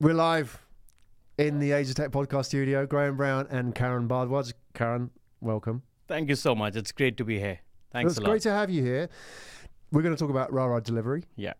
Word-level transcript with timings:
We're 0.00 0.14
live 0.14 0.58
in 1.36 1.58
the 1.58 1.72
Age 1.72 1.90
of 1.90 1.94
Tech 1.96 2.10
podcast 2.10 2.46
studio. 2.46 2.86
Graham 2.86 3.16
Brown 3.16 3.46
and 3.50 3.74
Karan 3.74 4.08
Bhardwaj. 4.08 4.52
Karan, 4.72 5.10
welcome. 5.42 5.82
Thank 6.08 6.30
you 6.30 6.36
so 6.36 6.54
much. 6.54 6.74
It's 6.76 6.90
great 6.92 7.16
to 7.18 7.24
be 7.24 7.38
here. 7.38 7.58
Thanks 7.92 8.12
it's 8.12 8.18
a 8.18 8.22
lot. 8.22 8.34
It's 8.36 8.44
great 8.44 8.50
to 8.50 8.56
have 8.58 8.70
you 8.70 8.82
here. 8.82 9.08
We're 9.92 10.02
going 10.02 10.14
to 10.14 10.18
talk 10.18 10.30
about 10.30 10.52
Rara 10.52 10.80
Delivery, 10.80 11.24
yeah, 11.36 11.52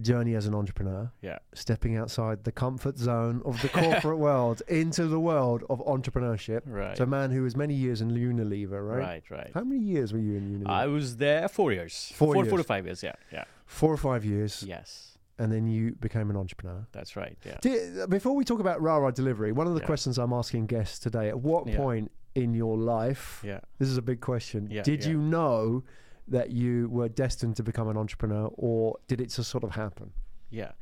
journey 0.00 0.34
as 0.36 0.46
an 0.46 0.54
entrepreneur, 0.54 1.10
yeah, 1.22 1.38
stepping 1.54 1.96
outside 1.96 2.44
the 2.44 2.52
comfort 2.52 2.98
zone 2.98 3.42
of 3.44 3.60
the 3.62 3.68
corporate 3.68 4.18
world 4.28 4.62
into 4.68 5.06
the 5.06 5.18
world 5.18 5.64
of 5.68 5.80
entrepreneurship. 5.80 6.60
right, 6.66 6.96
So, 6.96 7.04
a 7.04 7.06
man 7.06 7.30
who 7.30 7.42
was 7.42 7.56
many 7.56 7.74
years 7.74 8.00
in 8.00 8.10
Unilever, 8.10 8.86
right? 8.86 8.98
right, 9.00 9.30
right. 9.30 9.50
How 9.54 9.64
many 9.64 9.80
years 9.82 10.12
were 10.12 10.18
you 10.20 10.36
in 10.36 10.60
Unilever? 10.60 10.70
I 10.70 10.86
was 10.86 11.16
there 11.16 11.48
four 11.48 11.72
years. 11.72 12.12
Four 12.14 12.34
four, 12.34 12.44
years. 12.44 12.48
four 12.50 12.58
to 12.58 12.64
five 12.64 12.84
years. 12.84 13.02
Yeah, 13.02 13.14
yeah. 13.32 13.44
Four 13.66 13.92
or 13.92 13.96
five 13.96 14.24
years, 14.24 14.62
Yes, 14.66 15.11
and 15.38 15.50
then 15.52 15.66
you 15.66 15.92
became 16.00 16.30
an 16.30 16.36
entrepreneur. 16.36 16.86
that's 16.92 17.16
right. 17.16 17.36
Yeah. 17.44 18.06
Before 18.06 18.34
we 18.34 18.44
talk 18.44 18.60
about 18.60 18.80
Rara 18.82 19.12
Delivery, 19.12 19.52
one 19.52 19.66
of 19.66 19.74
the 19.74 19.80
Yeah. 19.80 19.86
questions 19.86 20.18
I'm 20.18 20.32
asking 20.32 20.66
guests 20.66 20.98
today: 20.98 21.28
At 21.28 21.40
what 21.40 21.66
Yeah. 21.66 21.76
point 21.76 22.12
in 22.34 22.54
your 22.54 22.76
life, 22.76 23.42
Yeah. 23.44 23.60
this 23.78 23.88
is 23.88 23.96
a 23.96 24.02
big 24.02 24.20
question, 24.20 24.68
Yeah, 24.70 24.82
did 24.82 25.04
you 25.04 25.18
know 25.18 25.84
that 26.28 26.50
you 26.50 26.88
were 26.88 27.08
destined 27.08 27.56
to 27.56 27.62
become 27.62 27.88
an 27.88 27.96
entrepreneur, 27.96 28.46
or 28.56 28.98
did 29.08 29.20
it 29.20 29.26
just 29.30 29.50
sort 29.50 29.64
of 29.64 29.72
happen? 29.72 30.12
Yeah. 30.50 30.72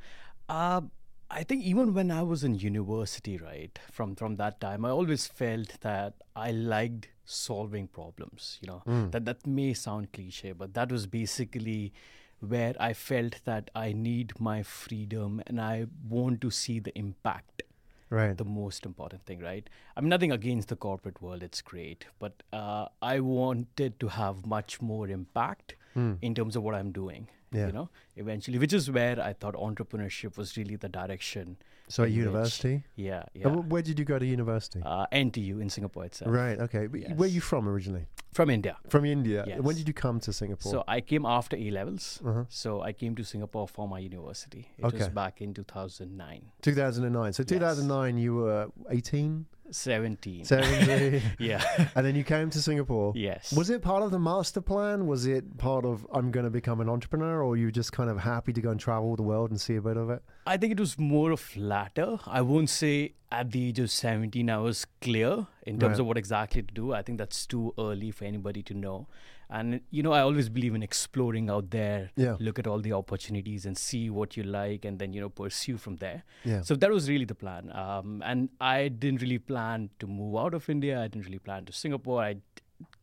Uh, 0.49 0.83
I 1.33 1.45
think 1.45 1.63
even 1.63 1.95
when 1.95 2.11
I 2.11 2.23
was 2.23 2.43
in 2.43 2.57
university, 2.57 3.37
right, 3.39 3.79
from 3.91 4.17
from 4.17 4.37
that 4.37 4.61
time, 4.61 4.85
I 4.85 4.91
always 4.91 5.27
felt 5.29 5.81
that 5.81 6.15
I 6.35 6.51
liked 6.51 7.09
solving 7.25 7.87
problems. 7.87 8.59
You 8.61 8.67
know, 8.71 8.83
Mm. 8.87 9.13
that 9.13 9.25
that 9.27 9.47
may 9.47 9.73
sound 9.75 10.13
cliche, 10.13 10.53
but 10.53 10.75
that 10.75 10.91
was 10.91 11.07
basically 11.07 11.93
where 12.41 12.75
I 12.81 12.93
felt 12.93 13.41
that 13.45 13.71
I 13.75 13.93
need 13.93 14.33
my 14.41 14.63
freedom 14.63 15.43
and 15.47 15.61
I 15.61 15.87
want 16.09 16.41
to 16.43 16.51
see 16.51 16.79
the 16.81 16.97
impact. 16.99 17.63
Right. 18.13 18.37
the 18.37 18.45
most 18.45 18.85
important 18.87 19.25
thing, 19.25 19.39
right? 19.39 19.69
I'm 19.97 20.09
nothing 20.09 20.33
against 20.33 20.69
the 20.69 20.75
corporate 20.75 21.23
world; 21.23 21.45
it's 21.45 21.63
great, 21.63 22.07
but 22.19 22.43
uh, 22.53 22.87
I 23.01 23.21
wanted 23.21 24.01
to 24.01 24.09
have 24.09 24.47
much 24.47 24.81
more 24.83 25.09
impact 25.09 25.77
Mm. 25.97 26.19
in 26.23 26.35
terms 26.39 26.57
of 26.57 26.63
what 26.65 26.75
I'm 26.75 26.91
doing. 26.97 27.29
Yeah. 27.53 27.67
You 27.67 27.73
know, 27.73 27.89
eventually, 28.17 28.59
which 28.59 28.73
is 28.73 28.91
where 28.91 29.21
I 29.21 29.33
thought 29.33 29.55
entrepreneurship 29.55 30.37
was 30.37 30.57
really 30.57 30.77
the 30.77 30.89
direction. 30.89 31.57
So, 31.89 32.05
at 32.05 32.11
in 32.11 32.15
which- 32.15 32.19
university. 32.25 32.85
Yeah, 32.95 33.19
Uh, 33.19 33.25
yeah. 33.35 33.49
wh- 33.49 33.69
Where 33.69 33.83
did 33.83 33.99
you 33.99 34.05
go 34.05 34.17
to 34.21 34.25
university? 34.25 34.81
Uh, 34.85 35.07
NTU 35.11 35.59
in 35.61 35.69
Singapore 35.69 36.05
itself. 36.05 36.31
right. 36.33 36.57
Okay. 36.61 36.87
But 36.87 37.17
Where 37.17 37.27
are 37.29 37.33
you 37.33 37.41
from 37.41 37.69
originally? 37.69 38.07
From 38.33 38.49
India. 38.51 38.77
From 38.89 39.05
India. 39.05 39.45
When 39.61 39.75
did 39.75 39.89
you 39.89 39.95
come 39.95 40.21
to 40.21 40.33
Singapore? 40.33 40.71
So 40.71 40.85
I 40.87 41.01
came 41.01 41.27
after 41.27 41.57
A 41.57 41.71
levels. 41.73 42.21
uh-huh. 42.25 42.45
So 42.49 42.81
I 42.83 42.93
came 42.93 43.17
to 43.17 43.25
Singapore 43.25 43.67
for 43.67 43.89
my 43.89 43.99
university. 43.99 44.69
It 44.79 44.85
Okay. 44.85 44.99
was 44.99 45.09
back 45.09 45.43
in 45.43 45.53
2009, 45.53 46.53
2009. 46.63 47.33
So 47.33 47.43
2009, 47.43 48.17
you 48.19 48.37
were 48.37 48.69
18, 48.89 49.47
17. 49.73 50.45
17, 50.45 51.23
yeah. 51.39 51.63
and 51.95 52.05
then 52.07 52.15
you 52.17 52.25
came 52.25 52.51
to 52.51 52.61
Singapore. 52.61 53.13
yes. 53.17 53.53
Was 53.53 53.71
it 53.71 53.83
part 53.83 54.03
of 54.03 54.11
the 54.11 54.19
master 54.19 54.61
plan? 54.61 55.07
Was 55.07 55.27
it 55.27 55.57
part 55.59 55.85
of 55.85 56.07
I'm 56.13 56.31
going 56.31 56.45
to 56.45 56.51
become 56.51 56.81
an 56.81 56.89
entrepreneur, 56.89 57.43
or 57.43 57.57
you 57.57 57.71
just 57.71 57.93
kind 57.93 58.11
of 58.11 58.19
happy 58.19 58.53
to 58.53 58.61
go 58.61 58.71
and 58.71 58.81
travel 58.81 59.17
the 59.17 59.23
world 59.23 59.51
and 59.51 59.61
see 59.61 59.77
a 59.77 59.83
bit 59.83 59.97
of 59.97 60.11
it? 60.11 60.23
I 60.47 60.57
think 60.57 60.73
it 60.73 60.81
was 60.81 60.99
more 60.99 61.31
of 61.31 61.57
latter. 61.57 62.19
I 62.27 62.41
won't 62.43 62.71
say 62.71 63.15
at 63.33 63.51
the 63.53 63.69
age 63.69 63.79
of 63.79 63.91
17 63.91 64.51
I 64.51 64.59
was 64.59 64.87
clear 65.01 65.47
in 65.65 65.79
terms 65.79 65.93
Right. 65.93 66.01
of 66.01 66.07
what 66.07 66.17
exactly 66.19 66.63
to 66.63 66.75
do. 66.75 66.93
I 66.93 67.03
think 67.03 67.19
that's 67.19 67.47
too 67.47 67.73
early 67.79 68.11
for 68.11 68.25
anybody 68.25 68.63
to 68.65 68.75
know. 68.75 69.07
And, 69.53 69.81
you 69.91 70.03
know, 70.05 70.13
I 70.13 70.21
always 70.21 70.49
believe 70.49 70.75
in 70.77 70.83
exploring 70.83 71.51
out 71.51 71.71
there, 71.71 72.11
Yeah. 72.17 72.37
look 72.39 72.59
at 72.61 72.67
all 72.69 72.79
the 72.81 72.93
opportunities 72.93 73.67
and 73.67 73.77
see 73.77 74.09
what 74.09 74.37
you 74.37 74.45
like 74.45 74.85
and 74.85 74.99
then, 74.99 75.13
you 75.13 75.21
know, 75.21 75.29
pursue 75.29 75.77
from 75.77 75.97
there. 75.97 76.23
Yeah. 76.45 76.61
So 76.63 76.77
that 76.77 76.91
was 76.91 77.09
really 77.09 77.25
the 77.25 77.35
plan. 77.35 77.71
Um, 77.73 78.23
and 78.25 78.49
I 78.61 78.89
didn't 78.89 79.23
really 79.23 79.39
plan 79.39 79.91
to 79.99 80.07
move 80.07 80.37
out 80.37 80.55
of 80.55 80.69
India. 80.71 81.01
I 81.03 81.09
didn't 81.09 81.25
really 81.27 81.41
plan 81.41 81.65
to 81.67 81.73
Singapore. 81.73 82.23
I, 82.23 82.37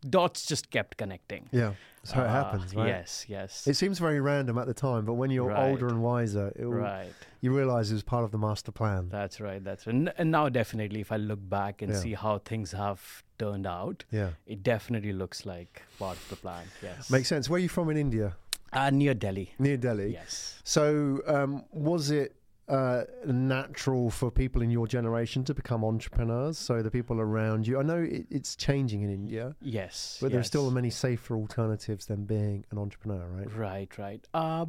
dots 0.01 0.45
just 0.45 0.69
kept 0.71 0.97
connecting. 0.97 1.49
yeah. 1.51 1.73
That's 2.03 2.11
how 2.13 2.21
it 2.23 2.27
Uh, 2.27 2.29
happens, 2.43 2.75
right? 2.75 2.87
Yes, 2.87 3.25
yes. 3.27 3.67
It 3.67 3.73
seems 3.75 3.99
very 3.99 4.21
random 4.21 4.57
at 4.57 4.65
the 4.65 4.73
time, 4.73 5.03
but 5.03 5.15
when 5.15 5.29
you're 5.29 5.49
Right. 5.49 5.69
older 5.69 5.87
and 5.87 6.01
wiser, 6.01 6.53
it 6.55 6.63
will, 6.65 6.75
right. 6.75 7.11
you 7.41 7.53
realize 7.53 7.91
it 7.91 7.95
was 7.95 8.03
part 8.03 8.23
of 8.23 8.31
the 8.31 8.37
master 8.37 8.71
plan. 8.71 9.09
That's 9.09 9.41
right. 9.41 9.61
That's 9.61 9.85
right. 9.85 9.93
And, 9.93 10.13
and 10.17 10.31
now, 10.31 10.47
definitely, 10.47 11.01
if 11.01 11.11
I 11.11 11.17
look 11.17 11.39
back 11.49 11.81
and 11.81 11.91
Yeah. 11.91 11.99
see 11.99 12.13
how 12.13 12.37
things 12.37 12.71
have 12.71 13.23
turned 13.37 13.67
out, 13.67 14.05
yeah. 14.09 14.29
it 14.45 14.63
definitely 14.63 15.11
looks 15.11 15.45
like 15.45 15.83
part 15.99 16.15
of 16.17 16.29
the 16.29 16.37
plan. 16.37 16.65
Yes. 16.81 17.09
Makes 17.09 17.27
sense. 17.27 17.49
Where 17.49 17.57
are 17.57 17.61
you 17.61 17.67
from 17.69 17.89
in 17.89 17.97
India? 17.97 18.37
Uh, 18.71 18.89
near 18.89 19.13
Delhi. 19.13 19.53
Near 19.59 19.75
Delhi. 19.77 20.13
Yes. 20.13 20.61
So, 20.63 21.21
um, 21.27 21.65
was 21.71 22.09
it 22.09 22.35
uh, 22.67 23.03
natural 23.25 24.09
for 24.09 24.29
people 24.29 24.61
in 24.61 24.69
your 24.69 24.87
generation 24.87 25.43
to 25.45 25.53
become 25.53 25.83
entrepreneurs? 25.83 26.57
So, 26.57 26.81
the 26.81 26.91
people 26.91 27.19
around 27.19 27.65
you, 27.67 27.79
I 27.79 27.83
know 27.83 27.97
it, 28.01 28.25
it's 28.29 28.55
changing 28.55 29.01
in 29.01 29.09
India, 29.09 29.55
Yes. 29.61 30.17
but 30.21 30.31
there's 30.31 30.47
still 30.47 30.69
many 30.71 30.89
safer 30.89 31.35
alternatives 31.35 32.05
than 32.07 32.25
being 32.25 32.65
an 32.71 32.77
entrepreneur, 32.77 33.25
right? 33.27 33.51
Right. 33.55 33.97
Right. 33.97 34.27
Uh, 34.33 34.65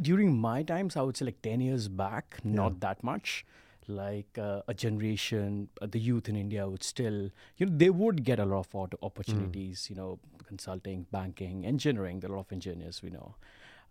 during 0.00 0.36
my 0.36 0.62
times, 0.62 0.96
I 0.96 1.02
would 1.02 1.16
say 1.16 1.24
like 1.26 1.42
ten 1.42 1.60
years 1.60 1.88
back, 1.88 2.38
not 2.44 2.80
that 2.80 3.02
much. 3.04 3.44
Like 3.88 4.38
uh, 4.38 4.62
a 4.68 4.74
generation, 4.74 5.68
uh, 5.80 5.86
the 5.90 5.98
youth 5.98 6.28
in 6.28 6.36
India 6.36 6.68
would 6.68 6.84
still, 6.84 7.30
you 7.56 7.66
know, 7.66 7.72
they 7.76 7.90
would 7.90 8.22
get 8.24 8.38
a 8.38 8.44
lot 8.44 8.60
of 8.60 8.74
auto- 8.74 8.96
opportunities. 9.02 9.88
You 9.90 9.96
know, 9.96 10.18
consulting, 10.46 11.06
banking, 11.10 11.66
engineering. 11.66 12.20
There 12.20 12.30
are 12.30 12.34
a 12.34 12.36
lot 12.36 12.46
of 12.46 12.52
engineers 12.52 13.02
we 13.02 13.10
know. 13.10 13.34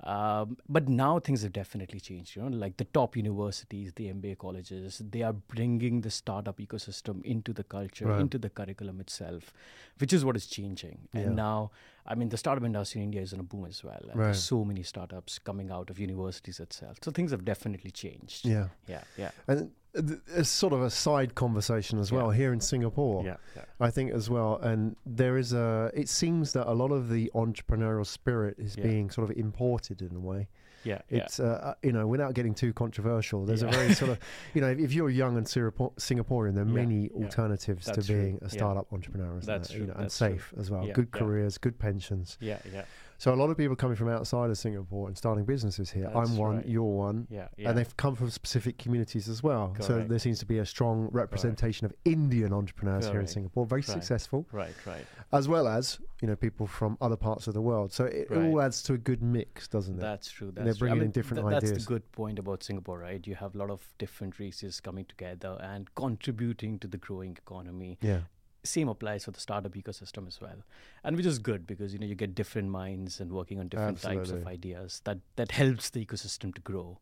Um, 0.03 0.57
but 0.67 0.89
now 0.89 1.19
things 1.19 1.44
have 1.44 1.53
definitely 1.53 2.00
changed. 2.00 2.35
You 2.35 2.41
know, 2.44 2.57
like 2.57 2.78
the 2.78 2.85
top 2.85 3.16
universities, 3.16 3.94
the 3.95 4.07
MBA 4.07 4.38
colleges, 4.39 5.01
they 5.09 5.22
are 5.22 5.34
bringing 5.34 6.01
the 6.01 6.09
startup 6.09 6.57
ecosystem 6.59 7.23
into 7.23 7.53
the 7.53 7.63
culture, 7.63 8.07
Right. 8.07 8.19
into 8.22 8.38
the 8.40 8.50
curriculum 8.50 9.00
itself, 9.00 9.53
which 10.00 10.11
is 10.11 10.25
what 10.25 10.35
is 10.35 10.47
changing. 10.47 11.07
Yeah. 11.13 11.22
And 11.22 11.35
now, 11.35 11.72
I 12.06 12.16
mean, 12.16 12.29
the 12.29 12.38
startup 12.38 12.63
industry 12.63 13.01
in 13.01 13.06
India 13.06 13.22
is 13.22 13.31
on 13.34 13.40
a 13.40 13.44
boom 13.44 13.66
as 13.66 13.84
well. 13.84 14.01
And 14.09 14.16
Right. 14.16 14.25
There's 14.25 14.44
so 14.44 14.66
many 14.66 14.81
startups 14.81 15.38
coming 15.38 15.69
out 15.69 15.90
of 15.91 16.00
universities 16.00 16.59
itself. 16.59 16.97
So 17.03 17.11
things 17.11 17.29
have 17.31 17.45
definitely 17.45 17.91
changed. 17.91 18.45
Yeah. 18.45 18.69
yeah, 18.88 19.03
yeah, 19.17 19.31
And 19.47 19.72
it's 19.94 20.50
sort 20.50 20.74
of 20.74 20.81
a 20.81 20.90
side 20.90 21.35
conversation 21.35 22.00
as 22.00 22.12
well 22.12 22.31
Yeah. 22.31 22.38
here 22.38 22.53
in 22.53 22.62
Singapore. 22.62 23.24
yeah, 23.25 23.38
yeah. 23.56 23.63
I 23.79 23.90
think 23.90 24.12
as 24.12 24.29
well, 24.29 24.57
and 24.57 24.96
there 25.06 25.38
is 25.38 25.53
a. 25.53 25.91
It 25.94 26.07
seems 26.09 26.53
that 26.53 26.68
a 26.69 26.74
lot 26.74 26.91
of 26.91 27.09
the 27.09 27.31
entrepreneurial 27.35 28.06
spirit 28.06 28.56
is 28.57 28.75
being 28.75 29.09
sort 29.09 29.29
of 29.29 29.35
imported 29.38 30.02
in 30.02 30.16
a 30.16 30.19
way. 30.19 30.47
Yeah, 30.84 31.02
It's 31.09 31.40
uh, 31.40 31.59
uh, 31.63 31.74
you 31.84 31.91
know 31.91 32.07
without 32.07 32.34
getting 32.34 32.56
too 32.56 32.74
controversial. 32.74 33.46
There's 33.46 33.62
a 33.62 33.68
very 33.68 33.94
sort 33.94 34.09
of 34.12 34.19
you 34.56 34.62
know 34.62 34.69
if, 34.72 34.79
if 34.79 34.94
you're 34.94 35.12
young 35.12 35.38
and 35.38 35.47
Singapore, 35.47 35.91
Singaporean, 36.00 36.56
there 36.56 36.63
are 36.63 36.66
many 36.66 37.08
alternatives 37.12 37.85
to 37.85 38.02
true. 38.02 38.16
being 38.19 38.40
a 38.41 38.50
startup 38.50 38.91
entrepreneur. 38.91 39.40
That's 39.41 39.69
there? 39.69 39.78
You 39.78 39.84
true. 39.85 39.88
know, 39.94 39.94
and 40.00 40.03
That's 40.06 40.18
true. 40.18 40.29
safe 40.29 40.53
as 40.58 40.72
well. 40.72 40.88
Good 40.91 41.12
careers, 41.12 41.59
good 41.59 41.78
pensions. 41.78 42.38
yeah, 42.41 42.58
yeah, 42.73 42.85
So 43.22 43.32
a 43.32 43.36
lot 43.36 43.52
of 43.52 43.58
people 43.58 43.76
coming 43.76 43.96
from 43.96 44.09
outside 44.09 44.50
of 44.50 44.58
Singapore 44.58 45.08
and 45.08 45.16
starting 45.16 45.46
businesses 45.46 45.92
here. 45.92 46.09
That's 46.12 46.32
I'm 46.32 46.38
one. 46.38 46.56
right. 46.56 46.66
You're 46.68 46.82
one. 46.82 47.28
yeah, 47.30 47.50
yeah. 47.56 47.70
And 47.70 47.78
they've 47.78 47.96
come 47.96 48.16
from 48.16 48.32
specific 48.32 48.80
communities 48.80 49.30
as 49.30 49.44
well. 49.44 49.76
So 49.80 50.00
there 50.02 50.18
seems 50.18 50.40
to 50.40 50.48
be 50.48 50.58
a 50.58 50.66
strong 50.66 51.08
representation 51.12 51.86
of 51.86 51.94
Indian 52.04 52.52
entrepreneurs 52.52 53.06
here 53.08 53.20
in 53.20 53.28
Singapore, 53.28 53.68
very 53.68 53.82
Right. 53.82 53.86
successful, 53.86 54.48
right, 54.52 54.74
right. 54.88 55.06
as 55.34 55.48
well 55.48 55.68
as 55.68 56.00
you 56.20 56.28
know 56.30 56.36
people 56.36 56.66
from 56.66 56.98
other 57.00 57.16
parts 57.16 57.46
of 57.46 57.54
the 57.54 57.62
world. 57.62 57.94
So 57.94 58.06
it, 58.06 58.32
all 58.32 58.59
adds 58.59 58.82
to 58.84 58.94
a 58.94 58.98
good 58.98 59.22
mix, 59.22 59.68
doesn't 59.68 60.00
it? 60.00 60.02
That's 60.02 60.32
true. 60.32 60.50
That's 60.52 60.66
they're 60.66 60.74
true. 60.74 60.88
I 60.88 60.90
bringing 60.94 61.06
in 61.06 61.12
different 61.12 61.44
th- 61.44 61.52
That's 61.52 61.66
ideas. 61.72 61.86
the 61.86 61.90
good 61.94 62.12
point 62.14 62.40
about 62.40 62.64
Singapore, 62.64 62.98
right? 62.98 63.22
You 63.28 63.36
have 63.36 63.53
a 63.53 63.58
lot 63.59 63.70
of 63.70 63.88
different 64.00 64.40
races 64.40 64.80
coming 64.80 65.06
together 65.06 65.59
and 65.62 65.94
contributing 65.94 66.80
to 66.80 66.88
the 66.88 66.98
growing 66.98 67.38
economy. 67.38 68.00
yeah. 68.02 68.22
Same 68.63 68.89
applies 68.89 69.25
for 69.25 69.31
the 69.31 69.39
startup 69.39 69.73
ecosystem 69.73 70.27
as 70.27 70.39
well, 70.39 70.63
and 71.03 71.16
which 71.17 71.25
is 71.25 71.39
good 71.39 71.66
because 71.66 71.94
you 71.94 71.99
know 71.99 72.05
you 72.05 72.16
get 72.16 72.35
different 72.35 72.69
minds 72.69 73.19
and 73.19 73.31
working 73.31 73.59
on 73.59 73.67
different 73.69 73.99
types 74.01 74.29
of 74.29 74.45
ideas 74.45 75.01
that 75.05 75.17
that 75.35 75.51
helps 75.51 75.89
the 75.89 76.05
ecosystem 76.05 76.53
to 76.53 76.61
grow. 76.61 76.99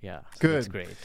Yeah, 0.00 0.20
so 0.40 0.48
That's 0.48 0.66
Good. 0.68 0.72
great. 0.86 0.96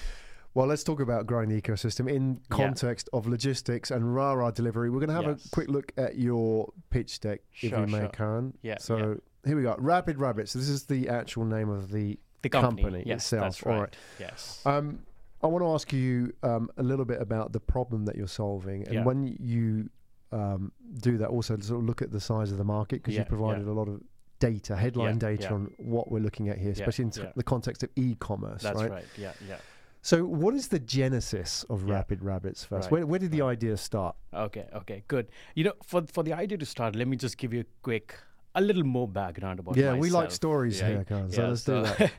Well, 0.53 0.67
let's 0.67 0.83
talk 0.83 0.99
about 0.99 1.25
growing 1.25 1.49
the 1.49 1.61
ecosystem 1.61 2.09
in 2.11 2.41
Yeah. 2.51 2.57
context 2.57 3.07
of 3.13 3.27
logistics 3.27 3.91
and 3.91 4.13
Rara 4.13 4.51
delivery. 4.51 4.89
We're 4.89 4.99
going 4.99 5.09
to 5.09 5.15
have 5.15 5.25
Yes. 5.25 5.45
a 5.45 5.49
quick 5.51 5.69
look 5.69 5.91
at 5.95 6.17
your 6.17 6.73
pitch 6.89 7.19
deck, 7.21 7.41
if 7.61 7.69
Sure, 7.69 7.79
you 7.81 7.87
may, 7.87 7.99
sure. 7.99 8.09
Karan. 8.09 8.57
Yeah, 8.61 8.77
So 8.79 8.97
yeah. 8.97 9.13
here 9.45 9.55
we 9.55 9.61
go. 9.63 9.75
Rapid 9.79 10.19
Rabbit. 10.19 10.49
So 10.49 10.59
this 10.59 10.67
is 10.69 10.85
the 10.85 11.07
actual 11.07 11.45
name 11.45 11.69
of 11.69 11.91
the. 11.91 12.19
The 12.41 12.49
company, 12.49 12.81
company 12.83 13.03
yes, 13.05 13.21
itself. 13.25 13.43
That's 13.43 13.63
All 13.63 13.71
right. 13.73 13.79
right. 13.79 13.95
Yes. 14.19 14.61
Um, 14.65 15.05
I 15.41 15.47
want 15.47 15.63
to 15.63 15.69
ask 15.69 15.93
you 15.93 16.33
um, 16.43 16.69
a 16.77 16.83
little 16.83 17.05
bit 17.05 17.21
about 17.21 17.53
the 17.53 17.59
problem 17.59 18.05
that 18.05 18.15
you're 18.15 18.27
solving, 18.27 18.83
and 18.85 18.93
Yeah. 18.95 19.03
when 19.03 19.23
you 19.39 19.89
um, 20.31 20.71
do 20.99 21.17
that, 21.17 21.29
also 21.29 21.57
sort 21.59 21.79
of 21.81 21.85
look 21.87 22.01
at 22.03 22.11
the 22.11 22.19
size 22.19 22.51
of 22.51 22.57
the 22.57 22.63
market 22.63 22.97
because 23.01 23.15
Yeah, 23.15 23.21
you 23.21 23.25
provided 23.25 23.65
yeah. 23.65 23.71
a 23.71 23.75
lot 23.75 23.87
of 23.87 24.01
data, 24.39 24.75
headline 24.75 25.17
data 25.17 25.51
on 25.53 25.71
what 25.79 26.11
we're 26.11 26.19
looking 26.19 26.49
at 26.49 26.57
here, 26.59 26.71
especially 26.71 27.05
in 27.05 27.11
t- 27.11 27.23
the 27.35 27.43
context 27.43 27.81
of 27.83 27.89
e-commerce, 27.95 28.61
That's 28.61 28.79
right? 28.79 28.91
right. 28.91 29.05
Yeah, 29.17 29.33
yeah. 29.47 29.57
So, 30.01 30.23
what 30.25 30.53
is 30.53 30.67
the 30.69 30.79
genesis 30.79 31.63
of 31.69 31.85
Yeah. 31.87 31.95
Rapid 31.95 32.23
Rabbits 32.23 32.63
first? 32.63 32.85
Right, 32.85 32.91
Where, 32.91 33.05
where 33.07 33.19
did 33.19 33.31
the 33.31 33.41
idea 33.41 33.75
start? 33.75 34.15
Okay, 34.33 34.65
okay, 34.73 35.03
good. 35.07 35.27
You 35.55 35.63
know, 35.65 35.73
for 35.83 36.03
for 36.05 36.23
the 36.23 36.33
idea 36.33 36.57
to 36.59 36.65
start, 36.65 36.95
let 36.95 37.07
me 37.07 37.17
just 37.17 37.37
give 37.37 37.53
you 37.53 37.61
a 37.61 37.65
quick, 37.81 38.15
a 38.59 38.61
little 38.61 38.83
more 38.83 39.07
background 39.07 39.59
about 39.59 39.75
yeah, 39.75 39.85
myself. 39.85 39.99
we 39.99 40.09
like 40.09 40.31
stories 40.31 40.81
right? 40.81 40.91
here, 40.91 41.03
Khan. 41.05 41.31
So 41.31 41.41
Yeah, 41.41 41.47
let's 41.49 41.63
so- 41.63 41.83
do 41.83 41.89
that. 41.97 42.11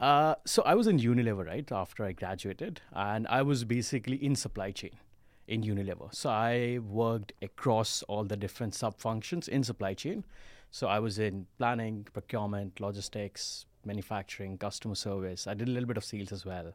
uh, 0.00 0.34
so 0.44 0.62
I 0.62 0.74
was 0.74 0.86
in 0.86 0.98
Unilever 0.98 1.46
right 1.46 1.70
after 1.72 2.04
I 2.04 2.12
graduated, 2.12 2.80
and 2.92 3.26
I 3.28 3.42
was 3.42 3.64
basically 3.64 4.16
in 4.24 4.34
supply 4.36 4.70
chain 4.70 4.92
in 5.46 5.62
Unilever. 5.62 6.14
So 6.14 6.30
I 6.30 6.78
worked 6.78 7.32
across 7.42 8.02
all 8.04 8.24
the 8.24 8.36
different 8.36 8.74
sub 8.74 8.98
functions 8.98 9.48
in 9.48 9.64
supply 9.64 9.94
chain. 9.94 10.24
So 10.70 10.86
I 10.86 11.00
was 11.00 11.18
in 11.18 11.46
planning, 11.58 12.06
procurement, 12.12 12.78
logistics, 12.80 13.66
manufacturing, 13.84 14.56
customer 14.58 14.94
service. 14.94 15.46
I 15.46 15.54
did 15.54 15.68
a 15.68 15.72
little 15.72 15.88
bit 15.88 15.96
of 15.96 16.04
sales 16.04 16.30
as 16.30 16.44
well. 16.46 16.72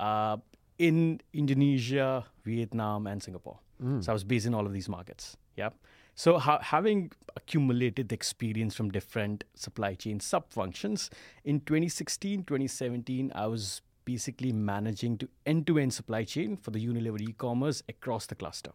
Uh, 0.00 0.38
in 0.78 1.20
Indonesia, 1.32 2.24
Vietnam, 2.44 3.06
and 3.06 3.22
Singapore. 3.22 3.58
So 4.00 4.10
I 4.10 4.12
was 4.12 4.24
based 4.24 4.46
in 4.46 4.54
all 4.54 4.66
of 4.66 4.72
these 4.72 4.88
markets. 4.88 5.36
Yeah. 5.56 5.70
So 6.18 6.36
ha- 6.36 6.58
having 6.60 7.12
accumulated 7.36 8.08
the 8.08 8.14
experience 8.16 8.74
from 8.74 8.90
different 8.90 9.44
supply 9.54 9.94
chain 9.94 10.18
sub 10.18 10.50
functions, 10.50 11.10
in 11.44 11.60
2016, 11.60 12.42
2017, 12.42 13.30
I 13.36 13.46
was 13.46 13.82
basically 14.04 14.50
managing 14.50 15.16
to 15.18 15.28
end-to-end 15.46 15.94
supply 15.94 16.24
chain 16.24 16.56
for 16.56 16.72
the 16.72 16.84
Unilever 16.84 17.20
e-commerce 17.20 17.84
across 17.88 18.26
the 18.26 18.34
cluster. 18.34 18.72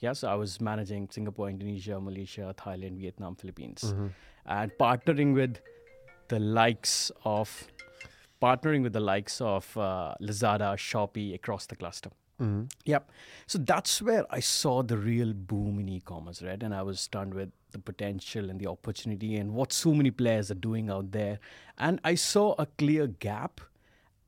Yeah, 0.00 0.14
so 0.14 0.26
I 0.26 0.34
was 0.34 0.60
managing 0.60 1.08
Singapore, 1.12 1.48
Indonesia, 1.48 2.00
Malaysia, 2.00 2.52
Thailand, 2.58 2.98
Vietnam, 2.98 3.36
Philippines, 3.36 3.94
and 4.44 4.72
partnering 4.80 5.34
with 5.34 5.60
the 6.26 6.40
likes 6.40 7.12
of 7.24 7.68
partnering 8.42 8.82
with 8.82 8.94
the 8.94 9.00
likes 9.14 9.40
of 9.40 9.78
uh, 9.78 10.16
Lazada, 10.20 10.74
Shopee 10.74 11.34
across 11.36 11.66
the 11.66 11.76
cluster. 11.76 12.10
Mm-hmm. 12.42 12.64
Yep. 12.84 13.10
So 13.46 13.58
that's 13.58 14.02
where 14.02 14.26
I 14.30 14.40
saw 14.40 14.82
the 14.82 14.98
real 14.98 15.32
boom 15.32 15.78
in 15.78 15.88
e-commerce, 15.88 16.42
right? 16.42 16.62
And 16.62 16.74
I 16.74 16.82
was 16.82 17.00
stunned 17.00 17.34
with 17.34 17.50
the 17.70 17.78
potential 17.78 18.50
and 18.50 18.58
the 18.60 18.66
opportunity 18.66 19.36
and 19.36 19.54
what 19.54 19.72
so 19.72 19.94
many 19.94 20.10
players 20.10 20.50
are 20.50 20.56
doing 20.56 20.90
out 20.90 21.12
there. 21.12 21.38
And 21.78 22.00
I 22.04 22.16
saw 22.16 22.54
a 22.58 22.66
clear 22.66 23.06
gap 23.06 23.60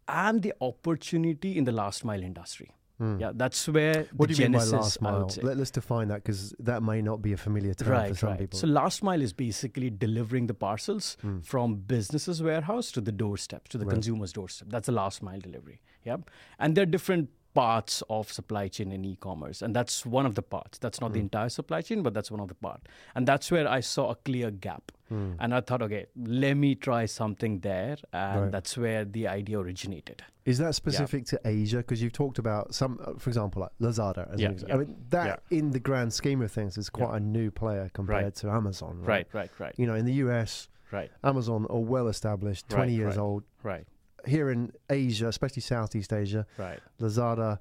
and 0.06 0.42
the 0.42 0.54
opportunity 0.60 1.58
in 1.58 1.64
the 1.64 1.72
last 1.72 2.04
mile 2.04 2.22
industry. 2.22 2.70
Yeah, 3.18 3.32
that's 3.34 3.68
where 3.68 4.06
What 4.16 4.28
the 4.28 4.34
do 4.34 4.42
you 4.42 4.48
mean 4.48 4.58
by 4.58 4.64
last 4.64 5.02
mile? 5.02 5.28
Let, 5.42 5.58
us 5.58 5.70
define 5.70 6.08
that 6.08 6.22
because 6.22 6.54
that 6.60 6.82
may 6.82 7.02
not 7.02 7.20
be 7.20 7.32
a 7.32 7.36
familiar 7.36 7.74
term 7.74 8.08
for 8.08 8.14
some 8.14 8.28
right. 8.30 8.38
people. 8.38 8.58
So 8.58 8.66
last 8.66 9.02
mile 9.02 9.20
is 9.20 9.32
basically 9.32 9.90
delivering 9.90 10.46
the 10.46 10.54
parcels 10.54 11.16
from 11.42 11.74
businesses' 11.74 12.42
warehouse 12.42 12.92
to 12.92 13.00
the 13.00 13.12
doorstep, 13.12 13.68
to 13.68 13.78
the 13.78 13.84
consumer's 13.84 14.32
doorstep. 14.32 14.68
That's 14.70 14.86
the 14.86 14.92
last 14.92 15.22
mile 15.22 15.40
delivery. 15.40 15.80
Yep. 16.04 16.30
And 16.58 16.76
there 16.76 16.84
are 16.84 16.86
different 16.86 17.30
parts 17.54 18.02
of 18.10 18.30
supply 18.32 18.68
chain 18.68 18.90
in 18.92 19.04
e-commerce, 19.04 19.62
and 19.62 19.74
that's 19.74 20.04
one 20.04 20.26
of 20.26 20.34
the 20.34 20.42
parts. 20.42 20.78
That's 20.78 21.00
not 21.00 21.12
the 21.12 21.20
entire 21.20 21.48
supply 21.48 21.82
chain, 21.82 22.02
but 22.02 22.12
that's 22.12 22.30
one 22.30 22.40
of 22.40 22.48
the 22.48 22.54
part. 22.54 22.80
And 23.14 23.26
that's 23.28 23.50
where 23.50 23.68
I 23.68 23.80
saw 23.80 24.10
a 24.10 24.16
clear 24.16 24.50
gap. 24.50 24.90
And 25.38 25.54
I 25.54 25.60
thought, 25.60 25.80
okay, 25.82 26.06
let 26.16 26.54
me 26.54 26.74
try 26.74 27.06
something 27.06 27.60
there, 27.60 27.96
and 28.12 28.42
Right. 28.42 28.50
that's 28.50 28.76
where 28.76 29.04
the 29.04 29.28
idea 29.28 29.60
originated. 29.60 30.24
Is 30.44 30.58
that 30.58 30.74
specific 30.74 31.24
to 31.26 31.40
Asia? 31.44 31.76
Because 31.76 32.02
you've 32.02 32.12
talked 32.12 32.40
about 32.40 32.74
some, 32.74 32.98
uh, 33.00 33.12
for 33.16 33.30
example, 33.30 33.62
like 33.62 33.70
Lazada. 33.80 34.28
As 34.32 34.40
Yeah, 34.40 34.48
an 34.48 34.52
example. 34.54 34.68
yeah. 34.68 34.74
I 34.74 34.78
mean, 34.84 34.96
that 35.10 35.42
in 35.52 35.70
the 35.70 35.78
grand 35.78 36.12
scheme 36.12 36.42
of 36.42 36.50
things 36.50 36.76
is 36.76 36.90
quite 36.90 37.14
a 37.16 37.20
new 37.20 37.52
player 37.52 37.90
compared 37.94 38.24
Right. 38.24 38.34
to 38.34 38.50
Amazon. 38.50 39.02
Right? 39.02 39.28
Right, 39.32 39.34
right, 39.34 39.50
right, 39.60 39.74
You 39.78 39.86
know, 39.86 39.94
in 39.94 40.04
the 40.04 40.14
US, 40.14 40.68
right, 40.90 41.12
Amazon 41.22 41.64
are 41.70 41.78
well 41.78 42.08
established, 42.08 42.68
20 42.68 42.82
Right, 42.94 42.96
years 42.98 43.16
right. 43.16 43.22
old. 43.22 43.44
right, 43.62 43.86
Here 44.26 44.50
in 44.50 44.72
Asia, 44.90 45.28
especially 45.28 45.62
Southeast 45.62 46.12
Asia, 46.12 46.46
right. 46.56 46.80
Lazada, 47.00 47.58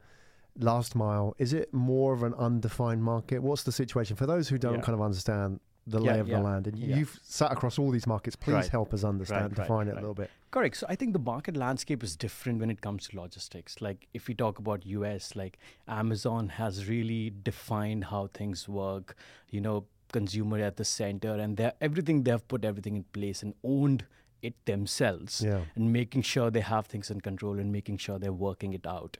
last 0.59 0.95
mile, 0.95 1.35
is 1.37 1.53
it 1.53 1.73
more 1.73 2.13
of 2.13 2.23
an 2.23 2.33
undefined 2.35 3.03
market? 3.03 3.39
What's 3.41 3.63
the 3.63 3.71
situation? 3.71 4.15
For 4.15 4.25
those 4.25 4.49
who 4.49 4.57
don't 4.57 4.75
Yeah. 4.75 4.81
kind 4.81 4.93
of 4.93 5.01
understand 5.01 5.59
the 5.85 5.99
Yeah, 5.99 6.13
lay 6.13 6.19
of 6.19 6.27
yeah, 6.29 6.37
the 6.37 6.43
land, 6.43 6.67
and 6.67 6.79
you've 6.79 7.19
sat 7.23 7.51
across 7.51 7.77
all 7.77 7.91
these 7.91 8.07
markets, 8.07 8.37
please 8.37 8.53
Right. 8.53 8.67
help 8.69 8.93
us 8.93 9.03
understand, 9.03 9.51
Right, 9.51 9.57
right, 9.57 9.65
define 9.67 9.87
it 9.89 9.91
a 9.91 9.95
little 9.95 10.13
bit. 10.13 10.29
Correct. 10.49 10.77
So 10.77 10.85
I 10.87 10.95
think 10.95 11.11
the 11.11 11.19
market 11.19 11.57
landscape 11.57 12.03
is 12.03 12.15
different 12.15 12.59
when 12.61 12.69
it 12.69 12.79
comes 12.79 13.09
to 13.09 13.17
logistics. 13.19 13.81
Like 13.81 14.07
if 14.13 14.27
we 14.29 14.33
talk 14.35 14.59
about 14.59 14.85
US, 14.85 15.35
like 15.35 15.57
Amazon 15.87 16.47
has 16.49 16.87
really 16.87 17.31
defined 17.31 18.05
how 18.05 18.27
things 18.27 18.69
work, 18.69 19.15
you 19.49 19.59
know, 19.59 19.85
consumer 20.13 20.59
at 20.59 20.77
the 20.77 20.85
center 20.85 21.31
and 21.33 21.59
everything 21.81 22.23
they've 22.23 22.47
put 22.47 22.63
everything 22.63 22.95
in 22.95 23.03
place 23.05 23.41
and 23.43 23.55
owned 23.63 24.05
it 24.49 24.55
themselves 24.65 25.41
Yeah. 25.45 25.61
and 25.75 25.91
making 25.93 26.21
sure 26.23 26.51
they 26.51 26.61
have 26.69 26.85
things 26.87 27.09
in 27.09 27.21
control 27.21 27.59
and 27.59 27.71
making 27.71 27.97
sure 27.97 28.19
they're 28.19 28.33
working 28.47 28.73
it 28.73 28.85
out. 28.85 29.17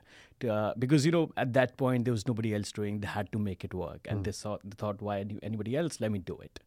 Uh, 0.48 0.74
because 0.78 1.06
you 1.06 1.12
know 1.12 1.32
at 1.38 1.54
that 1.54 1.76
point 1.78 2.06
there 2.06 2.12
was 2.12 2.28
nobody 2.28 2.54
else 2.54 2.72
doing. 2.72 3.00
They 3.00 3.08
had 3.08 3.32
to 3.32 3.40
make 3.40 3.64
it 3.64 3.74
work, 3.74 4.08
and 4.10 4.26
they 4.26 4.32
thought 4.32 4.62
they 4.64 4.76
thought 4.76 5.02
why 5.02 5.20
anybody 5.42 5.78
else? 5.78 6.00
Let 6.02 6.12
me 6.12 6.20
do 6.20 6.38
it. 6.50 6.60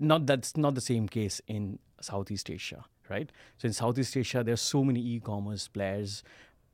Not 0.00 0.26
that's 0.26 0.56
not 0.56 0.74
the 0.74 0.80
same 0.80 1.08
case 1.08 1.40
in 1.46 1.78
Southeast 2.00 2.50
Asia, 2.50 2.84
right? 3.08 3.30
So 3.58 3.66
in 3.66 3.72
Southeast 3.72 4.16
Asia, 4.16 4.42
there's 4.42 4.60
so 4.60 4.82
many 4.82 5.00
e-commerce 5.00 5.68
players. 5.68 6.24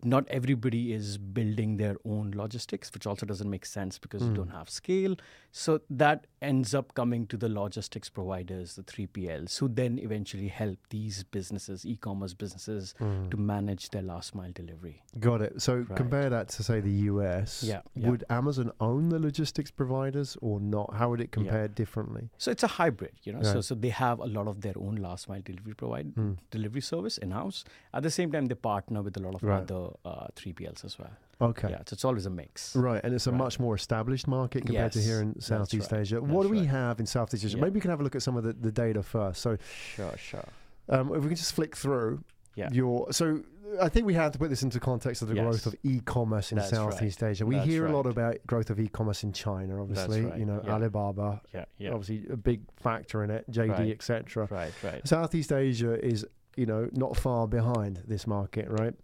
Not 0.02 0.26
everybody 0.28 0.94
is 0.94 1.18
building 1.18 1.76
their 1.76 1.96
own 2.06 2.30
logistics, 2.34 2.90
which 2.94 3.06
also 3.06 3.26
doesn't 3.26 3.50
make 3.50 3.66
sense 3.66 3.98
because 3.98 4.22
you 4.22 4.32
don't 4.32 4.48
have 4.48 4.70
scale. 4.70 5.16
So 5.52 5.82
that 5.90 6.26
ends 6.42 6.74
up 6.74 6.94
coming 6.94 7.26
to 7.26 7.36
the 7.36 7.48
logistics 7.48 8.08
providers, 8.08 8.74
the 8.76 8.82
3PLs, 8.82 9.58
who 9.58 9.68
then 9.68 9.98
eventually 9.98 10.48
help 10.48 10.78
these 10.88 11.22
businesses, 11.22 11.84
e-commerce 11.84 12.32
businesses, 12.32 12.94
to 12.98 13.36
manage 13.36 13.90
their 13.90 14.02
last 14.02 14.34
mile 14.34 14.50
delivery. 14.52 15.02
Got 15.18 15.42
it. 15.42 15.60
So 15.60 15.76
Right. 15.76 15.96
compare 15.96 16.30
that 16.30 16.48
to 16.48 16.62
say 16.62 16.80
the 16.80 16.90
US. 17.12 17.62
Yeah, 17.62 17.82
yeah. 17.94 18.08
Would 18.10 18.24
Amazon 18.30 18.72
own 18.80 19.10
the 19.10 19.18
logistics 19.18 19.70
providers 19.70 20.36
or 20.40 20.60
not? 20.60 20.94
How 20.94 21.10
would 21.10 21.20
it 21.20 21.30
compare 21.30 21.68
differently? 21.68 22.30
So 22.38 22.50
it's 22.50 22.62
a 22.62 22.68
hybrid, 22.68 23.12
you 23.24 23.32
know. 23.32 23.42
So 23.42 23.60
so 23.60 23.74
they 23.74 23.90
have 23.90 24.18
a 24.20 24.26
lot 24.26 24.46
of 24.48 24.62
their 24.62 24.74
own 24.78 24.96
last 24.96 25.28
mile 25.28 25.42
delivery 25.42 25.74
provide 25.74 26.14
Mm. 26.14 26.38
delivery 26.50 26.80
service 26.80 27.18
in 27.18 27.32
house. 27.32 27.64
At 27.92 28.02
the 28.02 28.10
same 28.10 28.32
time, 28.32 28.46
they 28.46 28.54
partner 28.54 29.02
with 29.02 29.16
a 29.16 29.20
lot 29.20 29.34
of 29.34 29.42
Right. 29.42 29.62
other 29.70 29.90
uh, 30.04 30.28
3PLs 30.36 30.84
as 30.84 30.98
well. 30.98 31.12
Okay. 31.40 31.70
Yeah, 31.70 31.78
so 31.86 31.94
it's 31.94 32.04
always 32.04 32.26
a 32.26 32.30
mix. 32.30 32.76
Right, 32.76 33.00
and 33.02 33.14
it's 33.14 33.26
a 33.26 33.30
Right. 33.30 33.38
much 33.38 33.58
more 33.58 33.74
established 33.74 34.28
market 34.28 34.66
compared 34.66 34.92
to 34.92 35.00
here 35.00 35.20
in 35.22 35.40
Southeast 35.40 35.90
right. 35.92 36.00
Asia. 36.02 36.20
What 36.20 36.28
That's 36.28 36.42
do 36.44 36.48
we 36.50 36.58
right. 36.60 36.68
have 36.68 37.00
in 37.00 37.06
Southeast 37.06 37.44
Asia? 37.44 37.56
Yeah. 37.56 37.64
Maybe 37.64 37.74
we 37.74 37.80
can 37.80 37.90
have 37.90 38.00
a 38.00 38.02
look 38.02 38.14
at 38.14 38.22
some 38.22 38.36
of 38.36 38.44
the, 38.44 38.52
the 38.52 38.70
data 38.72 39.02
first. 39.02 39.40
So, 39.40 39.56
Sure, 39.94 40.14
sure. 40.18 40.44
um, 40.90 41.08
if 41.14 41.22
we 41.22 41.28
can 41.28 41.36
just 41.36 41.52
flick 41.54 41.76
through 41.76 42.22
Yeah. 42.56 42.68
your. 42.72 43.10
So, 43.12 43.42
I 43.80 43.88
think 43.88 44.04
we 44.04 44.14
have 44.14 44.32
to 44.32 44.38
put 44.38 44.50
this 44.50 44.64
into 44.64 44.80
context 44.80 45.22
of 45.22 45.28
the 45.28 45.34
growth 45.34 45.64
of 45.64 45.76
e-commerce 45.84 46.50
in 46.50 46.58
That's 46.58 46.72
right. 46.72 46.92
Southeast 46.92 47.22
Asia. 47.22 47.46
We 47.46 47.54
That's 47.54 47.68
hear 47.68 47.86
a 47.86 47.92
lot 47.92 48.04
about 48.04 48.38
growth 48.46 48.68
of 48.68 48.80
e-commerce 48.80 49.22
in 49.22 49.32
China. 49.32 49.80
Obviously, 49.80 50.22
right. 50.22 50.38
you 50.38 50.44
know 50.44 50.60
Yeah. 50.64 50.72
Alibaba, 50.74 51.40
Yeah, 51.54 51.64
yeah. 51.78 51.90
obviously 51.92 52.26
a 52.32 52.36
big 52.36 52.62
factor 52.76 53.22
in 53.22 53.30
it. 53.30 53.48
JD, 53.50 53.68
Right. 53.70 53.90
etc. 53.92 54.48
Right, 54.50 54.72
right. 54.82 55.06
Southeast 55.06 55.52
Asia 55.52 56.04
is, 56.04 56.26
you 56.56 56.66
know, 56.66 56.88
not 56.92 57.16
far 57.16 57.46
behind 57.46 58.02
this 58.08 58.26
market, 58.26 58.68
right? 58.68 58.94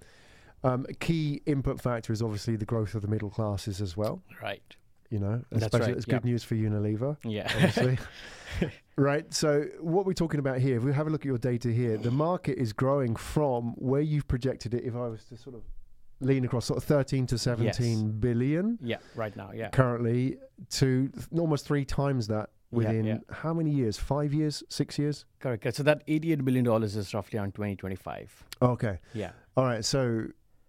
Um, 0.67 0.87
a 0.89 0.95
key 0.95 1.43
input 1.47 1.81
factor 1.81 2.13
is 2.13 2.23
obviously 2.23 2.57
the 2.57 2.65
growth 2.65 2.95
of 2.95 3.03
the 3.03 3.09
middle 3.09 3.31
classes 3.31 3.81
as 3.81 3.97
well. 3.97 4.23
Right. 4.43 4.63
You 5.11 5.21
know, 5.21 5.43
That's 5.51 5.65
especially 5.67 5.89
right, 5.93 5.97
it's 5.99 6.07
yeah. 6.09 6.15
good 6.17 6.25
news 6.25 6.43
for 6.43 6.57
Unilever, 6.57 7.17
Yeah. 7.25 7.45
obviously. 7.55 7.99
right. 8.97 9.33
So, 9.33 9.67
what 9.81 10.05
we're 10.07 10.15
talking 10.15 10.41
about 10.41 10.59
here, 10.59 10.77
if 10.77 10.83
we 10.83 10.93
have 10.93 11.07
a 11.07 11.11
look 11.11 11.21
at 11.21 11.27
your 11.27 11.39
data 11.39 11.69
here, 11.69 11.97
the 11.97 12.11
market 12.11 12.59
is 12.59 12.73
growing 12.73 13.15
from 13.15 13.75
where 13.77 14.01
you've 14.01 14.27
projected 14.27 14.75
it. 14.75 14.85
If 14.85 14.95
I 14.97 15.07
was 15.07 15.23
to 15.27 15.37
sort 15.37 15.55
of 15.55 15.63
lean 16.21 16.45
across, 16.45 16.65
sort 16.67 16.79
of 16.79 16.85
13 16.85 17.27
to 17.29 17.39
seventeen 17.39 18.11
billion 18.19 18.79
yeah, 18.83 18.97
right 19.15 19.37
now. 19.37 19.51
Yeah. 19.55 19.69
currently, 19.69 20.39
to 20.71 21.09
th- 21.09 21.27
almost 21.39 21.67
three 21.67 21.85
times 21.85 22.27
that 22.29 22.51
Yeah, 22.73 22.77
within 22.79 23.05
yeah. 23.05 23.19
how 23.31 23.55
many 23.55 23.71
years? 23.71 23.99
Five 23.99 24.33
years? 24.35 24.65
Six 24.71 24.99
years? 24.99 25.25
Correct. 25.39 25.73
So 25.75 25.83
that 25.85 26.05
$88 26.09 26.45
billion 26.45 26.67
is 26.83 27.15
roughly 27.15 27.39
around 27.39 27.55
2025. 27.55 28.45
Okay. 28.63 28.99
Yeah. 29.15 29.31
All 29.57 29.65
right. 29.65 29.85
So 29.85 30.27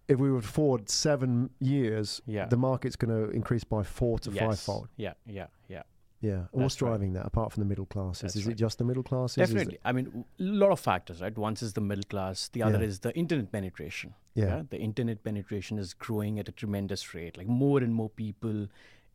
if 0.08 0.18
we 0.20 0.32
would 0.32 0.46
forward 0.46 0.90
seven 0.90 1.50
years, 1.60 2.22
Yeah. 2.26 2.46
the 2.46 2.58
market's 2.58 2.96
going 2.96 3.14
to 3.16 3.30
increase 3.32 3.64
by 3.64 3.84
four 3.84 4.20
to 4.20 4.32
yes. 4.32 4.42
fivefold. 4.44 4.88
Yeah, 4.96 5.14
yeah, 5.26 5.48
yeah. 5.68 5.84
Yeah. 6.20 6.46
What's 6.52 6.74
That's 6.76 6.82
right. 6.82 6.90
driving 6.90 7.14
that 7.14 7.28
apart 7.28 7.52
from 7.52 7.62
the 7.62 7.68
middle 7.70 7.86
classes? 7.86 8.22
That's 8.34 8.36
is 8.38 8.48
it 8.48 8.56
just 8.56 8.80
the 8.80 8.84
middle 8.84 9.04
classes? 9.04 9.38
Is 9.38 9.52
it- 9.52 9.54
Definitely. 9.54 9.80
I 9.86 9.92
mean, 9.92 10.26
a 10.40 10.44
lot 10.44 10.72
of 10.72 10.80
factors, 10.80 11.22
right? 11.22 11.38
One 11.38 11.54
is 11.54 11.74
the 11.74 11.82
middle 11.82 12.06
class. 12.06 12.48
The 12.48 12.64
other 12.64 12.80
Yeah. 12.80 12.86
is 12.86 13.00
the 13.02 13.16
internet 13.16 13.52
penetration. 13.52 14.16
Yeah. 14.34 14.64
The 14.70 14.80
internet 14.80 15.24
penetration 15.24 15.78
is 15.78 15.94
growing 15.94 16.40
at 16.40 16.50
a 16.50 16.52
tremendous 16.52 17.14
rate. 17.14 17.38
Like 17.38 17.48
more 17.48 17.80
and 17.84 17.94
more 17.94 18.10
people 18.10 18.68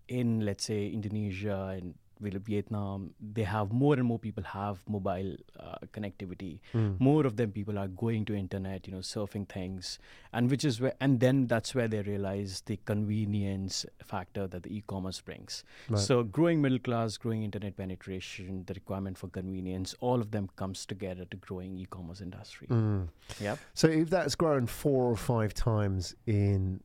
in, 0.06 0.40
let's 0.40 0.64
say, 0.64 0.88
Indonesia 0.88 1.74
and 1.76 1.94
Vietnam, 2.30 3.10
they 3.20 3.42
have 3.42 3.72
more 3.72 3.94
and 3.94 4.04
more 4.04 4.18
people 4.18 4.44
have 4.44 4.78
mobile 4.88 5.36
uh, 5.58 5.76
connectivity. 5.92 6.60
Mm. 6.74 7.00
More 7.00 7.26
of 7.26 7.36
them 7.36 7.52
people 7.52 7.78
are 7.78 7.88
going 7.88 8.24
to 8.26 8.34
internet, 8.34 8.86
you 8.86 8.92
know, 8.92 9.00
surfing 9.00 9.48
things, 9.48 9.98
and 10.32 10.50
which 10.50 10.64
is 10.64 10.80
where, 10.80 10.94
and 11.00 11.20
then 11.20 11.46
that's 11.46 11.74
where 11.74 11.88
they 11.88 12.02
realize 12.02 12.62
the 12.66 12.78
convenience 12.84 13.84
factor 14.04 14.46
that 14.46 14.62
the 14.62 14.76
e-commerce 14.76 15.20
brings. 15.20 15.64
Right. 15.88 15.98
So 15.98 16.22
growing 16.22 16.62
middle 16.62 16.78
class, 16.78 17.16
growing 17.16 17.42
internet 17.42 17.76
penetration, 17.76 18.64
the 18.66 18.74
requirement 18.74 19.18
for 19.18 19.28
convenience, 19.28 19.94
all 20.00 20.20
of 20.20 20.30
them 20.30 20.48
comes 20.56 20.86
together 20.86 21.24
to 21.26 21.36
growing 21.36 21.78
e-commerce 21.78 22.20
industry. 22.20 22.68
Mm. 22.68 23.08
Yep. 23.40 23.58
So 23.74 23.88
if 23.88 24.10
that's 24.10 24.34
grown 24.34 24.66
four 24.66 25.10
or 25.10 25.16
five 25.16 25.54
times 25.54 26.14
in 26.26 26.80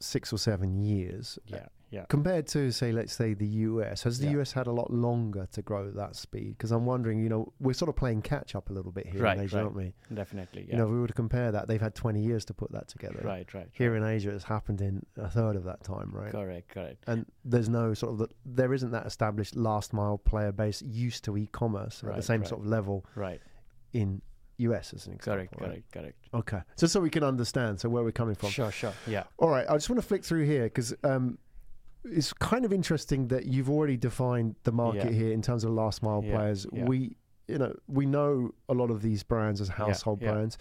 six 0.00 0.32
or 0.32 0.38
seven 0.38 0.76
years, 0.76 1.38
uh, 1.52 1.56
Yeah. 1.56 1.66
yeah. 1.90 2.04
Compared 2.08 2.46
to, 2.48 2.70
say, 2.72 2.92
let's 2.92 3.12
say 3.14 3.32
the 3.34 3.46
US, 3.46 4.02
has 4.02 4.18
the 4.18 4.26
Yeah. 4.26 4.40
US 4.40 4.52
had 4.52 4.66
a 4.66 4.72
lot 4.72 4.92
longer 4.92 5.46
to 5.52 5.62
grow 5.62 5.90
that 5.90 6.16
speed? 6.16 6.50
Because 6.58 6.70
I'm 6.72 6.84
wondering, 6.84 7.18
you 7.20 7.28
know, 7.28 7.52
we're 7.60 7.72
sort 7.72 7.88
of 7.88 7.96
playing 7.96 8.22
catch 8.22 8.54
up 8.54 8.68
a 8.70 8.72
little 8.72 8.92
bit 8.92 9.06
here 9.06 9.22
Right, 9.22 9.36
in 9.38 9.44
Asia, 9.44 9.56
right. 9.56 9.62
aren't 9.64 9.76
we? 9.76 9.94
Definitely. 10.12 10.62
Yeah. 10.68 10.72
You 10.72 10.76
know, 10.78 10.84
if 10.86 10.90
we 10.92 11.00
were 11.00 11.06
to 11.06 11.12
compare 11.14 11.50
that, 11.52 11.66
they've 11.68 11.80
had 11.80 11.94
20 11.94 12.20
years 12.22 12.44
to 12.46 12.54
put 12.54 12.72
that 12.72 12.88
together. 12.88 13.20
right. 13.24 13.52
Right. 13.54 13.68
Here 13.72 13.92
right. 13.92 14.02
in 14.02 14.04
Asia, 14.08 14.30
it's 14.30 14.44
happened 14.44 14.80
in 14.80 15.04
a 15.16 15.28
third 15.30 15.56
of 15.56 15.64
that 15.64 15.82
time, 15.82 16.10
right? 16.12 16.30
Correct. 16.32 16.68
Correct. 16.68 17.04
And 17.06 17.24
there's 17.44 17.68
no 17.68 17.94
sort 17.94 18.12
of, 18.12 18.18
the, 18.18 18.28
there 18.44 18.74
isn't 18.74 18.90
that 18.90 19.06
established 19.06 19.56
last 19.56 19.92
mile 19.92 20.18
player 20.18 20.52
base 20.52 20.82
used 20.82 21.24
to 21.24 21.36
e-commerce 21.36 22.02
at 22.04 22.16
the 22.16 22.22
same 22.22 22.44
sort 22.44 22.60
of 22.60 22.66
level 22.66 23.04
Right. 23.14 23.40
in 23.92 24.20
US 24.58 24.92
as 24.94 25.06
an 25.06 25.12
example. 25.14 25.46
Correct. 25.46 25.60
right? 25.60 25.68
Correct. 25.92 25.92
Correct. 25.92 26.28
Okay. 26.34 26.60
So, 26.76 26.86
so 26.86 27.00
we 27.00 27.10
can 27.10 27.22
understand, 27.24 27.80
so 27.80 27.88
where 27.88 28.02
we're 28.04 28.12
coming 28.12 28.34
from. 28.34 28.50
Sure. 28.50 28.70
Sure. 28.70 28.92
Yeah. 29.06 29.24
All 29.38 29.48
right, 29.48 29.66
I 29.68 29.74
just 29.74 29.88
want 29.90 30.00
to 30.00 30.06
flick 30.06 30.24
through 30.24 30.44
here 30.46 30.64
because 30.64 30.94
um, 31.04 31.38
it's 32.04 32.32
kind 32.32 32.64
of 32.64 32.72
interesting 32.72 33.28
that 33.28 33.46
you've 33.46 33.68
already 33.70 33.96
defined 33.96 34.56
the 34.64 34.72
market 34.72 35.06
Yeah. 35.12 35.18
here 35.18 35.32
in 35.32 35.42
terms 35.42 35.64
of 35.64 35.70
last 35.72 36.02
mile 36.02 36.22
Yeah, 36.24 36.36
players. 36.36 36.66
yeah. 36.72 36.84
We, 36.84 37.16
you 37.48 37.58
know, 37.58 37.74
we 37.86 38.06
know 38.06 38.50
a 38.68 38.74
lot 38.74 38.90
of 38.90 39.02
these 39.02 39.22
brands 39.22 39.60
as 39.60 39.68
household 39.68 40.20
brands. 40.20 40.58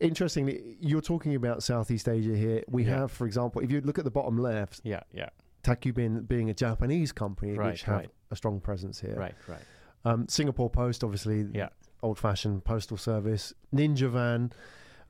Interestingly, 0.00 0.76
you're 0.80 1.00
talking 1.00 1.34
about 1.34 1.62
Southeast 1.62 2.08
Asia 2.08 2.36
here. 2.36 2.62
We 2.68 2.84
have, 2.84 3.10
for 3.10 3.26
example, 3.26 3.62
if 3.62 3.70
you 3.70 3.80
look 3.80 3.98
at 3.98 4.04
the 4.04 4.10
bottom 4.10 4.36
left, 4.38 4.80
Yeah. 4.84 5.00
Yeah. 5.12 5.28
Ta-Q-Bin 5.62 6.22
being 6.24 6.48
a 6.50 6.54
Japanese 6.54 7.10
company 7.12 7.54
Right, 7.54 7.72
which 7.72 7.82
have 7.84 7.96
right. 7.96 8.10
a 8.30 8.36
strong 8.36 8.60
presence 8.60 9.00
here. 9.00 9.16
Right. 9.16 9.34
Right. 9.48 9.62
Um, 10.04 10.28
Singapore 10.28 10.70
Post, 10.70 11.02
obviously, 11.02 11.46
Yeah. 11.52 11.70
Old-fashioned 12.02 12.64
postal 12.64 12.96
service. 12.96 13.52
Ninja 13.74 14.10
Van. 14.10 14.52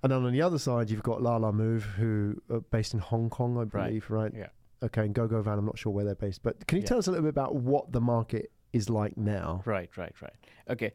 And 0.03 0.13
then 0.13 0.25
on 0.25 0.33
the 0.33 0.43
other 0.43 0.59
side, 0.59 0.91
you've 0.91 1.03
got 1.03 1.21
Lalamove, 1.21 1.83
who 1.83 2.41
are 2.51 2.61
based 2.61 2.95
in 2.95 3.01
Hong 3.01 3.29
Kong, 3.31 3.59
I 3.59 3.65
believe, 3.65 4.09
right? 4.11 4.33
Yeah. 4.35 4.49
Okay, 4.83 5.03
and 5.07 5.15
GoGoVan, 5.15 5.59
I'm 5.59 5.65
not 5.65 5.79
sure 5.79 5.91
where 5.93 6.05
they're 6.05 6.15
based, 6.15 6.43
but 6.43 6.67
can 6.67 6.77
you 6.77 6.83
Yeah. 6.83 6.89
tell 6.89 6.99
us 6.99 7.07
a 7.07 7.11
little 7.11 7.25
bit 7.25 7.31
about 7.31 7.57
what 7.57 7.93
the 7.93 8.01
market 8.01 8.53
is 8.73 8.91
like 8.91 9.17
now? 9.17 9.63
Right. 9.65 9.91
Right. 9.97 10.15
Right. 10.21 10.35
Okay. 10.69 10.93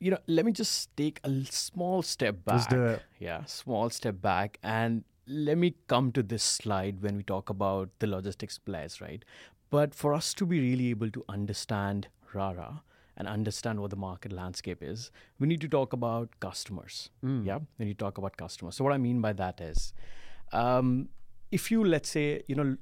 You 0.00 0.10
know, 0.10 0.18
let 0.26 0.44
me 0.44 0.52
just 0.52 0.94
take 0.96 1.20
a 1.24 1.44
small 1.44 2.02
step 2.02 2.44
back. 2.44 2.54
Let's 2.54 2.66
do 2.66 2.84
it. 2.84 3.02
Yeah, 3.18 3.44
small 3.44 3.88
step 3.88 4.20
back, 4.20 4.58
and 4.62 5.04
let 5.26 5.56
me 5.56 5.76
come 5.86 6.10
to 6.12 6.22
this 6.22 6.42
slide 6.42 7.00
when 7.02 7.16
we 7.16 7.22
talk 7.22 7.48
about 7.48 7.88
the 8.00 8.08
logistics 8.08 8.58
players, 8.58 9.00
right? 9.00 9.24
But 9.70 9.94
for 9.94 10.12
us 10.12 10.34
to 10.34 10.44
be 10.44 10.60
really 10.60 10.90
able 10.90 11.10
to 11.12 11.24
understand 11.28 12.08
Rara 12.34 12.82
and 13.16 13.28
understand 13.28 13.80
what 13.80 13.90
the 13.90 13.96
market 13.96 14.32
landscape 14.32 14.82
is, 14.82 15.10
we 15.38 15.46
need 15.46 15.60
to 15.60 15.68
talk 15.68 15.92
about 15.92 16.28
customers. 16.40 17.10
Mm. 17.24 17.46
Yeah, 17.46 17.58
we 17.78 17.84
need 17.86 17.98
to 17.98 18.04
talk 18.04 18.18
about 18.18 18.36
customers. 18.36 18.74
So 18.76 18.84
what 18.84 18.92
I 18.92 18.98
mean 18.98 19.20
by 19.20 19.32
that 19.34 19.60
is, 19.60 19.92
um, 20.52 21.08
if 21.50 21.70
you 21.70 21.84
let's 21.84 22.08
say 22.08 22.42
you 22.48 22.54
know 22.54 22.76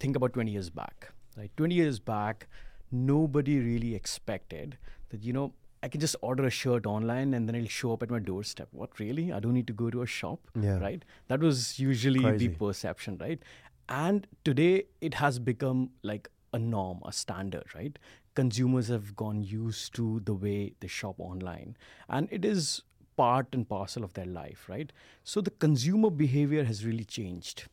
think 0.00 0.16
about 0.16 0.32
20 0.34 0.50
years 0.50 0.70
back, 0.70 1.12
right? 1.36 1.50
20 1.56 1.74
years 1.74 1.98
back, 1.98 2.48
nobody 2.90 3.58
really 3.60 3.94
expected 3.94 4.76
that 5.10 5.22
you 5.24 5.32
know 5.32 5.52
I 5.82 5.88
can 5.88 6.00
just 6.00 6.16
order 6.22 6.44
a 6.44 6.50
shirt 6.50 6.86
online 6.86 7.34
and 7.34 7.48
then 7.48 7.54
it'll 7.54 7.68
show 7.68 7.92
up 7.92 8.02
at 8.02 8.10
my 8.10 8.18
doorstep. 8.18 8.68
What 8.72 8.98
really? 8.98 9.32
I 9.32 9.38
don't 9.40 9.54
need 9.54 9.68
to 9.68 9.72
go 9.72 9.90
to 9.90 10.02
a 10.02 10.06
shop, 10.06 10.40
Yeah. 10.60 10.78
right? 10.80 11.04
That 11.28 11.38
was 11.40 11.78
usually 11.78 12.20
Crazy. 12.20 12.48
the 12.48 12.54
perception, 12.54 13.16
right? 13.18 13.40
And 13.88 14.26
today 14.44 14.84
it 15.00 15.14
has 15.14 15.38
become 15.38 15.90
like 16.02 16.28
a 16.52 16.58
norm, 16.58 17.00
a 17.04 17.12
standard, 17.12 17.72
right? 17.76 17.96
Consumers 18.38 18.86
have 18.86 19.16
gone 19.16 19.42
used 19.42 19.94
to 19.94 20.20
the 20.24 20.34
way 20.34 20.72
they 20.78 20.86
shop 20.86 21.16
online, 21.18 21.76
and 22.08 22.28
it 22.30 22.44
is 22.44 22.82
part 23.16 23.48
and 23.52 23.68
parcel 23.68 24.04
of 24.04 24.12
their 24.14 24.26
life, 24.26 24.68
right? 24.68 24.92
So 25.24 25.40
the 25.40 25.50
consumer 25.50 26.08
behavior 26.08 26.62
has 26.62 26.84
really 26.86 27.04
changed, 27.04 27.64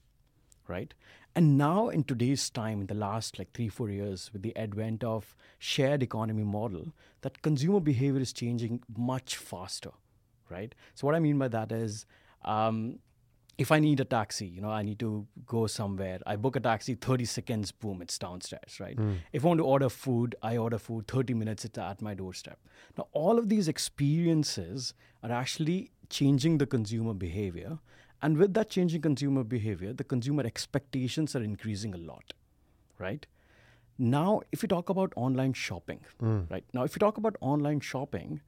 right? 0.68 0.94
And 1.36 1.56
now 1.56 1.90
in 1.90 2.04
today's 2.04 2.50
time, 2.50 2.82
in 2.82 2.88
the 2.88 2.96
last 2.96 3.38
like 3.38 3.52
three, 3.54 3.70
four 3.70 3.90
years, 3.92 4.32
with 4.34 4.42
the 4.42 4.56
advent 4.58 5.04
of 5.04 5.36
shared 5.60 6.02
economy 6.02 6.44
model, 6.44 6.94
that 7.22 7.42
consumer 7.44 7.80
behavior 7.80 8.22
is 8.22 8.34
changing 8.34 8.82
much 8.98 9.36
faster, 9.38 9.92
right? 10.50 10.74
So 10.96 11.06
what 11.06 11.14
I 11.14 11.20
mean 11.20 11.38
by 11.38 11.50
that 11.50 11.72
is, 11.72 12.08
um, 12.44 13.00
if 13.58 13.72
I 13.72 13.80
need 13.80 14.00
a 14.00 14.06
taxi, 14.06 14.46
you 14.46 14.62
know, 14.62 14.70
I 14.70 14.84
need 14.84 15.00
to 15.00 15.26
go 15.46 15.68
somewhere. 15.68 16.20
I 16.26 16.36
book 16.36 16.56
a 16.56 16.60
taxi, 16.60 16.96
30 16.96 17.26
seconds, 17.26 17.72
boom, 17.72 18.02
it's 18.02 18.18
downstairs, 18.18 18.80
right? 18.80 18.98
Hmm. 18.98 19.14
If 19.32 19.46
I 19.46 19.48
want 19.48 19.60
to 19.60 19.66
order 19.66 19.90
food, 19.90 20.36
I 20.44 20.58
order 20.58 20.78
food, 20.78 21.08
30 21.08 21.34
minutes, 21.34 21.64
it's 21.64 21.78
at 21.78 22.02
my 22.02 22.14
doorstep. 22.14 22.60
Now, 22.98 23.08
all 23.14 23.40
of 23.40 23.48
these 23.48 23.68
experiences 23.68 24.94
are 25.24 25.32
actually 25.32 25.92
changing 26.10 26.58
the 26.58 26.66
consumer 26.66 27.14
behavior. 27.14 27.80
And 28.22 28.38
with 28.38 28.54
that 28.56 28.70
changing 28.70 29.02
consumer 29.02 29.44
behavior, 29.44 29.94
the 29.94 30.04
consumer 30.04 30.44
expectations 30.44 31.36
are 31.36 31.44
increasing 31.44 31.94
a 31.94 31.98
lot, 31.98 32.34
right? 33.00 33.26
Now, 33.98 34.42
if 34.52 34.64
you 34.64 34.68
talk 34.68 34.90
about 34.90 35.14
online 35.16 35.54
shopping, 35.54 36.02
hmm. 36.20 36.42
right? 36.50 36.66
Now, 36.74 36.84
if 36.84 36.96
you 36.96 37.00
talk 37.00 37.18
about 37.18 37.38
online 37.40 37.80
shopping, 37.80 38.42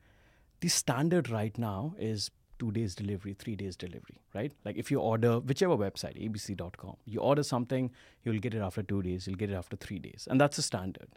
the 0.59 0.67
standard 0.67 1.29
right 1.29 1.57
now 1.57 1.95
is 1.97 2.31
two 2.59 2.71
days 2.71 2.95
delivery, 2.95 3.33
three 3.33 3.55
days 3.55 3.75
delivery, 3.75 4.21
right? 4.33 4.51
Like 4.65 4.77
if 4.77 4.91
you 4.91 4.99
order 4.99 5.39
whichever 5.39 5.75
website, 5.75 6.17
abc.com, 6.23 6.97
you 7.05 7.19
order 7.19 7.43
something, 7.43 7.91
you'll 8.23 8.39
get 8.39 8.53
it 8.53 8.59
after 8.59 8.83
two 8.83 9.01
days, 9.01 9.27
you'll 9.27 9.35
get 9.37 9.49
it 9.49 9.55
after 9.55 9.75
three 9.75 9.99
days. 9.99 10.27
And 10.29 10.39
that's 10.39 10.57
a 10.57 10.61
standard. 10.61 11.09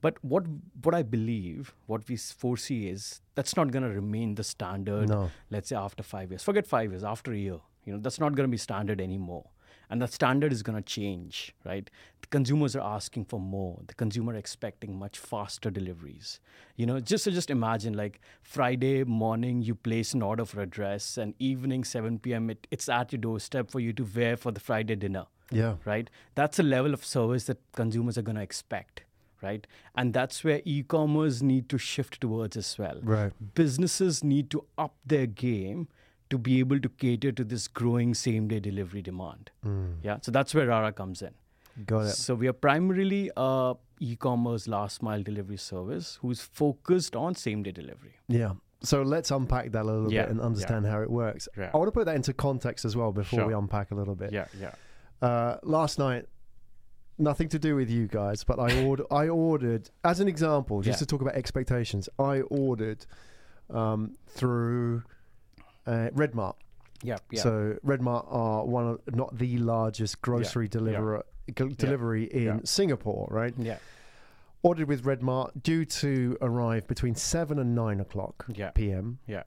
But 0.00 0.22
what 0.22 0.44
what 0.82 0.94
I 0.94 1.02
believe, 1.02 1.74
what 1.86 2.08
we 2.08 2.16
foresee 2.16 2.88
is 2.88 3.20
that's 3.34 3.56
not 3.56 3.70
going 3.70 3.82
to 3.82 3.88
remain 3.88 4.34
the 4.34 4.44
standard. 4.44 5.08
No. 5.08 5.30
Let's 5.50 5.70
say 5.70 5.76
after 5.76 6.02
five 6.02 6.30
years, 6.30 6.42
forget 6.42 6.66
five 6.66 6.90
years, 6.90 7.02
after 7.02 7.32
a 7.32 7.36
year, 7.36 7.60
you 7.84 7.92
know, 7.92 7.98
that's 7.98 8.20
not 8.20 8.34
going 8.34 8.48
to 8.48 8.50
be 8.50 8.58
standard 8.58 9.00
anymore. 9.00 9.46
And 9.88 10.02
the 10.02 10.08
standard 10.08 10.52
is 10.52 10.62
going 10.62 10.76
to 10.76 10.82
change, 10.82 11.54
right? 11.64 11.88
The 12.20 12.26
consumers 12.26 12.74
are 12.74 12.80
asking 12.96 13.26
for 13.26 13.38
more. 13.38 13.80
The 13.86 13.94
consumer 13.94 14.34
expecting 14.34 14.98
much 14.98 15.18
faster 15.18 15.70
deliveries. 15.70 16.40
You 16.74 16.86
know, 16.86 16.98
just 16.98 17.24
so 17.24 17.30
just 17.30 17.50
imagine 17.50 17.94
like 17.94 18.20
Friday 18.42 19.04
morning, 19.04 19.62
you 19.62 19.74
place 19.76 20.12
an 20.12 20.22
order 20.22 20.44
for 20.44 20.60
a 20.60 20.66
dress, 20.66 21.16
and 21.16 21.34
evening 21.38 21.84
7 21.84 22.18
p.m. 22.18 22.50
It, 22.50 22.66
it's 22.70 22.88
at 22.88 23.12
your 23.12 23.20
doorstep 23.20 23.70
for 23.70 23.78
you 23.80 23.92
to 23.92 24.04
wear 24.16 24.36
for 24.36 24.50
the 24.50 24.60
Friday 24.60 24.96
dinner 24.96 25.26
Yeah. 25.52 25.76
right? 25.84 26.10
That's 26.34 26.58
a 26.58 26.64
level 26.64 26.92
of 26.92 27.04
service 27.04 27.44
that 27.44 27.58
consumers 27.72 28.18
are 28.18 28.22
going 28.22 28.36
to 28.36 28.42
expect, 28.42 29.04
right? 29.40 29.64
And 29.94 30.12
that's 30.12 30.42
where 30.42 30.62
e 30.64 30.82
commerce 30.82 31.42
need 31.42 31.68
to 31.68 31.78
shift 31.78 32.20
towards 32.20 32.56
as 32.56 32.76
well. 32.76 32.98
Right. 33.02 33.32
Businesses 33.54 34.24
need 34.24 34.50
to 34.50 34.64
up 34.76 34.94
their 35.06 35.26
game 35.26 35.86
to 36.30 36.38
be 36.38 36.58
able 36.58 36.80
to 36.80 36.88
cater 36.88 37.32
to 37.32 37.44
this 37.44 37.68
growing 37.68 38.14
same 38.14 38.48
day 38.48 38.60
delivery 38.60 39.02
demand. 39.02 39.50
Yeah, 40.02 40.18
so 40.22 40.30
that's 40.32 40.54
where 40.54 40.66
Rara 40.68 40.92
comes 40.92 41.22
in. 41.22 41.32
Got 41.84 42.06
it. 42.06 42.10
So 42.12 42.34
we 42.34 42.48
are 42.48 42.52
primarily 42.54 43.30
a 43.36 43.74
e-commerce 44.00 44.66
last 44.66 45.02
mile 45.02 45.22
delivery 45.22 45.56
service 45.58 46.18
who's 46.22 46.40
focused 46.40 47.14
on 47.14 47.34
same 47.34 47.62
day 47.62 47.70
delivery. 47.72 48.14
Yeah. 48.28 48.52
So 48.82 49.02
let's 49.02 49.30
unpack 49.30 49.72
that 49.72 49.82
a 49.82 49.84
little 49.84 50.12
Yeah, 50.12 50.22
bit 50.22 50.30
and 50.32 50.40
understand 50.40 50.86
how 50.86 51.00
it 51.00 51.10
works. 51.10 51.48
Yeah. 51.56 51.70
I 51.72 51.76
want 51.76 51.88
to 51.88 51.92
put 51.92 52.06
that 52.06 52.16
into 52.16 52.32
context 52.32 52.84
as 52.84 52.94
well 52.96 53.12
before 53.12 53.40
Sure. 53.40 53.46
we 53.48 53.54
unpack 53.54 53.90
a 53.90 53.94
little 53.94 54.14
bit. 54.14 54.32
Yeah, 54.32 54.46
yeah. 54.60 54.72
Uh, 55.22 55.58
last 55.62 55.98
night, 55.98 56.26
nothing 57.18 57.48
to 57.50 57.58
do 57.58 57.74
with 57.74 57.88
you 57.90 58.06
guys, 58.06 58.44
but 58.44 58.58
I 58.58 58.84
ordered. 58.84 59.06
I 59.10 59.28
ordered 59.28 59.90
as 60.04 60.20
an 60.20 60.28
example, 60.28 60.82
just 60.82 60.96
Yeah. 60.96 60.98
to 61.00 61.06
talk 61.06 61.20
about 61.22 61.34
expectations. 61.34 62.08
I 62.18 62.40
ordered 62.42 63.06
um, 63.70 64.14
through 64.28 65.02
uh, 65.86 66.10
Redmart. 66.12 66.56
Yeah, 67.02 67.18
yeah. 67.30 67.42
So 67.42 67.76
Redmart 67.84 68.26
are 68.28 68.64
one 68.64 68.86
of 68.88 69.14
not 69.14 69.36
the 69.38 69.58
largest 69.58 70.20
grocery 70.22 70.66
deliverer 70.68 71.24
g- 71.54 71.68
delivery 71.76 72.24
in 72.24 72.42
Yeah. 72.42 72.58
Singapore, 72.64 73.28
right? 73.30 73.52
yeah, 73.58 73.78
Ordered 74.62 74.88
with 74.88 75.04
Redmart, 75.04 75.62
due 75.62 75.84
to 75.84 76.36
arrive 76.40 76.88
between 76.88 77.14
seven 77.14 77.58
and 77.58 77.74
nine 77.74 78.00
o'clock 78.00 78.46
Yeah. 78.48 78.70
p.m. 78.70 79.18
yeah, 79.26 79.42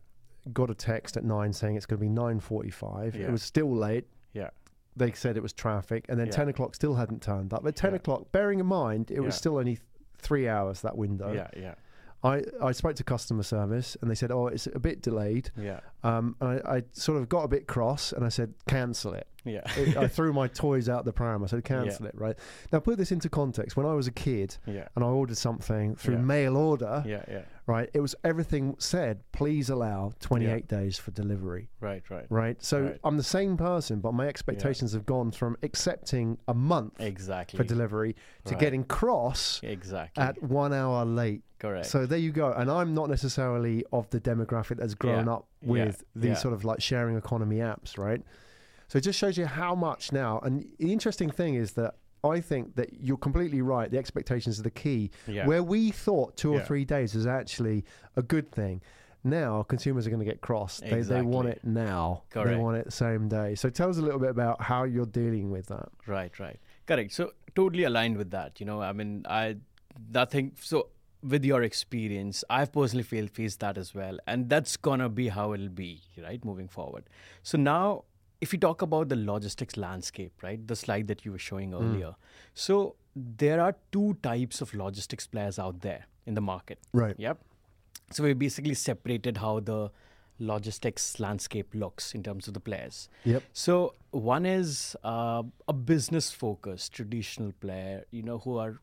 Got 0.54 0.70
a 0.70 0.76
text 0.76 1.18
at 1.18 1.24
nine 1.26 1.52
saying 1.52 1.76
it's 1.76 1.86
going 1.86 2.00
to 2.00 2.06
be 2.06 2.10
nine 2.10 2.40
forty-five. 2.40 3.16
It 3.16 3.30
was 3.32 3.42
still 3.44 3.74
late. 3.76 4.08
yeah, 4.34 4.50
They 4.96 5.12
said 5.12 5.36
it 5.36 5.44
was 5.44 5.52
traffic, 5.54 6.06
and 6.08 6.20
then 6.20 6.28
Yeah. 6.28 6.32
ten 6.34 6.50
o'clock 6.50 6.76
still 6.76 6.96
hadn't 6.96 7.22
turned 7.22 7.54
up. 7.54 7.66
At 7.66 7.76
ten 7.76 7.92
Yeah. 7.92 7.98
o'clock, 7.98 8.32
bearing 8.32 8.60
in 8.60 8.66
mind 8.68 9.12
it 9.12 9.20
was 9.22 9.36
still 9.36 9.58
only 9.58 9.76
th- 9.76 9.82
three 10.20 10.48
hours 10.48 10.82
that 10.82 10.98
window. 10.98 11.34
yeah, 11.34 11.50
yeah, 11.58 11.76
I, 12.24 12.44
I 12.62 12.72
spoke 12.74 12.96
to 12.98 13.04
customer 13.04 13.44
service, 13.44 13.96
and 14.02 14.12
they 14.12 14.16
said, 14.16 14.32
"Oh, 14.32 14.48
it's 14.48 14.68
a 14.68 14.80
bit 14.80 15.02
delayed." 15.02 15.52
yeah, 15.58 15.80
Um, 16.04 16.36
and 16.42 16.62
I, 16.66 16.76
I 16.78 16.84
sort 16.92 17.18
of 17.22 17.30
got 17.30 17.44
a 17.44 17.48
bit 17.48 17.66
cross, 17.68 18.12
and 18.12 18.26
I 18.26 18.30
said, 18.30 18.54
"Cancel 18.68 19.14
it." 19.14 19.28
Yeah. 19.46 19.62
It- 19.78 19.98
I 19.98 20.08
threw 20.16 20.34
my 20.34 20.48
toys 20.48 20.90
out 20.90 21.06
the 21.06 21.14
pram. 21.14 21.44
I 21.44 21.48
said, 21.48 21.64
"Cancel 21.64 22.06
it." 22.08 22.16
Right 22.16 22.36
now, 22.72 22.80
put 22.80 22.98
this 22.98 23.12
into 23.12 23.30
context. 23.30 23.78
When 23.78 23.86
I 23.86 23.94
was 23.94 24.08
a 24.08 24.12
kid 24.12 24.58
yeah, 24.66 24.88
and 24.96 25.04
I 25.04 25.08
ordered 25.08 25.38
something 25.38 25.96
through 25.96 26.16
Yeah. 26.16 26.22
mail 26.22 26.58
order, 26.58 27.04
yeah, 27.06 27.24
yeah. 27.28 27.42
right, 27.68 27.90
it 27.94 28.00
was 28.02 28.16
everything 28.24 28.76
said. 28.80 29.22
Please 29.32 29.70
allow 29.70 30.12
28 30.20 30.68
days 30.68 30.98
for 30.98 31.12
delivery. 31.12 31.70
Right, 31.80 32.04
right. 32.10 32.26
Right. 32.30 32.62
So 32.64 32.82
Right. 32.84 33.00
I'm 33.04 33.18
the 33.18 33.24
same 33.24 33.56
person, 33.58 34.00
but 34.00 34.14
my 34.14 34.28
expectations 34.28 34.94
have 34.94 35.06
gone 35.06 35.32
from 35.32 35.56
accepting 35.64 36.38
a 36.48 36.54
month 36.54 37.00
Exactly. 37.00 37.58
for 37.58 37.64
delivery 37.64 38.16
to 38.46 38.52
Right. 38.54 38.60
getting 38.60 38.84
cross 38.84 39.60
exactly. 39.64 40.22
at 40.24 40.42
one 40.44 40.74
hour 40.74 41.06
late. 41.06 41.44
Correct. 41.60 41.86
So 41.88 42.06
there 42.06 42.18
you 42.20 42.32
go. 42.32 42.52
And 42.54 42.70
I'm 42.72 42.94
not 42.94 43.10
necessarily 43.10 43.84
of 43.92 44.10
the 44.12 44.20
demographic 44.22 44.78
that's 44.78 44.94
grown 44.96 45.26
Yeah. 45.26 45.34
up 45.34 45.48
Yeah. 45.62 45.70
with 45.72 46.04
these 46.16 46.30
Yeah. 46.30 46.34
sort 46.36 46.54
of 46.54 46.64
like 46.66 46.82
sharing 46.82 47.18
economy 47.18 47.58
apps, 47.58 47.98
right? 47.98 48.22
So 48.90 48.98
it 48.98 49.02
just 49.02 49.18
shows 49.18 49.38
you 49.38 49.46
how 49.46 49.74
much 49.76 50.12
now. 50.12 50.40
And 50.44 50.66
the 50.80 50.92
interesting 50.92 51.30
thing 51.32 51.56
is 51.56 51.72
that 51.74 51.96
I 52.24 52.42
think 52.42 52.76
that 52.76 52.90
you're 53.00 53.18
completely 53.18 53.62
right. 53.62 53.90
The 53.90 53.98
expectations 53.98 54.60
are 54.60 54.64
the 54.64 54.72
key. 54.72 55.12
Yeah. 55.28 55.46
Where 55.46 55.64
we 55.64 55.92
thought 55.92 56.36
two 56.36 56.54
or 56.54 56.58
Yeah. 56.58 56.66
three 56.66 56.84
days 56.84 57.16
is 57.16 57.26
actually 57.26 57.86
a 58.18 58.22
good 58.22 58.52
thing. 58.52 58.82
Now 59.24 59.64
consumers 59.64 60.06
are 60.08 60.10
going 60.10 60.26
to 60.26 60.26
get 60.26 60.42
crossed. 60.42 60.82
They, 60.82 61.02
they 61.02 61.22
want 61.22 61.48
it 61.50 61.64
now. 61.64 62.24
Correct. 62.30 62.50
They 62.50 62.56
want 62.58 62.78
it 62.78 62.92
same 62.92 63.30
day. 63.30 63.56
So 63.56 63.70
tell 63.70 63.90
us 63.90 63.98
a 63.98 64.02
little 64.02 64.20
bit 64.20 64.30
about 64.32 64.62
how 64.62 64.84
you're 64.84 65.06
dealing 65.06 65.50
with 65.52 65.68
that. 65.68 65.90
Right, 66.08 66.38
right. 66.40 66.60
Correct. 66.86 67.14
So 67.14 67.34
totally 67.56 67.84
aligned 67.84 68.18
with 68.18 68.32
that. 68.32 68.60
You 68.60 68.66
know, 68.66 68.82
I 68.82 68.92
mean, 68.94 69.26
I 69.30 69.58
nothing. 70.12 70.54
So 70.60 70.90
with 71.22 71.44
your 71.44 71.64
experience, 71.64 72.44
I've 72.50 72.72
personally 72.72 73.04
feel, 73.04 73.28
faced 73.28 73.60
that 73.60 73.78
as 73.78 73.94
well, 73.94 74.18
and 74.26 74.50
that's 74.50 74.78
gonna 74.78 75.10
be 75.10 75.28
how 75.28 75.54
it'll 75.54 75.68
be, 75.68 76.02
right, 76.22 76.44
moving 76.46 76.70
forward. 76.70 77.04
So 77.44 77.58
now, 77.58 78.06
if 78.42 78.54
you 78.54 78.60
talk 78.60 78.82
about 78.82 79.10
the 79.10 79.16
logistics 79.16 79.76
landscape, 79.78 80.32
right, 80.42 80.66
the 80.66 80.76
slide 80.76 81.08
that 81.08 81.26
you 81.26 81.32
were 81.32 81.40
showing 81.40 81.74
earlier. 81.74 82.16
So 82.54 82.96
there 83.16 83.60
are 83.60 83.76
two 83.92 84.18
types 84.24 84.62
of 84.62 84.74
logistics 84.74 85.28
players 85.28 85.60
out 85.60 85.82
there 85.82 86.06
in 86.26 86.36
the 86.36 86.42
market. 86.42 86.80
Right. 86.94 87.16
Yep. 87.18 87.40
So 88.12 88.24
we 88.24 88.34
basically 88.34 88.76
separated 88.76 89.38
how 89.38 89.60
the 89.60 89.92
logistics 90.40 91.20
landscape 91.20 91.68
looks 91.74 92.14
in 92.16 92.24
terms 92.24 92.48
of 92.48 92.54
the 92.54 92.62
players. 92.62 93.10
Yep. 93.26 93.44
So 93.52 93.94
one 94.12 94.46
is 94.46 94.96
uh, 95.04 95.44
a 95.68 95.74
business 95.74 96.32
focused 96.32 96.94
traditional 96.94 97.52
player, 97.60 98.06
you 98.12 98.24
know, 98.24 98.40
who 98.40 98.58
are 98.58 98.80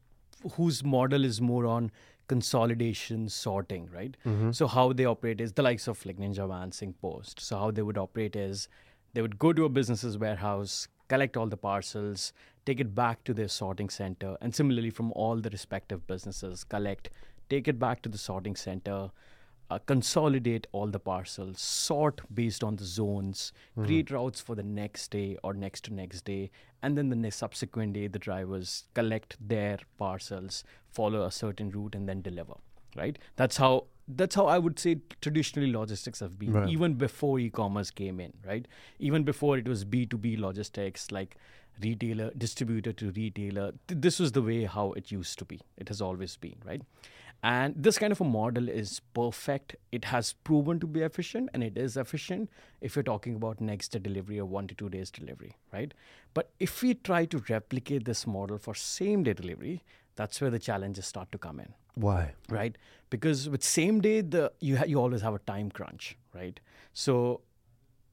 whose 0.52 0.84
model 0.84 1.24
is 1.24 1.40
more 1.40 1.66
on 1.66 1.90
consolidation 2.28 3.28
sorting, 3.28 3.88
right? 3.90 4.16
So 4.52 4.66
how 4.66 4.92
they 4.92 5.06
operate 5.06 5.40
is 5.40 5.54
the 5.54 5.62
likes 5.62 5.88
of 5.88 6.04
like 6.04 6.18
Ninja 6.18 6.46
Van, 6.46 6.70
SingPost. 6.72 7.40
So 7.40 7.56
how 7.56 7.70
they 7.70 7.82
would 7.82 7.96
operate 7.96 8.36
is 8.36 8.68
they 9.16 9.22
would 9.22 9.38
go 9.38 9.50
to 9.50 9.64
a 9.64 9.68
business's 9.70 10.18
warehouse, 10.18 10.88
collect 11.08 11.38
all 11.38 11.46
the 11.46 11.56
parcels, 11.56 12.34
take 12.66 12.80
it 12.80 12.94
back 12.94 13.24
to 13.24 13.32
their 13.32 13.48
sorting 13.48 13.88
center, 13.88 14.36
and 14.42 14.54
similarly 14.54 14.90
from 14.90 15.10
all 15.12 15.36
the 15.36 15.48
respective 15.48 16.06
businesses, 16.06 16.64
collect, 16.64 17.08
take 17.48 17.66
it 17.66 17.78
back 17.78 18.02
to 18.02 18.10
the 18.10 18.18
sorting 18.18 18.54
center, 18.54 19.10
uh, 19.70 19.78
consolidate 19.86 20.66
all 20.72 20.86
the 20.86 21.00
parcels, 21.00 21.62
sort 21.62 22.20
based 22.34 22.62
on 22.62 22.76
the 22.76 22.84
zones, 22.84 23.54
create 23.84 24.10
routes 24.10 24.38
for 24.38 24.54
the 24.54 24.62
next 24.62 25.10
day 25.10 25.38
or 25.42 25.54
next 25.54 25.86
to 25.86 25.94
next 25.94 26.26
day, 26.26 26.50
and 26.82 26.98
then 26.98 27.08
the 27.08 27.16
next 27.16 27.36
subsequent 27.36 27.94
day, 27.94 28.08
the 28.08 28.18
drivers 28.18 28.84
collect 28.92 29.38
their 29.40 29.78
parcels, 29.96 30.62
follow 30.90 31.24
a 31.24 31.30
certain 31.30 31.70
route, 31.70 31.94
and 31.94 32.06
then 32.06 32.20
deliver. 32.20 32.52
Right? 32.94 33.18
That's 33.36 33.56
how 33.56 33.86
that's 34.08 34.34
how 34.34 34.46
I 34.46 34.58
would 34.58 34.78
say 34.78 34.98
traditionally 35.20 35.72
logistics 35.72 36.20
have 36.20 36.38
been, 36.38 36.52
Right. 36.52 36.68
even 36.68 36.94
before 36.94 37.38
e-commerce 37.38 37.90
came 37.90 38.20
in. 38.20 38.32
Right? 38.46 38.66
Even 38.98 39.24
before 39.24 39.58
it 39.58 39.66
was 39.68 39.84
B 39.84 40.06
two 40.06 40.18
B 40.18 40.36
logistics, 40.36 41.10
like 41.10 41.36
retailer 41.82 42.30
distributor 42.38 42.92
to 42.92 43.10
retailer. 43.10 43.72
Th- 43.88 44.00
this 44.00 44.18
was 44.18 44.32
the 44.32 44.42
way 44.42 44.64
how 44.64 44.92
it 44.92 45.10
used 45.10 45.38
to 45.40 45.44
be. 45.44 45.60
It 45.76 45.88
has 45.88 46.00
always 46.00 46.36
been. 46.36 46.56
Right? 46.64 46.82
And 47.42 47.74
this 47.76 47.98
kind 47.98 48.12
of 48.12 48.20
a 48.20 48.24
model 48.24 48.68
is 48.68 49.00
perfect. 49.14 49.76
It 49.92 50.06
has 50.06 50.32
proven 50.32 50.80
to 50.80 50.86
be 50.86 51.02
efficient, 51.02 51.50
and 51.52 51.62
it 51.62 51.76
is 51.76 51.96
efficient 51.96 52.48
if 52.80 52.96
you're 52.96 53.02
talking 53.02 53.34
about 53.36 53.60
next 53.60 53.88
day 53.88 53.98
delivery 53.98 54.38
or 54.40 54.46
one 54.46 54.66
to 54.68 54.74
two 54.74 54.88
days 54.88 55.10
delivery, 55.10 55.54
right? 55.72 55.92
But 56.32 56.50
if 56.58 56.82
we 56.82 56.94
try 56.94 57.26
to 57.26 57.42
replicate 57.50 58.06
this 58.06 58.26
model 58.26 58.56
for 58.56 58.74
same 58.74 59.22
day 59.22 59.34
delivery, 59.34 59.84
that's 60.16 60.40
where 60.40 60.50
the 60.50 60.58
challenges 60.58 61.06
start 61.06 61.30
to 61.32 61.38
come 61.38 61.60
in 61.60 61.72
Why? 61.94 62.34
right? 62.48 62.76
Because 63.08 63.48
with 63.48 63.62
same 63.62 64.00
day, 64.00 64.20
the 64.20 64.52
you 64.60 64.78
ha- 64.78 64.84
you 64.86 65.00
always 65.00 65.22
have 65.22 65.34
a 65.34 65.38
time 65.38 65.70
crunch, 65.70 66.16
right? 66.34 66.58
So 66.92 67.42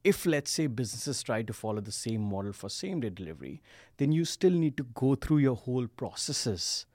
if 0.04 0.26
let's 0.26 0.52
say 0.52 0.68
businesses 0.68 1.24
try 1.24 1.42
to 1.42 1.54
follow 1.54 1.82
the 1.82 1.92
same 1.92 2.22
model 2.22 2.54
for 2.54 2.70
same 2.70 3.00
day 3.00 3.10
delivery, 3.10 3.62
then 3.98 4.12
you 4.12 4.26
still 4.26 4.52
need 4.52 4.78
to 4.78 4.84
go 4.94 5.16
through 5.16 5.38
your 5.38 5.56
whole 5.56 5.88
processes 5.88 6.86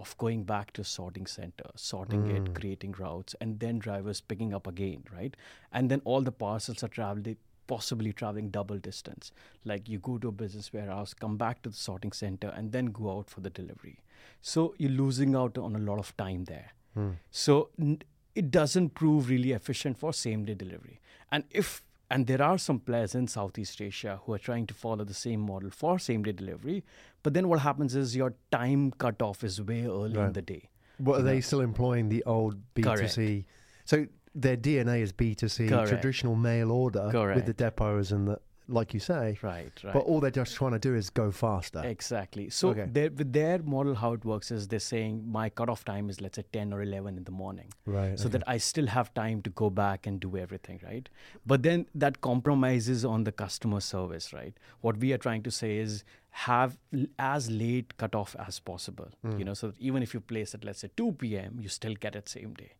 of 0.00 0.16
going 0.18 0.44
back 0.44 0.72
to 0.74 0.84
sorting 0.84 1.26
center, 1.26 1.64
sorting 1.74 2.28
it, 2.28 2.46
hmm. 2.48 2.54
creating 2.54 2.92
routes, 2.98 3.34
and 3.40 3.58
then 3.58 3.78
drivers 3.78 4.20
picking 4.20 4.54
up 4.54 4.66
again, 4.66 5.02
right? 5.12 5.36
And 5.72 5.90
then 5.90 6.00
all 6.04 6.20
the 6.20 6.30
parcels 6.30 6.84
are 6.84 6.88
traveling 6.88 7.36
possibly 7.68 8.12
traveling 8.12 8.50
double 8.50 8.78
distance. 8.78 9.30
Like 9.64 9.88
you 9.88 9.98
go 10.00 10.18
to 10.18 10.28
a 10.28 10.32
business 10.32 10.72
warehouse, 10.72 11.14
come 11.14 11.36
back 11.36 11.62
to 11.62 11.68
the 11.68 11.76
sorting 11.76 12.10
center, 12.12 12.48
and 12.48 12.72
then 12.72 12.86
go 12.86 13.16
out 13.16 13.30
for 13.30 13.40
the 13.40 13.50
delivery. 13.50 14.00
So 14.40 14.74
you're 14.78 14.90
losing 14.90 15.36
out 15.36 15.56
on 15.56 15.76
a 15.76 15.78
lot 15.78 15.98
of 16.00 16.16
time 16.16 16.44
there. 16.44 16.72
Hmm. 16.94 17.10
So 17.30 17.68
n- 17.78 18.02
it 18.34 18.50
doesn't 18.50 18.94
prove 18.94 19.28
really 19.28 19.52
efficient 19.52 19.98
for 19.98 20.12
same 20.12 20.44
day 20.44 20.54
delivery. 20.54 21.00
And 21.30 21.44
if 21.50 21.84
and 22.10 22.26
there 22.26 22.40
are 22.40 22.56
some 22.56 22.80
players 22.80 23.14
in 23.14 23.28
Southeast 23.28 23.82
Asia 23.82 24.20
who 24.24 24.32
are 24.32 24.38
trying 24.38 24.66
to 24.68 24.74
follow 24.74 25.04
the 25.04 25.14
same 25.14 25.40
model 25.40 25.70
for 25.70 25.98
same 25.98 26.22
day 26.22 26.32
delivery, 26.32 26.82
but 27.22 27.34
then 27.34 27.48
what 27.48 27.60
happens 27.60 27.94
is 27.94 28.16
your 28.16 28.34
time 28.50 28.90
cutoff 28.92 29.44
is 29.44 29.60
way 29.60 29.84
early 29.84 30.18
in 30.18 30.32
the 30.32 30.40
day. 30.42 30.70
What 30.96 31.20
are 31.20 31.22
they 31.22 31.40
still 31.42 31.60
employing 31.60 32.08
the 32.08 32.24
old 32.24 32.56
B2C? 32.74 33.44
So 33.84 34.06
their 34.40 34.56
DNA 34.56 35.00
is 35.02 35.12
B2C, 35.12 35.68
Correct. 35.68 35.88
traditional 35.88 36.34
mail 36.36 36.70
order 36.72 37.04
with 37.04 37.12
the 37.46 37.54
Correct. 37.54 37.56
depots 37.58 38.10
and 38.12 38.28
the, 38.28 38.38
like 38.70 38.92
you 38.92 39.00
say. 39.00 39.38
Right, 39.42 39.72
right. 39.82 39.92
But 39.94 40.00
all 40.00 40.20
they're 40.20 40.30
just 40.30 40.54
trying 40.54 40.72
to 40.72 40.78
do 40.78 40.94
is 40.94 41.08
go 41.08 41.30
faster. 41.30 41.82
Exactly. 41.84 42.50
So 42.50 42.68
Okay. 42.70 42.86
their- 42.96 43.10
with 43.10 43.32
their 43.32 43.58
model, 43.62 43.94
how 43.94 44.12
it 44.12 44.24
works 44.26 44.50
is 44.50 44.68
they're 44.68 44.78
saying 44.78 45.24
my 45.38 45.48
cutoff 45.48 45.84
time 45.86 46.10
is 46.10 46.20
let's 46.20 46.36
say 46.36 46.44
10 46.52 46.74
or 46.74 46.82
11 46.82 47.16
in 47.16 47.24
the 47.24 47.30
morning. 47.30 47.72
Right. 47.86 48.18
so 48.18 48.28
that 48.28 48.42
I 48.46 48.58
still 48.58 48.86
have 48.88 49.12
time 49.14 49.40
to 49.42 49.50
go 49.50 49.70
back 49.70 50.06
and 50.06 50.20
do 50.20 50.36
everything, 50.36 50.80
right? 50.84 51.08
But 51.46 51.62
then 51.62 51.86
that 51.94 52.20
compromises 52.20 53.04
on 53.04 53.24
the 53.24 53.32
customer 53.32 53.80
service, 53.80 54.32
right? 54.34 54.54
What 54.82 54.98
we 54.98 55.12
are 55.14 55.18
trying 55.18 55.42
to 55.44 55.50
say 55.50 55.78
is 55.78 56.04
have 56.30 56.78
l- 56.92 57.06
as 57.18 57.50
late 57.50 57.96
cutoff 57.96 58.36
as 58.38 58.60
possible, 58.60 59.08
mm. 59.24 59.38
you 59.38 59.44
know, 59.46 59.54
so 59.54 59.68
that 59.68 59.78
even 59.80 60.02
if 60.02 60.12
you 60.14 60.20
place 60.20 60.54
it, 60.54 60.64
let's 60.64 60.80
say 60.80 60.90
2 60.96 61.12
p.m., 61.12 61.58
you 61.58 61.68
still 61.68 61.94
get 61.94 62.14
it 62.14 62.28
same 62.28 62.52
day. 62.54 62.72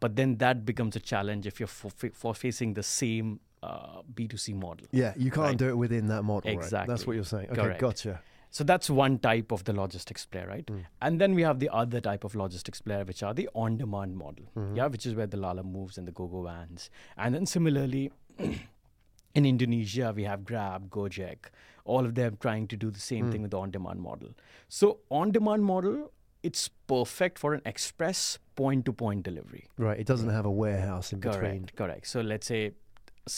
But 0.00 0.16
then 0.16 0.36
that 0.36 0.64
becomes 0.64 0.96
a 0.96 1.00
challenge 1.00 1.46
if 1.46 1.58
you're 1.58 1.66
for, 1.66 1.90
for 2.12 2.34
facing 2.34 2.74
the 2.74 2.82
same 2.82 3.40
uh, 3.62 4.02
B2C 4.14 4.54
model. 4.54 4.86
Yeah, 4.92 5.14
you 5.16 5.30
can't 5.30 5.46
Right. 5.48 5.56
do 5.56 5.68
it 5.68 5.76
within 5.78 6.08
that 6.08 6.22
model. 6.22 6.54
right? 6.54 6.70
That's 6.86 7.06
what 7.06 7.16
you're 7.16 7.24
saying. 7.24 7.50
Okay, 7.50 7.60
Correct. 7.62 7.80
gotcha. 7.80 8.20
So 8.50 8.64
that's 8.64 8.88
one 8.88 9.18
type 9.18 9.52
of 9.52 9.64
the 9.64 9.72
logistics 9.72 10.24
player, 10.24 10.46
right? 10.46 10.64
Mm. 10.66 10.84
And 11.02 11.20
then 11.20 11.34
we 11.34 11.42
have 11.42 11.58
the 11.58 11.68
other 11.68 12.00
type 12.00 12.24
of 12.24 12.34
logistics 12.34 12.80
player, 12.80 13.04
which 13.04 13.22
are 13.22 13.34
the 13.34 13.48
on-demand 13.54 14.16
model, 14.16 14.46
mm-hmm. 14.56 14.76
yeah, 14.76 14.86
which 14.86 15.04
is 15.04 15.14
where 15.14 15.26
the 15.26 15.36
Lalamoves 15.36 15.98
and 15.98 16.08
the 16.08 16.12
GoGoVans. 16.12 16.88
And 17.18 17.34
then 17.34 17.44
similarly, 17.44 18.12
in 18.38 19.44
Indonesia, 19.44 20.12
we 20.16 20.22
have 20.24 20.44
Grab, 20.44 20.88
Gojek, 20.90 21.50
all 21.84 22.06
of 22.06 22.14
them 22.14 22.38
trying 22.40 22.66
to 22.68 22.76
do 22.76 22.90
the 22.90 23.00
same 23.00 23.26
mm. 23.26 23.32
thing 23.32 23.42
with 23.42 23.50
the 23.50 23.58
on-demand 23.58 24.00
model. 24.00 24.30
So 24.68 25.00
on-demand 25.10 25.62
model, 25.62 26.12
it's 26.46 26.62
perfect 26.94 27.38
for 27.42 27.50
an 27.58 27.62
express 27.74 28.38
point-to-point 28.62 29.22
delivery. 29.28 29.64
Right. 29.86 29.98
It 30.02 30.06
doesn't 30.12 30.30
have 30.38 30.46
a 30.46 30.54
warehouse 30.64 31.12
in 31.12 31.20
between. 31.20 31.40
Correct, 31.40 31.76
correct. 31.76 32.06
So 32.14 32.20
let's 32.32 32.46
say 32.46 32.72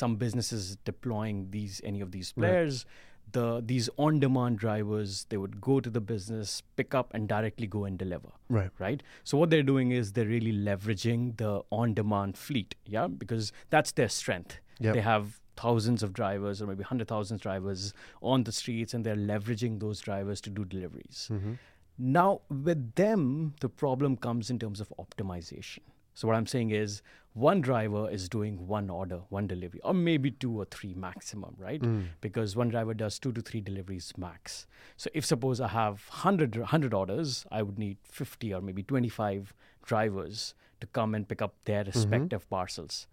some 0.00 0.16
businesses 0.24 0.76
deploying 0.90 1.36
these 1.56 1.80
any 1.90 2.00
of 2.06 2.10
these 2.16 2.32
Right. 2.36 2.42
players, 2.48 2.84
the 3.36 3.46
these 3.70 3.86
on-demand 4.04 4.58
drivers, 4.58 5.10
they 5.30 5.38
would 5.42 5.56
go 5.70 5.80
to 5.86 5.90
the 5.96 6.00
business, 6.12 6.62
pick 6.76 6.94
up, 7.00 7.12
and 7.14 7.28
directly 7.34 7.66
go 7.78 7.84
and 7.88 7.98
deliver. 8.04 8.30
Right. 8.58 8.70
Right. 8.86 9.02
So 9.24 9.38
what 9.40 9.50
they're 9.50 9.68
doing 9.74 9.90
is 9.90 10.12
they're 10.12 10.32
really 10.36 10.52
leveraging 10.70 11.36
the 11.42 11.52
on-demand 11.80 12.38
fleet, 12.46 12.74
yeah, 12.96 13.06
because 13.24 13.52
that's 13.70 13.92
their 13.92 14.08
strength. 14.08 14.60
Yep. 14.80 14.94
They 14.94 15.00
have 15.00 15.40
thousands 15.56 16.02
of 16.06 16.12
drivers 16.12 16.62
or 16.62 16.66
maybe 16.68 16.84
hundred 16.84 17.08
thousand 17.08 17.40
drivers 17.40 17.92
on 18.22 18.44
the 18.44 18.52
streets, 18.52 18.94
and 18.94 19.04
they're 19.04 19.22
leveraging 19.32 19.80
those 19.80 20.00
drivers 20.00 20.40
to 20.42 20.50
do 20.50 20.64
deliveries. 20.64 21.28
Mm-hmm. 21.32 21.54
Now, 21.98 22.42
with 22.48 22.94
them, 22.94 23.54
the 23.61 23.68
problem 23.68 24.16
comes 24.16 24.50
in 24.50 24.58
terms 24.58 24.80
of 24.80 24.92
optimization. 24.98 25.80
So, 26.14 26.26
what 26.26 26.37
I'm 26.37 26.46
saying 26.46 26.70
is, 26.70 27.02
one 27.34 27.61
driver 27.61 28.11
is 28.11 28.28
doing 28.28 28.66
one 28.66 28.90
order, 28.90 29.20
one 29.28 29.46
delivery, 29.46 29.80
or 29.84 29.94
maybe 29.94 30.32
two 30.32 30.61
or 30.61 30.64
three 30.64 30.94
maximum, 30.94 31.54
right? 31.58 31.80
Mm. 31.80 32.06
Because 32.20 32.56
one 32.56 32.68
driver 32.68 32.94
does 32.94 33.18
two 33.18 33.32
to 33.32 33.40
three 33.40 33.61
deliveries 33.61 34.12
max. 34.16 34.66
So, 34.96 35.11
if 35.14 35.24
suppose 35.24 35.61
I 35.61 35.68
have 35.68 36.04
100, 36.08 36.56
100 36.56 36.94
orders, 36.94 37.46
I 37.50 37.62
would 37.62 37.78
need 37.78 37.98
50 38.02 38.54
or 38.54 38.61
maybe 38.61 38.82
25 38.82 39.54
drivers 39.84 40.54
to 40.80 40.87
come 40.88 41.14
and 41.14 41.28
pick 41.28 41.40
up 41.40 41.54
their 41.64 41.84
respective 41.84 42.48
parcels. 42.50 43.06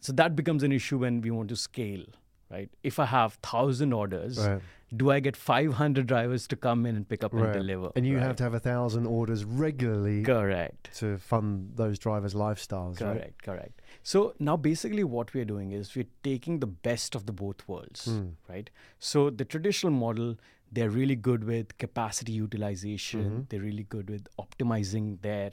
So, 0.00 0.12
that 0.14 0.36
becomes 0.36 0.62
an 0.62 0.72
issue 0.72 0.98
when 0.98 1.20
we 1.20 1.30
want 1.30 1.48
to 1.50 1.56
scale, 1.56 2.04
right? 2.50 2.70
If 2.82 2.98
I 2.98 3.06
have 3.06 3.38
1,000 3.42 3.92
orders, 3.92 4.38
Right. 4.38 4.60
do 4.96 5.10
I 5.10 5.20
get 5.20 5.36
500 5.36 6.06
drivers 6.06 6.46
to 6.48 6.56
come 6.56 6.86
in 6.86 6.96
and 6.96 7.08
pick 7.08 7.24
up 7.24 7.32
and 7.32 7.52
deliver? 7.52 7.90
And 7.96 8.06
you 8.06 8.16
right? 8.16 8.22
have 8.26 8.36
to 8.36 8.44
have 8.44 8.54
a 8.54 8.60
thousand 8.60 9.06
orders 9.06 9.44
regularly 9.44 10.22
Correct. 10.22 10.90
to 10.98 11.18
fund 11.18 11.72
those 11.76 11.98
drivers' 11.98 12.34
lifestyles. 12.34 12.98
Correct, 12.98 13.20
Right? 13.20 13.42
correct. 13.42 13.82
So 14.02 14.34
now 14.38 14.56
basically 14.56 15.02
what 15.04 15.34
we're 15.34 15.44
doing 15.44 15.72
is 15.72 15.94
we're 15.96 16.06
taking 16.22 16.60
the 16.60 16.66
best 16.68 17.14
of 17.14 17.26
the 17.26 17.32
both 17.32 17.66
worlds, 17.68 18.04
Hmm. 18.06 18.28
right? 18.48 18.70
So 18.98 19.28
the 19.30 19.44
traditional 19.44 19.92
model, 19.92 20.36
they're 20.70 20.90
really 20.90 21.16
good 21.16 21.44
with 21.44 21.76
capacity 21.78 22.32
utilization. 22.32 23.24
Mm-hmm. 23.24 23.40
They're 23.48 23.60
really 23.60 23.84
good 23.84 24.08
with 24.10 24.28
optimizing 24.38 25.20
their 25.22 25.50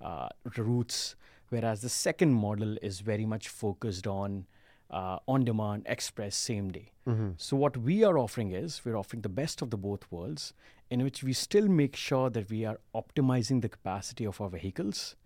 uh, 0.00 0.28
routes. 0.58 1.14
Whereas 1.48 1.80
the 1.80 1.88
second 1.88 2.34
model 2.34 2.76
is 2.82 3.00
very 3.00 3.24
much 3.24 3.48
focused 3.48 4.06
on 4.06 4.46
uh, 4.90 5.18
on 5.26 5.44
demand, 5.44 5.84
express, 5.86 6.36
same 6.36 6.70
day. 6.70 6.92
Mm-hmm. 7.08 7.30
So, 7.36 7.56
what 7.56 7.76
we 7.76 8.04
are 8.04 8.18
offering 8.18 8.52
is 8.52 8.80
we're 8.84 8.96
offering 8.96 9.22
the 9.22 9.28
best 9.28 9.62
of 9.62 9.70
the 9.70 9.76
both 9.76 10.10
worlds, 10.10 10.54
in 10.90 11.02
which 11.02 11.22
we 11.22 11.32
still 11.32 11.68
make 11.68 11.96
sure 11.96 12.30
that 12.30 12.50
we 12.50 12.64
are 12.64 12.78
optimizing 12.94 13.62
the 13.62 13.68
capacity 13.68 14.24
of 14.24 14.40
our 14.40 14.48
vehicles. 14.48 15.16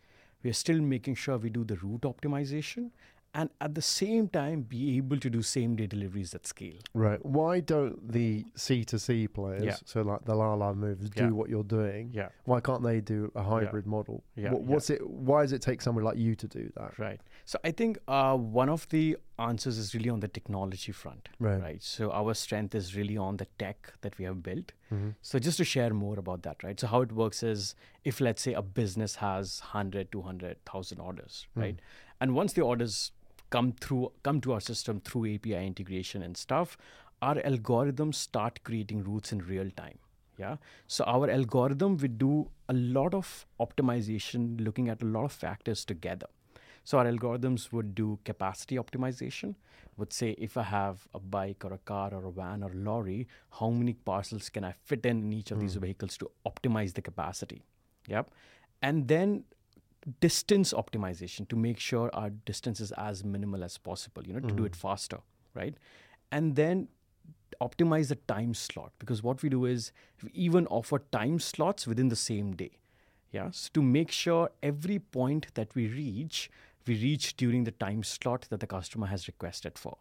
We 0.43 0.51
are 0.51 0.55
still 0.55 0.81
making 0.81 1.17
sure 1.17 1.37
we 1.37 1.51
do 1.51 1.65
the 1.65 1.77
route 1.77 2.03
optimization 2.03 2.91
and 3.35 3.51
at 3.61 3.75
the 3.75 3.83
same 3.83 4.29
time 4.29 4.63
be 4.63 4.97
able 4.97 5.19
to 5.19 5.31
do 5.31 5.43
same 5.43 5.77
day 5.77 5.87
deliveries 5.87 6.35
at 6.35 6.47
scale. 6.47 6.79
Right. 6.95 7.25
Why 7.25 7.61
don't 7.61 8.11
the 8.11 8.45
C 8.55 8.85
to 8.85 8.99
C 8.99 9.29
players, 9.29 9.65
yeah. 9.65 9.77
so 9.85 10.03
like 10.03 10.25
the 10.25 10.35
Lalamoves, 10.35 11.11
do 11.11 11.25
yeah. 11.25 11.31
what 11.31 11.49
you're 11.49 11.63
doing? 11.63 12.11
Yeah. 12.13 12.29
Why 12.45 12.61
can't 12.61 12.83
they 12.83 13.01
do 13.01 13.31
a 13.35 13.43
hybrid 13.43 13.85
yeah. 13.85 13.91
model? 13.91 14.25
Yeah. 14.35 14.53
What, 14.53 14.63
what's 14.63 14.91
it? 14.91 15.07
Why 15.07 15.43
does 15.43 15.53
it 15.53 15.63
take 15.63 15.83
someone 15.83 16.05
like 16.05 16.17
you 16.17 16.35
to 16.37 16.49
do 16.49 16.73
that? 16.77 16.99
Right. 16.99 17.21
So 17.49 17.59
I 17.65 17.71
think 17.71 17.97
uh, 18.07 18.37
one 18.37 18.69
of 18.69 18.87
the 18.91 19.17
answers 19.39 19.79
is 19.79 19.95
really 19.95 20.11
on 20.11 20.21
the 20.21 20.29
technology 20.29 20.93
front. 20.93 21.31
Right. 21.41 21.59
Right. 21.59 21.83
So 21.83 22.11
our 22.11 22.35
strength 22.35 22.75
is 22.75 22.95
really 22.95 23.17
on 23.17 23.39
the 23.39 23.47
tech 23.59 23.95
that 24.03 24.19
we 24.19 24.27
have 24.27 24.43
built. 24.43 24.73
Mm-hmm. 24.93 25.13
So 25.23 25.39
just 25.39 25.57
to 25.57 25.65
share 25.65 25.95
more 25.95 26.19
about 26.19 26.43
that, 26.43 26.63
right? 26.63 26.79
So 26.79 26.87
how 26.89 27.01
it 27.01 27.11
works 27.11 27.43
is 27.43 27.75
if 28.05 28.21
let's 28.21 28.43
say 28.43 28.53
a 28.53 28.61
business 28.61 29.15
has 29.15 29.63
100, 29.63 30.13
200, 30.13 30.59
1000 30.67 31.01
orders, 31.01 31.47
mm. 31.57 31.63
right? 31.63 31.81
And 32.21 32.35
once 32.35 32.53
the 32.53 32.61
orders 32.61 33.13
come 33.49 33.73
through 33.81 34.13
come 34.25 34.43
to 34.43 34.53
our 34.53 34.61
system 34.61 35.01
through 35.01 35.37
API 35.37 35.67
integration 35.67 36.21
and 36.23 36.37
stuff, 36.37 36.77
our 37.23 37.37
algorithms 37.37 38.17
start 38.17 38.61
creating 38.63 39.05
routes 39.05 39.33
in 39.33 39.39
real 39.39 39.71
time. 39.75 39.99
Yeah. 40.37 40.57
So 40.87 41.03
our 41.05 41.31
algorithm 41.31 41.97
would 41.97 42.19
do 42.19 42.51
a 42.69 42.75
lot 42.75 43.15
of 43.15 43.47
optimization, 43.59 44.63
looking 44.63 44.91
at 44.91 45.01
a 45.03 45.07
lot 45.07 45.25
of 45.25 45.33
factors 45.33 45.87
together. 45.87 46.27
So 46.89 46.97
our 46.97 47.05
algorithms 47.05 47.71
would 47.71 47.95
do 47.95 48.19
capacity 48.25 48.77
optimization, 48.77 49.57
would 49.99 50.11
say 50.11 50.31
if 50.39 50.57
I 50.57 50.63
have 50.63 51.07
a 51.13 51.19
bike 51.19 51.63
or 51.63 51.75
a 51.75 51.79
car 51.91 52.15
or 52.15 52.25
a 52.25 52.33
van 52.33 52.63
or 52.63 52.71
a 52.71 52.77
lorry, 52.77 53.29
how 53.61 53.69
many 53.69 53.93
parcels 53.93 54.49
can 54.49 54.65
I 54.65 54.73
fit 54.87 55.05
in, 55.05 55.19
in 55.19 55.35
each 55.35 55.51
of 55.51 55.59
mm. 55.59 55.61
these 55.61 55.75
hmm. 55.75 55.81
vehicles 55.81 56.17
to 56.17 56.31
optimize 56.47 56.95
the 56.95 57.03
capacity? 57.03 57.63
Yep. 58.07 58.31
And 58.81 59.07
then 59.07 59.45
distance 60.21 60.73
optimization 60.73 61.47
to 61.51 61.57
make 61.57 61.79
sure 61.79 62.09
our 62.15 62.31
distance 62.31 62.81
is 62.81 62.91
as 62.93 63.23
minimal 63.23 63.65
as 63.65 63.77
possible, 63.77 64.27
you 64.27 64.33
know, 64.33 64.41
to 64.41 64.55
mm. 64.55 64.57
do 64.57 64.65
it 64.65 64.73
mm-hmm. 64.73 64.89
faster, 64.89 65.19
right? 65.53 65.75
And 66.33 66.57
then 66.57 66.89
optimize 67.61 68.09
the 68.09 68.17
time 68.17 68.55
slot 68.55 68.93
because 68.99 69.23
what 69.23 69.43
we 69.43 69.51
do 69.51 69.67
is 69.67 69.93
we 70.25 70.31
even 70.31 70.67
offer 70.69 71.01
time 71.13 71.39
slots 71.39 71.87
within 71.87 72.09
the 72.09 72.17
same 72.17 72.57
day. 72.57 72.79
Yeah. 73.31 73.51
So 73.51 73.69
to 73.75 73.83
make 73.83 74.11
sure 74.11 74.51
every 74.63 74.99
point 74.99 75.49
that 75.55 75.75
we 75.75 75.89
reach, 75.89 76.51
we 76.87 76.95
reach 76.95 77.37
during 77.37 77.65
the 77.65 77.71
time 77.73 78.03
slot 78.03 78.47
that 78.51 78.61
the 78.61 78.67
customer 78.67 79.07
has 79.07 79.29
requested 79.29 79.79
for. 79.79 79.99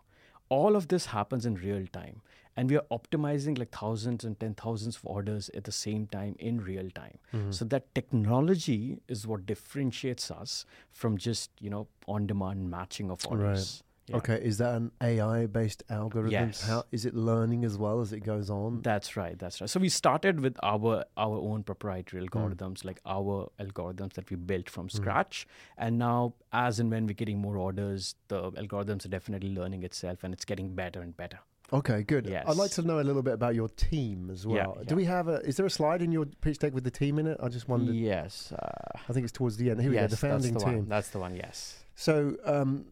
All 0.50 0.76
of 0.76 0.88
this 0.88 1.08
happens 1.08 1.46
in 1.46 1.56
real 1.56 1.86
time 1.88 2.22
and 2.56 2.70
we 2.70 2.76
are 2.76 2.86
optimizing 2.92 3.58
like 3.58 3.70
thousands 3.70 4.24
and 4.24 4.40
ten 4.40 4.54
thousands 4.56 4.96
of 4.96 5.06
orders 5.06 5.50
at 5.54 5.66
the 5.66 5.72
same 5.72 6.08
time 6.08 6.36
in 6.40 6.60
real 6.60 6.90
time. 6.90 7.20
Mm-hmm. 7.34 7.52
so 7.52 7.66
that 7.66 7.94
technology 7.94 9.00
is 9.08 9.28
what 9.28 9.46
differentiates 9.46 10.32
us 10.32 10.66
from 10.92 11.18
just 11.18 11.52
you 11.60 11.70
know 11.70 11.88
on 12.08 12.26
demand 12.28 12.70
matching 12.72 13.12
of 13.12 13.26
orders 13.28 13.84
yeah. 14.08 14.18
Okay, 14.18 14.40
is 14.42 14.58
that 14.60 14.74
an 14.76 14.92
AI 15.02 15.48
based 15.48 15.84
algorithm? 15.90 16.32
Yes. 16.32 16.62
How 16.62 16.84
is 16.92 17.06
it 17.06 17.14
learning 17.14 17.66
as 17.66 17.78
well 17.78 18.00
as 18.00 18.14
it 18.14 18.22
goes 18.22 18.50
on? 18.50 18.82
That's 18.82 19.18
right. 19.18 19.38
That's 19.38 19.60
right. 19.60 19.70
So 19.70 19.80
we 19.80 19.90
started 19.90 20.40
with 20.40 20.58
our 20.64 21.04
our 21.18 21.38
own 21.38 21.64
proprietary 21.64 22.26
hmm. 22.26 22.38
algorithms, 22.38 22.80
mm. 22.80 22.86
like 22.86 23.02
our 23.06 23.50
algorithms 23.60 24.14
that 24.14 24.30
we 24.30 24.38
built 24.38 24.70
from 24.70 24.86
hmm. 24.86 24.98
scratch. 24.98 25.46
Mm. 25.48 25.86
And 25.86 26.00
now, 26.00 26.34
as 26.54 26.80
and 26.80 26.90
when 26.90 27.06
we're 27.06 27.14
getting 27.14 27.40
more 27.40 27.58
orders, 27.58 28.16
the 28.30 28.52
algorithms 28.52 29.06
are 29.06 29.10
definitely 29.10 29.54
learning 29.54 29.84
itself, 29.84 30.24
and 30.24 30.34
it's 30.34 30.46
getting 30.46 30.74
better 30.74 31.02
and 31.02 31.16
better. 31.16 31.40
Okay, 31.74 32.04
good. 32.04 32.28
Yes. 32.28 32.46
I'd 32.48 32.56
like 32.56 32.72
to 32.72 32.82
know 32.82 33.02
a 33.02 33.04
little 33.04 33.22
bit 33.22 33.34
about 33.34 33.54
your 33.54 33.68
team 33.68 34.30
as 34.32 34.48
well. 34.48 34.56
Yeah, 34.56 34.84
yeah. 34.84 34.84
Do 34.88 34.96
we 34.96 35.04
have 35.04 35.28
a? 35.28 35.42
Is 35.42 35.58
there 35.58 35.66
a 35.66 35.70
slide 35.70 36.02
in 36.02 36.14
your 36.14 36.26
pitch 36.26 36.60
deck 36.60 36.74
with 36.74 36.86
the 36.86 36.92
team 36.92 37.20
in 37.20 37.28
it? 37.28 37.38
I 37.44 37.50
just 37.50 37.68
wondered. 37.68 37.94
Yes. 37.94 38.54
Uh, 38.54 39.00
I 39.10 39.12
think 39.12 39.26
it's 39.26 39.34
towards 39.34 39.58
the 39.58 39.70
end. 39.72 39.82
Here 39.82 39.92
yes, 39.92 40.02
we 40.02 40.06
go. 40.06 40.08
The 40.08 40.18
founding 40.18 40.54
that's 40.54 40.64
the 40.64 40.70
team. 40.70 40.80
One. 40.80 40.90
That's 40.90 41.10
the 41.10 41.20
one. 41.20 41.36
Yes. 41.36 41.84
So, 41.96 42.38
um, 42.46 42.86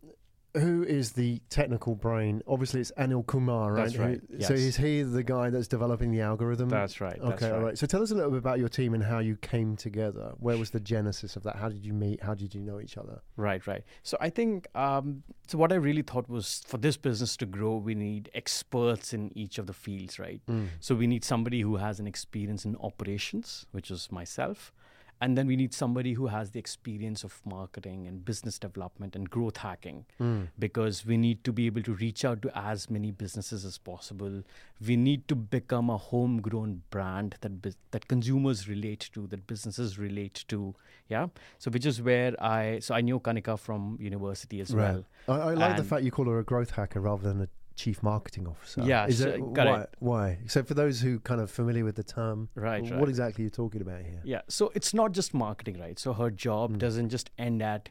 who 0.58 0.84
is 0.84 1.12
the 1.14 1.42
technical 1.50 1.96
brain? 1.96 2.42
Obviously, 2.48 2.82
it's 2.82 2.92
Anil 2.98 3.26
Kumar, 3.26 3.74
right? 3.74 3.84
That's 3.84 3.98
right. 3.98 4.22
Who, 4.30 4.38
yes. 4.38 4.48
So 4.48 4.54
is 4.54 4.78
he 4.78 5.04
the 5.04 5.24
guy 5.24 5.50
that's 5.50 5.68
developing 5.68 6.12
the 6.12 6.22
algorithm? 6.22 6.70
That's 6.70 7.02
right. 7.02 7.18
Okay, 7.20 7.30
that's 7.30 7.42
right. 7.44 7.52
all 7.52 7.60
right. 7.60 7.78
So 7.78 7.86
tell 7.88 8.02
us 8.02 8.12
a 8.12 8.16
little 8.16 8.32
bit 8.32 8.40
about 8.40 8.60
your 8.60 8.70
team 8.70 8.94
and 8.94 9.04
how 9.04 9.20
you 9.20 9.36
came 9.38 9.76
together. 9.76 10.34
Where 10.40 10.58
was 10.58 10.70
the 10.70 10.80
genesis 10.80 11.36
of 11.36 11.44
that? 11.44 11.58
How 11.58 11.70
did 11.70 11.86
you 11.86 11.94
meet? 11.94 12.24
How 12.24 12.34
did 12.34 12.56
you 12.56 12.62
know 12.62 12.80
each 12.80 12.98
other? 12.98 13.22
Right, 13.38 13.66
right. 13.68 13.84
So 14.04 14.18
I 14.20 14.30
think 14.30 14.68
um, 14.76 15.24
so. 15.48 15.58
What 15.58 15.72
I 15.72 15.76
really 15.76 16.02
thought 16.02 16.30
was 16.30 16.64
for 16.68 16.78
this 16.78 16.98
business 16.98 17.36
to 17.38 17.46
grow, 17.46 17.78
we 17.78 17.96
need 17.96 18.30
experts 18.34 19.14
in 19.14 19.32
each 19.38 19.58
of 19.58 19.68
the 19.68 19.74
fields, 19.74 20.20
right? 20.20 20.42
Mm. 20.50 20.68
So 20.80 20.96
we 20.96 21.08
need 21.08 21.24
somebody 21.24 21.62
who 21.62 21.78
has 21.78 22.00
an 22.00 22.08
experience 22.08 22.66
in 22.66 22.76
operations, 22.78 23.66
which 23.72 23.92
is 23.92 24.12
myself 24.12 24.72
and 25.22 25.38
then 25.38 25.48
we 25.48 25.56
need 25.56 25.74
somebody 25.74 26.14
who 26.14 26.28
has 26.28 26.52
the 26.52 26.60
experience 26.60 27.24
of 27.24 27.42
marketing 27.46 28.08
and 28.08 28.26
business 28.26 28.60
development 28.60 29.16
and 29.16 29.30
growth 29.30 29.58
hacking. 29.58 30.06
Mm. 30.20 30.48
because 30.60 31.06
we 31.06 31.18
need 31.18 31.44
to 31.44 31.52
be 31.52 31.66
able 31.66 31.82
to 31.82 31.94
reach 31.94 32.26
out 32.26 32.42
to 32.42 32.58
as 32.58 32.90
many 32.90 33.12
businesses 33.12 33.66
as 33.66 33.78
possible. 33.78 34.44
We 34.86 34.96
need 34.96 35.28
to 35.28 35.36
become 35.36 35.90
a 35.90 35.98
homegrown 35.98 36.84
brand 36.90 37.36
that 37.42 37.76
that 37.92 38.08
consumers 38.08 38.68
relate 38.68 39.10
to 39.14 39.28
that 39.28 39.48
businesses 39.48 39.98
relate 39.98 40.44
to. 40.48 40.76
Yeah? 41.10 41.28
So 41.60 41.72
which 41.72 41.86
is 41.86 42.02
where 42.02 42.36
i 42.42 42.80
so 42.80 42.96
i 42.96 43.02
knew 43.02 43.20
kanika 43.20 43.58
from 43.58 43.98
university 44.00 44.60
as 44.62 44.74
right. 44.74 44.94
well. 44.94 45.06
I, 45.28 45.50
I 45.50 45.54
like 45.54 45.70
and 45.72 45.80
the 45.80 45.84
fact 45.84 46.04
you 46.04 46.12
call 46.12 46.26
her 46.26 46.40
a 46.40 46.44
growth 46.44 46.72
hacker 46.72 47.00
rather 47.00 47.24
than 47.24 47.42
a 47.42 47.48
chief 47.76 48.02
marketing 48.02 48.48
officer. 48.48 48.82
Yeah, 48.84 49.06
is 49.06 49.22
it, 49.22 49.40
why, 49.42 49.82
it. 49.82 49.90
why? 50.00 50.38
So 50.48 50.64
for 50.64 50.74
those 50.74 51.02
who 51.02 51.20
kind 51.20 51.42
of 51.42 51.52
familiar 51.52 51.84
with 51.84 51.96
the 51.96 52.04
term, 52.04 52.50
right, 52.56 52.82
what 52.84 52.92
right. 52.92 53.10
exactly 53.10 53.44
are 53.44 53.46
you 53.46 53.50
talking 53.50 53.82
about 53.82 54.02
here? 54.02 54.22
Yeah, 54.24 54.42
so 54.48 54.72
it's 54.76 54.94
not 54.94 55.12
just 55.12 55.34
marketing, 55.34 55.80
right? 55.80 56.00
So 56.00 56.14
her 56.14 56.32
job 56.32 56.74
mm. 56.74 56.80
doesn't 56.80 57.10
just 57.10 57.30
end 57.38 57.62
at 57.62 57.90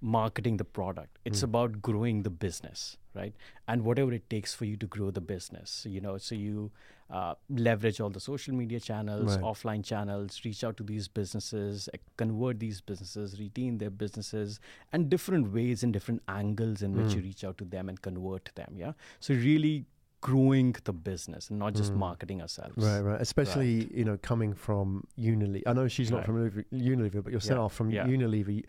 marketing 0.00 0.56
the 0.56 0.64
product. 0.64 1.18
It's 1.24 1.40
mm. 1.40 1.44
about 1.44 1.82
growing 1.82 2.22
the 2.22 2.30
business, 2.30 2.96
right? 3.14 3.34
And 3.68 3.84
whatever 3.84 4.12
it 4.12 4.28
takes 4.28 4.54
for 4.54 4.64
you 4.64 4.76
to 4.76 4.86
grow 4.86 5.10
the 5.10 5.20
business, 5.20 5.86
you 5.88 6.00
know, 6.00 6.18
so 6.18 6.34
you 6.34 6.70
uh, 7.10 7.34
leverage 7.48 8.00
all 8.00 8.10
the 8.10 8.20
social 8.20 8.54
media 8.54 8.80
channels, 8.80 9.36
right. 9.36 9.44
offline 9.44 9.84
channels, 9.84 10.40
reach 10.44 10.64
out 10.64 10.76
to 10.76 10.82
these 10.82 11.06
businesses, 11.06 11.88
uh, 11.94 11.98
convert 12.16 12.58
these 12.58 12.80
businesses, 12.80 13.38
retain 13.38 13.78
their 13.78 13.90
businesses, 13.90 14.58
and 14.92 15.08
different 15.08 15.52
ways 15.52 15.82
and 15.82 15.92
different 15.92 16.22
angles 16.28 16.82
in 16.82 16.94
which 16.94 17.12
mm. 17.12 17.16
you 17.16 17.22
reach 17.22 17.44
out 17.44 17.58
to 17.58 17.64
them 17.64 17.88
and 17.88 18.02
convert 18.02 18.50
them. 18.56 18.74
Yeah. 18.76 18.92
So 19.20 19.34
really 19.34 19.86
growing 20.20 20.74
the 20.82 20.92
business 20.92 21.50
and 21.50 21.58
not 21.60 21.74
just 21.74 21.92
mm. 21.92 21.98
marketing 21.98 22.42
ourselves. 22.42 22.74
Right, 22.76 23.00
right. 23.00 23.20
Especially, 23.20 23.80
right. 23.80 23.92
you 23.92 24.04
know, 24.04 24.18
coming 24.22 24.52
from 24.52 25.06
Unilever. 25.16 25.62
I 25.66 25.72
know 25.74 25.86
she's 25.86 26.10
not 26.10 26.26
right. 26.26 26.26
from 26.26 26.64
Unilever, 26.72 27.22
but 27.22 27.32
yourself 27.32 27.72
yeah. 27.72 27.76
from 27.76 27.90
yeah. 27.90 28.06
Unilever. 28.06 28.64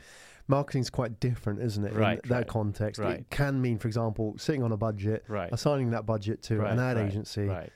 Marketing's 0.48 0.92
quite 0.92 1.20
different, 1.20 1.62
isn't 1.62 1.84
it? 1.84 1.94
Right. 1.94 2.20
In 2.24 2.30
that 2.30 2.36
right. 2.36 2.48
context, 2.48 3.02
it 3.02 3.26
can 3.32 3.60
mean, 3.60 3.80
for 3.80 3.88
example, 3.88 4.36
sitting 4.38 4.62
on 4.62 4.72
a 4.72 4.78
budget, 4.78 5.26
assigning 5.52 5.90
that 5.92 6.06
budget 6.06 6.44
to 6.44 6.64
an 6.64 6.80
ad 6.80 6.98
agency, 6.98 7.46
right 7.46 7.72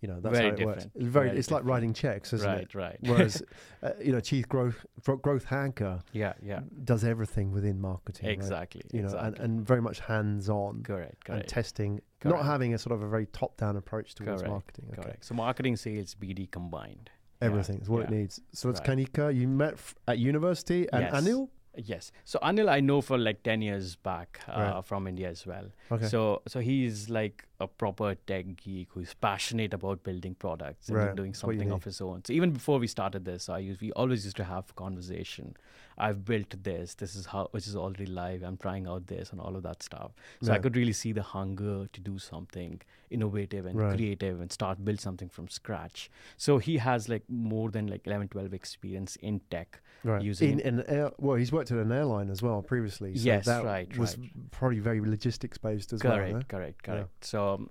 you 0.00 0.08
know, 0.08 0.20
that's 0.20 0.36
very 0.36 0.48
how 0.48 0.52
it 0.52 0.56
different. 0.56 0.76
works. 0.76 0.84
It's 0.94 1.04
very, 1.04 1.26
very 1.28 1.38
it's 1.38 1.48
different. 1.48 1.66
like 1.66 1.72
writing 1.72 1.94
checks, 1.94 2.32
isn't 2.32 2.46
right, 2.46 2.62
it? 2.62 2.74
Right, 2.74 2.84
right. 2.84 2.98
Whereas, 3.10 3.42
uh, 3.82 3.90
you 4.02 4.12
know, 4.12 4.20
chief 4.20 4.48
growth 4.48 4.84
growth 5.02 5.44
hacker, 5.44 6.00
yeah, 6.12 6.34
yeah, 6.42 6.60
does 6.84 7.04
everything 7.04 7.50
within 7.50 7.80
marketing. 7.80 8.28
Exactly. 8.28 8.82
Right? 8.84 8.94
You 8.94 9.00
know, 9.02 9.08
exactly. 9.08 9.44
and, 9.44 9.58
and 9.58 9.66
very 9.66 9.80
much 9.80 10.00
hands 10.00 10.48
on. 10.48 10.82
Correct. 10.82 11.24
Correct. 11.24 11.42
And 11.42 11.48
testing, 11.48 12.00
correct. 12.20 12.36
not 12.36 12.44
having 12.44 12.74
a 12.74 12.78
sort 12.78 12.94
of 12.94 13.02
a 13.02 13.08
very 13.08 13.26
top 13.26 13.56
down 13.56 13.76
approach 13.76 14.14
towards 14.14 14.42
correct. 14.42 14.52
marketing. 14.52 14.84
Okay. 14.92 15.02
Correct. 15.02 15.24
So 15.24 15.34
marketing, 15.34 15.76
sales, 15.76 16.14
BD 16.14 16.50
combined. 16.50 17.10
Everything 17.40 17.76
yeah. 17.76 17.82
is 17.82 17.88
what 17.88 17.98
yeah. 18.00 18.04
it 18.04 18.10
needs. 18.10 18.40
So 18.52 18.70
it's 18.70 18.80
right. 18.80 18.98
Kanika. 18.98 19.34
You 19.34 19.48
met 19.48 19.74
f- 19.74 19.94
at 20.08 20.18
university, 20.18 20.86
and 20.92 21.02
yes. 21.02 21.14
Anil. 21.14 21.48
Yes. 21.76 22.12
So 22.24 22.38
Anil, 22.42 22.68
I 22.68 22.80
know 22.80 23.00
for 23.00 23.18
like 23.18 23.42
ten 23.42 23.62
years 23.62 23.96
back 23.96 24.40
uh, 24.48 24.60
right. 24.60 24.84
from 24.84 25.06
India 25.06 25.28
as 25.28 25.46
well. 25.46 25.66
Okay. 25.90 26.06
So 26.06 26.42
so 26.46 26.60
he's 26.60 27.08
like 27.10 27.44
a 27.60 27.66
proper 27.66 28.14
tech 28.26 28.56
geek 28.56 28.88
who's 28.92 29.14
passionate 29.14 29.72
about 29.72 30.02
building 30.02 30.34
products 30.34 30.88
and 30.88 30.98
right. 30.98 31.16
doing 31.16 31.34
something 31.34 31.72
of 31.72 31.84
his 31.84 32.00
own. 32.00 32.22
So 32.24 32.32
even 32.32 32.50
before 32.50 32.78
we 32.78 32.86
started 32.86 33.24
this, 33.24 33.48
I 33.48 33.58
used 33.58 33.80
we 33.80 33.92
always 33.92 34.24
used 34.24 34.36
to 34.36 34.44
have 34.44 34.74
conversation. 34.76 35.56
I've 35.98 36.24
built 36.24 36.62
this. 36.62 36.94
This 36.94 37.14
is 37.14 37.26
how 37.26 37.48
which 37.52 37.66
is 37.66 37.76
already 37.76 38.06
live. 38.06 38.42
I'm 38.42 38.58
trying 38.58 38.86
out 38.86 39.06
this 39.06 39.30
and 39.30 39.40
all 39.40 39.56
of 39.56 39.62
that 39.62 39.82
stuff. 39.82 40.12
So 40.42 40.50
right. 40.50 40.58
I 40.58 40.62
could 40.62 40.76
really 40.76 40.92
see 40.92 41.12
the 41.12 41.22
hunger 41.22 41.88
to 41.92 42.00
do 42.00 42.18
something 42.18 42.80
innovative 43.10 43.66
and 43.66 43.78
creative 43.78 44.40
and 44.40 44.52
start 44.52 44.84
build 44.84 45.00
something 45.00 45.28
from 45.28 45.48
scratch. 45.48 46.10
So 46.36 46.58
he 46.58 46.78
has 46.78 47.08
like 47.08 47.22
more 47.28 47.70
than 47.70 47.86
like 47.86 48.06
11, 48.06 48.28
12 48.28 48.52
experience 48.52 49.16
in 49.16 49.40
tech. 49.50 49.80
Right. 50.04 50.22
Using 50.22 50.60
in, 50.60 50.80
in 50.80 50.86
air, 50.88 51.10
well, 51.18 51.36
he's 51.36 51.50
worked 51.52 51.70
at 51.72 51.78
an 51.78 51.90
airline 51.92 52.30
as 52.30 52.42
well 52.42 52.62
previously. 52.62 53.16
So 53.16 53.24
yes, 53.24 53.44
that 53.46 53.64
right. 53.64 53.96
Was 53.98 54.16
right. 54.16 54.30
probably 54.52 54.78
very 54.78 55.00
logistics 55.00 55.58
based 55.58 55.92
as 55.92 56.00
correct, 56.00 56.18
well. 56.20 56.30
Correct, 56.32 56.48
correct, 56.48 56.82
correct. 56.82 57.08
Yeah. 57.22 57.26
So 57.26 57.70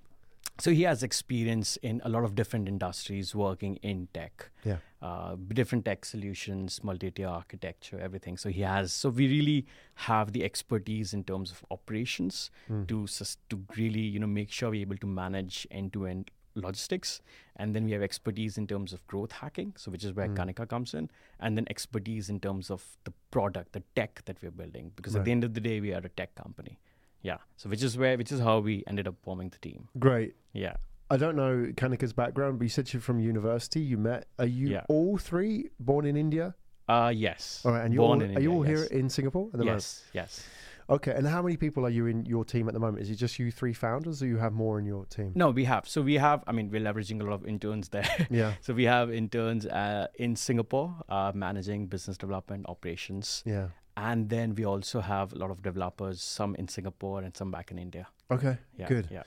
so 0.58 0.72
he 0.72 0.84
has 0.84 1.04
experience 1.04 1.76
in 1.78 2.02
a 2.06 2.10
lot 2.10 2.24
of 2.24 2.34
different 2.34 2.68
industries 2.70 3.36
working 3.36 3.76
in 3.78 4.08
tech 4.14 4.50
Yeah. 4.64 4.78
uh, 5.02 5.36
different 5.50 5.84
tech 5.84 6.06
solutions 6.06 6.82
multi-tier 6.82 7.28
architecture 7.28 8.00
everything 8.00 8.38
so 8.38 8.48
he 8.50 8.62
has 8.62 8.94
so 8.94 9.10
we 9.10 9.28
really 9.28 9.66
have 9.96 10.32
the 10.32 10.46
expertise 10.46 11.14
in 11.14 11.26
terms 11.26 11.52
of 11.52 11.66
operations 11.72 12.52
Mm. 12.70 12.88
to 12.88 13.06
sus- 13.08 13.38
to 13.50 13.66
really 13.76 14.00
you 14.00 14.20
know 14.20 14.28
make 14.28 14.50
sure 14.50 14.70
we're 14.70 14.82
able 14.82 14.98
to 14.98 15.08
manage 15.08 15.68
end-to-end 15.72 16.32
logistics 16.56 17.22
and 17.58 17.76
then 17.76 17.86
we 17.86 17.92
have 17.92 18.02
expertise 18.02 18.58
in 18.58 18.66
terms 18.66 18.94
of 18.94 19.06
growth 19.08 19.32
hacking 19.32 19.74
so 19.78 19.92
which 19.92 20.04
is 20.04 20.14
where 20.14 20.28
Mm. 20.30 20.36
kanika 20.38 20.68
comes 20.68 20.94
in 20.94 21.10
and 21.40 21.58
then 21.58 21.66
expertise 21.70 22.30
in 22.30 22.40
terms 22.40 22.72
of 22.72 22.84
the 23.04 23.14
product 23.32 23.74
the 23.74 23.84
tech 23.96 24.24
that 24.26 24.38
we're 24.42 24.52
building 24.52 24.92
because 24.96 25.16
at 25.16 25.26
the 25.26 25.32
end 25.32 25.44
of 25.44 25.54
the 25.54 25.60
day 25.60 25.80
we 25.82 25.94
are 25.94 26.00
a 26.00 26.10
tech 26.10 26.34
company 26.36 26.80
yeah 27.22 27.38
so 27.58 27.70
which 27.70 27.84
is 27.84 27.98
where 27.98 28.18
which 28.18 28.32
is 28.32 28.40
how 28.40 28.60
we 28.60 28.84
ended 28.88 29.08
up 29.08 29.16
forming 29.22 29.50
the 29.50 29.58
team 29.60 29.88
Great. 30.00 30.36
yeah 30.54 30.76
I 31.08 31.18
don't 31.18 31.36
know 31.36 31.72
Kanika's 31.76 32.14
background, 32.14 32.58
but 32.58 32.64
you 32.66 32.70
said 32.70 32.92
you're 32.92 33.00
from 33.00 33.20
university. 33.20 33.80
You 33.80 34.00
met. 34.00 34.26
Are 34.40 34.48
you 34.48 34.70
Yeah. 34.70 34.82
all 34.90 35.20
three 35.20 35.70
born 35.80 36.04
in 36.08 36.18
India? 36.18 36.56
uh 36.90 37.12
yes 37.16 37.62
All 37.64 37.72
right, 37.74 37.86
and 37.86 37.94
you're 37.94 38.02
Born 38.08 38.24
all, 38.24 38.28
in 38.30 38.36
are 38.38 38.40
you 38.46 38.52
all 38.52 38.66
yes. 38.68 38.90
here 38.90 39.00
in 39.00 39.08
Singapore 39.10 39.46
at 39.54 39.60
the 39.60 39.66
moment? 39.66 39.84
yes 39.84 40.04
yes 40.14 40.48
Okay, 40.88 41.12
and 41.16 41.26
how 41.28 41.42
many 41.42 41.58
people 41.58 41.84
are 41.86 41.90
you 41.90 42.06
in 42.06 42.26
your 42.26 42.46
team 42.46 42.68
at 42.68 42.74
the 42.76 42.80
moment? 42.80 43.02
Is 43.02 43.10
it 43.10 43.16
just 43.16 43.40
you 43.40 43.50
three 43.52 43.74
founders, 43.74 44.22
or 44.22 44.28
you 44.28 44.38
have 44.38 44.54
more 44.54 44.78
in 44.80 44.86
your 44.86 45.06
team? 45.06 45.32
no 45.36 45.50
we 45.50 45.66
have 45.66 45.88
so 45.88 46.02
we 46.02 46.16
have 46.16 46.44
i 46.48 46.52
mean 46.52 46.70
we're 46.70 46.82
leveraging 46.82 47.20
a 47.22 47.24
lot 47.24 47.34
of 47.34 47.46
interns 47.48 47.90
there 47.90 48.08
Yeah, 48.30 48.54
so 48.62 48.74
we 48.74 48.84
have 48.86 49.12
interns 49.12 49.66
uh, 49.66 50.08
in 50.16 50.36
singapore 50.36 50.96
uh, 51.10 51.32
managing 51.34 51.88
business 51.88 52.18
development 52.18 52.66
operations 52.70 53.42
yeah. 53.46 53.68
and 53.98 54.30
then 54.30 54.54
we 54.56 54.66
also 54.66 55.02
have 55.02 55.34
a 55.34 55.38
lot 55.38 55.50
of 55.52 55.62
developers 55.64 56.22
some 56.22 56.56
in 56.56 56.68
singapore 56.68 57.22
and 57.24 57.36
some 57.36 57.50
back 57.52 57.72
in 57.72 57.78
india 57.80 58.08
Okay, 58.30 58.58
yeah 58.78 58.88
Good. 58.88 59.08
yeah 59.12 59.24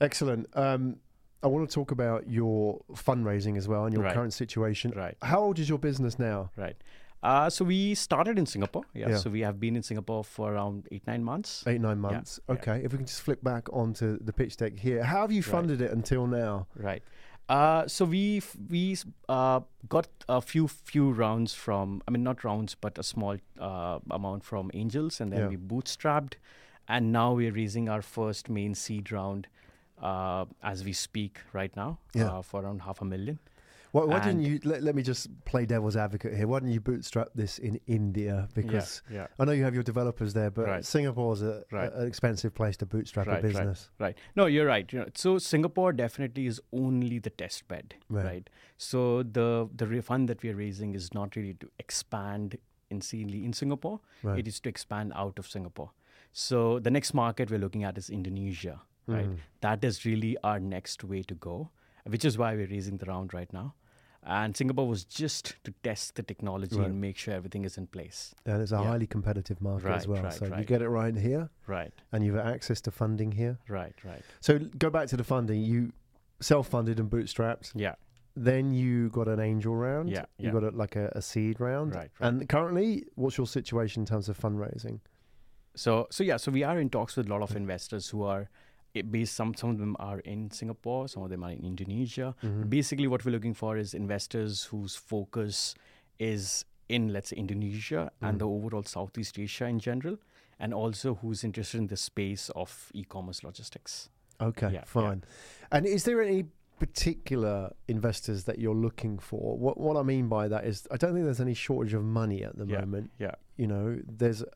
excellent. 0.00 0.46
Um, 0.56 0.96
I 1.44 1.48
want 1.48 1.68
to 1.68 1.74
talk 1.74 1.90
about 1.90 2.28
your 2.28 2.80
fundraising 2.94 3.56
as 3.56 3.66
well 3.66 3.84
and 3.84 3.92
your 3.92 4.04
Right. 4.04 4.14
current 4.14 4.32
situation. 4.32 4.92
right 4.96 5.16
How 5.22 5.40
old 5.40 5.58
is 5.58 5.68
your 5.68 5.78
business 5.78 6.18
now? 6.18 6.50
right 6.56 6.76
uh, 7.22 7.48
so 7.50 7.64
we 7.64 7.94
started 7.94 8.38
in 8.38 8.46
singapore 8.46 8.84
yeah, 8.94 9.08
Yeah. 9.10 9.16
so 9.18 9.30
we 9.30 9.40
have 9.40 9.58
been 9.60 9.76
in 9.76 9.82
singapore 9.82 10.24
for 10.24 10.52
around 10.54 10.88
eight 10.92 11.06
nine 11.06 11.22
months 11.24 11.64
Eight 11.66 11.80
nine 11.80 11.98
months. 12.00 12.40
yeah. 12.48 12.54
Okay, 12.54 12.76
if 12.84 12.92
we 12.92 12.98
can 12.98 13.06
just 13.06 13.22
flip 13.22 13.42
back 13.42 13.68
onto 13.72 14.18
the 14.18 14.32
pitch 14.32 14.56
deck 14.56 14.78
here, 14.78 15.04
how 15.04 15.20
have 15.22 15.32
you 15.32 15.42
Right. 15.42 15.50
funded 15.56 15.80
it 15.80 15.90
until 15.92 16.26
now? 16.26 16.66
Right. 16.76 17.02
Uh, 17.48 17.86
so 17.86 18.04
we 18.04 18.40
we 18.70 18.96
uh, 19.28 19.60
got 19.88 20.08
a 20.28 20.40
few 20.40 20.66
few 20.68 21.10
rounds 21.12 21.52
from 21.54 22.00
I 22.06 22.10
mean 22.12 22.22
not 22.22 22.44
rounds 22.44 22.74
but 22.80 22.98
a 22.98 23.02
small 23.02 23.36
uh, 23.58 23.98
amount 24.10 24.44
from 24.44 24.70
angels 24.74 25.20
and 25.20 25.32
then 25.32 25.40
Yeah. 25.40 25.48
we 25.48 25.56
bootstrapped 25.56 26.34
and 26.88 27.12
now 27.12 27.34
we're 27.34 27.52
raising 27.52 27.88
our 27.88 28.02
first 28.02 28.48
main 28.48 28.74
seed 28.74 29.10
round 29.12 29.48
uh, 30.00 30.44
as 30.62 30.84
we 30.84 30.92
speak 30.92 31.40
right 31.52 31.74
now 31.76 31.98
Yeah. 32.14 32.30
uh, 32.38 32.42
for 32.42 32.62
around 32.62 32.82
half 32.82 33.00
a 33.02 33.04
million. 33.04 33.38
Why, 33.92 34.04
why 34.04 34.20
didn't 34.20 34.42
you? 34.42 34.58
Let, 34.64 34.82
let 34.82 34.94
me 34.94 35.02
just 35.02 35.28
play 35.44 35.66
devil's 35.66 35.96
advocate 35.96 36.34
here. 36.34 36.46
Why 36.46 36.58
didn't 36.60 36.72
you 36.72 36.80
bootstrap 36.80 37.28
this 37.34 37.58
in 37.58 37.78
India? 37.86 38.48
Because 38.54 39.02
yeah, 39.10 39.26
I 39.38 39.44
know 39.44 39.52
you 39.52 39.64
have 39.64 39.74
your 39.74 39.82
developers 39.82 40.32
there, 40.32 40.50
but 40.50 40.66
Right. 40.66 40.84
Singapore's 40.84 41.42
a, 41.42 41.62
Right. 41.70 41.92
a- 41.92 42.00
an 42.00 42.06
expensive 42.06 42.54
place 42.54 42.76
to 42.78 42.86
bootstrap 42.86 43.26
Right, 43.26 43.38
a 43.38 43.42
business. 43.42 43.90
right. 43.98 44.16
No, 44.34 44.46
you're 44.46 44.66
right. 44.66 44.90
You 44.92 45.00
know, 45.00 45.08
so 45.14 45.36
Singapore 45.38 45.92
definitely 45.92 46.46
is 46.46 46.58
only 46.72 47.18
the 47.18 47.28
test 47.30 47.68
bed, 47.68 47.94
Right. 48.08 48.48
So 48.78 49.22
the 49.22 49.68
the 49.76 49.86
re- 49.86 50.00
fund 50.00 50.28
that 50.30 50.42
we 50.42 50.48
are 50.50 50.56
raising 50.56 50.94
is 50.94 51.12
not 51.12 51.36
really 51.36 51.54
to 51.54 51.68
expand 51.78 52.56
insanely 52.90 53.44
in 53.44 53.52
Singapore. 53.52 54.00
Right. 54.22 54.38
It 54.38 54.48
is 54.48 54.58
to 54.60 54.68
expand 54.70 55.12
out 55.14 55.38
of 55.38 55.46
Singapore. 55.46 55.90
So 56.32 56.78
the 56.78 56.90
next 56.90 57.12
market 57.12 57.50
we're 57.50 57.58
looking 57.58 57.84
at 57.84 57.98
is 57.98 58.08
Indonesia, 58.08 58.80
right? 59.06 59.28
Mm. 59.28 59.36
That 59.60 59.84
is 59.84 60.04
really 60.06 60.36
our 60.42 60.58
next 60.58 61.04
way 61.04 61.22
to 61.24 61.34
go, 61.34 61.70
which 62.06 62.24
is 62.24 62.38
why 62.38 62.54
we're 62.54 62.66
raising 62.68 62.96
the 62.96 63.04
round 63.06 63.34
right 63.34 63.52
now. 63.52 63.74
And 64.24 64.56
Singapore 64.56 64.86
was 64.86 65.04
just 65.04 65.56
to 65.64 65.72
test 65.82 66.14
the 66.14 66.22
technology 66.22 66.76
Right. 66.76 66.86
and 66.86 67.00
make 67.00 67.16
sure 67.16 67.34
everything 67.34 67.64
is 67.64 67.76
in 67.76 67.88
place. 67.88 68.34
And 68.46 68.62
it's 68.62 68.70
a 68.72 68.76
Yeah. 68.76 68.84
highly 68.84 69.06
competitive 69.06 69.60
market 69.60 69.90
as 69.90 70.06
well. 70.06 70.22
right, 70.22 70.32
so 70.32 70.46
you 70.56 70.64
get 70.64 70.80
it 70.80 70.88
right 70.88 71.16
here, 71.16 71.50
Right, 71.66 71.92
and 72.12 72.24
you've 72.24 72.36
access 72.36 72.80
to 72.82 72.90
funding 72.92 73.32
here. 73.32 73.58
right, 73.68 73.94
right. 74.04 74.22
So 74.40 74.58
go 74.78 74.90
back 74.90 75.08
to 75.08 75.16
the 75.16 75.24
funding. 75.24 75.62
You 75.62 75.92
self-funded 76.40 77.00
and 77.00 77.10
bootstrapped. 77.10 77.72
Yeah, 77.74 77.94
Then 78.34 78.72
you 78.72 79.10
got 79.10 79.28
an 79.28 79.40
angel 79.40 79.74
round. 79.76 80.08
Yeah, 80.08 80.24
You 80.38 80.46
yeah. 80.46 80.52
got 80.52 80.64
a, 80.64 80.70
like 80.70 80.96
a, 80.96 81.12
a 81.14 81.20
seed 81.22 81.60
round. 81.60 81.94
Right, 81.94 82.10
right. 82.18 82.28
And 82.28 82.48
currently, 82.48 83.04
what's 83.16 83.36
your 83.36 83.46
situation 83.46 84.02
in 84.02 84.06
terms 84.06 84.28
of 84.28 84.38
fundraising? 84.38 85.00
So 85.74 86.06
so 86.10 86.22
yeah, 86.24 86.36
so 86.38 86.50
we 86.52 86.62
are 86.62 86.78
in 86.78 86.90
talks 86.90 87.16
with 87.16 87.26
a 87.26 87.30
lot 87.30 87.42
of 87.42 87.56
investors 87.56 88.08
who 88.10 88.22
are 88.22 88.48
eh, 88.94 89.02
based. 89.02 89.34
Some 89.34 89.54
some 89.54 89.70
of 89.70 89.78
them 89.78 89.96
are 89.98 90.20
in 90.20 90.50
Singapore, 90.50 91.08
some 91.08 91.22
of 91.22 91.30
them 91.30 91.42
are 91.44 91.50
in 91.52 91.64
Indonesia. 91.64 92.34
Mhm. 92.42 92.68
Basically, 92.70 93.06
what 93.06 93.24
we're 93.24 93.32
looking 93.32 93.54
for 93.54 93.76
is 93.76 93.94
investors 93.94 94.64
whose 94.64 94.96
focus 94.96 95.74
is 96.18 96.64
in 96.88 97.12
let's 97.12 97.28
say 97.30 97.36
Indonesia 97.36 98.10
and 98.20 98.36
Mm. 98.36 98.38
the 98.40 98.46
overall 98.48 98.82
Southeast 98.84 99.38
Asia 99.38 99.66
in 99.66 99.78
general, 99.78 100.18
and 100.58 100.74
also 100.74 101.14
who's 101.14 101.42
interested 101.44 101.78
in 101.78 101.86
the 101.86 101.96
space 101.96 102.50
of 102.54 102.90
e-commerce 102.94 103.42
logistics. 103.42 104.10
Okay, 104.40 104.66
Yeah, 104.66 104.72
yeah. 104.80 104.84
fine. 104.84 105.24
And 105.70 105.86
is 105.86 106.04
there 106.04 106.20
any 106.20 106.44
particular 106.78 107.72
investors 107.88 108.44
that 108.44 108.58
you're 108.58 108.74
looking 108.74 109.18
for? 109.18 109.56
What 109.56 109.78
what 109.78 109.96
I 109.96 110.02
mean 110.02 110.28
by 110.28 110.48
that 110.48 110.64
is 110.66 110.86
I 110.90 110.96
don't 110.96 111.12
think 111.14 111.24
there's 111.24 111.40
any 111.40 111.54
shortage 111.54 111.94
of 111.94 112.04
money 112.04 112.44
at 112.44 112.56
the 112.58 112.66
Yeah, 112.66 112.80
moment. 112.80 113.10
yeah. 113.18 113.34
You 113.56 113.66
know, 113.68 114.00
there's 114.06 114.42
uh, 114.42 114.48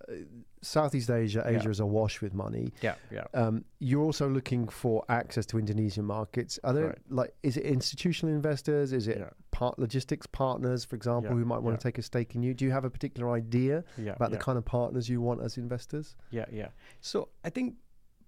Southeast 0.67 1.11
Asia, 1.11 1.43
Yeah. 1.49 1.59
Asia 1.59 1.71
is 1.71 1.81
awash 1.81 2.21
with 2.21 2.35
money. 2.35 2.73
Yeah, 2.83 2.97
yeah. 3.11 3.25
Um, 3.35 3.65
you're 3.79 4.03
also 4.03 4.29
looking 4.29 4.69
for 4.69 5.05
access 5.09 5.47
to 5.47 5.59
Indonesian 5.59 6.05
markets. 6.05 6.59
Are 6.65 6.73
there 6.73 6.87
Right. 6.89 6.99
like 7.11 7.35
is 7.43 7.57
it 7.57 7.65
institutional 7.65 8.35
investors? 8.35 8.93
Is 8.93 9.07
it 9.09 9.19
Yeah. 9.19 9.31
part 9.53 9.79
logistics 9.79 10.27
partners, 10.27 10.85
for 10.85 10.97
example, 10.97 11.31
Yeah, 11.33 11.39
who 11.39 11.45
might 11.45 11.63
want 11.63 11.75
yeah. 11.75 11.79
to 11.79 11.83
take 11.83 11.99
a 11.99 12.03
stake 12.03 12.35
in 12.35 12.43
you? 12.43 12.53
Do 12.55 12.65
you 12.65 12.73
have 12.73 12.85
a 12.85 12.91
particular 12.91 13.31
idea 13.31 13.85
Yeah, 13.97 14.13
about 14.13 14.31
yeah. 14.31 14.37
the 14.39 14.43
kind 14.45 14.59
of 14.59 14.65
partners 14.65 15.09
you 15.09 15.21
want 15.21 15.41
as 15.43 15.57
investors? 15.57 16.17
Yeah, 16.31 16.47
yeah. 16.53 16.69
So 17.01 17.29
I 17.45 17.51
think 17.51 17.77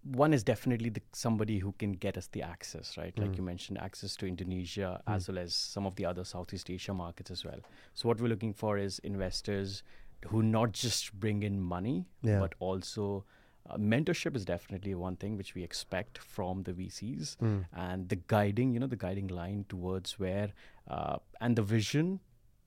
one 0.04 0.32
is 0.32 0.44
definitely 0.44 0.88
the, 0.90 1.02
somebody 1.12 1.58
who 1.58 1.72
can 1.72 1.92
get 1.92 2.16
us 2.16 2.28
the 2.28 2.40
access, 2.40 2.96
right? 2.96 3.18
Like 3.18 3.32
Mm. 3.32 3.36
you 3.38 3.42
mentioned, 3.42 3.78
access 3.78 4.14
to 4.16 4.26
Indonesia 4.26 5.02
as 5.06 5.28
well 5.28 5.38
as 5.38 5.52
some 5.54 5.84
of 5.86 5.96
the 5.96 6.06
other 6.06 6.24
Southeast 6.24 6.70
Asia 6.70 6.94
markets 6.94 7.30
as 7.32 7.44
well. 7.44 7.60
So 7.94 8.08
what 8.08 8.20
we're 8.20 8.28
looking 8.28 8.54
for 8.54 8.78
is 8.78 9.00
investors 9.00 9.82
who 10.26 10.42
not 10.42 10.72
just 10.72 11.12
bring 11.18 11.42
in 11.42 11.60
money, 11.60 12.06
Yeah. 12.22 12.38
but 12.40 12.54
also 12.58 13.24
uh, 13.70 13.76
mentorship 13.76 14.34
is 14.34 14.46
definitely 14.46 14.94
one 14.94 15.14
thing 15.16 15.36
which 15.36 15.54
we 15.54 15.62
expect 15.62 16.16
from 16.18 16.62
the 16.62 16.72
VCs, 16.72 17.36
Mm. 17.36 17.66
and 17.72 18.08
the 18.08 18.16
guiding, 18.16 18.72
you 18.72 18.80
know, 18.80 18.86
the 18.86 18.96
guiding 18.96 19.26
line 19.28 19.66
towards 19.68 20.18
where 20.18 20.52
uh, 20.88 21.18
and 21.42 21.54
the 21.54 21.62
vision 21.62 22.18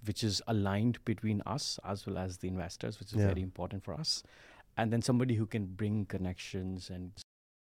which 0.06 0.24
is 0.24 0.42
aligned 0.48 1.04
between 1.06 1.42
us 1.46 1.80
as 1.84 2.06
well 2.06 2.18
as 2.20 2.38
the 2.38 2.48
investors, 2.48 3.00
which 3.00 3.10
is 3.14 3.20
Yeah. 3.20 3.28
very 3.28 3.42
important 3.42 3.84
for 3.84 3.94
us. 3.96 4.24
And 4.78 4.94
then 4.94 5.02
somebody 5.02 5.36
who 5.36 5.46
can 5.48 5.66
bring 5.66 6.06
connections 6.06 6.90
and 6.92 7.12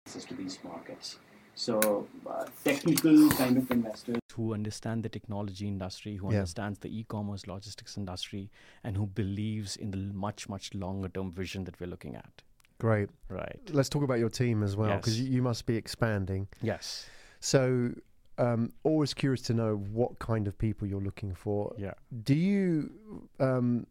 access 0.06 0.25
to 0.25 0.36
these 0.36 0.60
markets. 0.63 1.17
So, 1.56 2.08
uh, 2.27 2.45
technical 2.63 3.30
kind 3.32 3.58
of 3.58 3.69
investors 3.71 4.20
who 4.32 4.54
understand 4.54 5.04
the 5.04 5.10
technology 5.10 5.67
industry, 5.67 6.15
who 6.17 6.28
Yeah. 6.32 6.39
understands 6.39 6.80
the 6.80 6.89
e-commerce 7.00 7.48
logistics 7.48 7.98
industry, 7.98 8.50
and 8.84 8.98
who 8.98 9.06
believes 9.08 9.76
in 9.78 9.91
the 9.91 9.98
much 9.98 10.50
much 10.50 10.74
longer 10.74 11.10
term 11.10 11.32
vision 11.32 11.63
that 11.65 11.80
we're 11.80 11.89
looking 11.89 12.15
at. 12.15 12.44
Great. 12.80 13.10
Right. 13.30 13.60
Let's 13.72 13.89
talk 13.89 14.04
about 14.04 14.20
your 14.20 14.30
team 14.30 14.63
as 14.63 14.76
well, 14.76 14.98
because 14.98 15.20
Yes. 15.20 15.28
you, 15.30 15.36
you 15.36 15.41
must 15.41 15.65
be 15.65 15.76
expanding. 15.76 16.48
Yes. 16.62 17.08
So, 17.39 17.94
um, 18.38 18.72
always 18.84 19.13
curious 19.13 19.41
to 19.44 19.54
know 19.54 19.76
what 19.78 20.17
kind 20.20 20.48
of 20.48 20.58
people 20.58 20.88
you're 20.88 21.02
looking 21.10 21.34
for. 21.36 21.76
Yeah. 21.78 21.94
Do 22.24 22.34
you 22.34 22.91
um, 23.39 23.86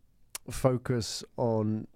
focus 0.50 1.22
on 1.36 1.86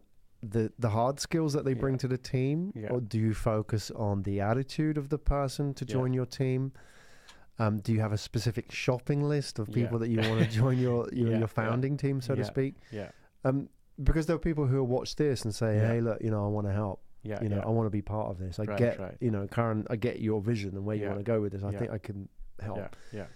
the 0.42 0.70
the 0.78 0.90
hard 0.90 1.18
skills 1.20 1.52
that 1.54 1.64
they 1.64 1.72
bring 1.74 1.94
Yeah. 1.94 1.98
to 2.04 2.09
the 2.09 2.18
team, 2.18 2.72
Yeah. 2.76 2.90
or 2.92 3.00
do 3.00 3.18
you 3.18 3.35
focus 3.35 3.90
on 3.90 4.22
the 4.24 4.40
attitude 4.40 4.98
of 4.98 5.09
the 5.09 5.18
person 5.18 5.74
to 5.74 5.85
join 5.85 6.12
your 6.12 6.26
team? 6.26 6.72
Um, 7.58 7.78
do 7.80 7.92
you 7.92 8.00
have 8.00 8.12
a 8.12 8.18
specific 8.18 8.72
shopping 8.72 9.22
list 9.22 9.58
of 9.58 9.68
Yeah. 9.68 9.74
people 9.74 9.98
that 10.00 10.08
you 10.08 10.18
want 10.28 10.40
to 10.42 10.46
join 10.60 10.78
your 10.78 11.08
your, 11.12 11.28
Yeah, 11.28 11.30
your 11.32 11.40
yeah. 11.40 11.46
founding 11.46 11.96
team, 11.96 12.20
so 12.20 12.34
to 12.34 12.44
speak? 12.44 12.74
Yeah. 12.90 13.10
Um, 13.44 13.68
because 14.02 14.26
there 14.26 14.34
are 14.36 14.40
people 14.40 14.66
who 14.66 14.78
will 14.78 14.88
watch 14.88 15.14
this 15.16 15.44
and 15.44 15.54
say, 15.54 15.76
Yeah. 15.76 15.88
"Hey, 15.88 16.00
look, 16.00 16.20
you 16.20 16.30
know, 16.30 16.44
I 16.44 16.48
want 16.48 16.66
to 16.66 16.72
help. 16.72 17.00
Yeah. 17.22 17.42
you 17.42 17.48
know, 17.48 17.56
yeah. 17.56 17.62
I 17.64 17.70
want 17.70 17.86
to 17.86 17.90
be 17.90 18.02
part 18.02 18.30
of 18.30 18.38
this. 18.38 18.58
I 18.58 18.64
Right, 18.64 18.78
get, 18.78 19.00
right. 19.00 19.16
you 19.18 19.30
know, 19.30 19.46
Karan, 19.46 19.86
I 19.88 19.96
get 19.96 20.20
your 20.20 20.42
vision 20.42 20.76
and 20.76 20.84
where 20.84 20.94
you 20.94 21.06
want 21.06 21.18
to 21.20 21.24
go 21.24 21.40
with 21.40 21.52
this. 21.52 21.62
I 21.62 21.70
Yeah. 21.70 21.78
think 21.78 21.90
I 21.92 21.98
can 21.98 22.28
help." 22.60 22.76
Yeah. 22.78 22.88
Yeah. 23.12 23.26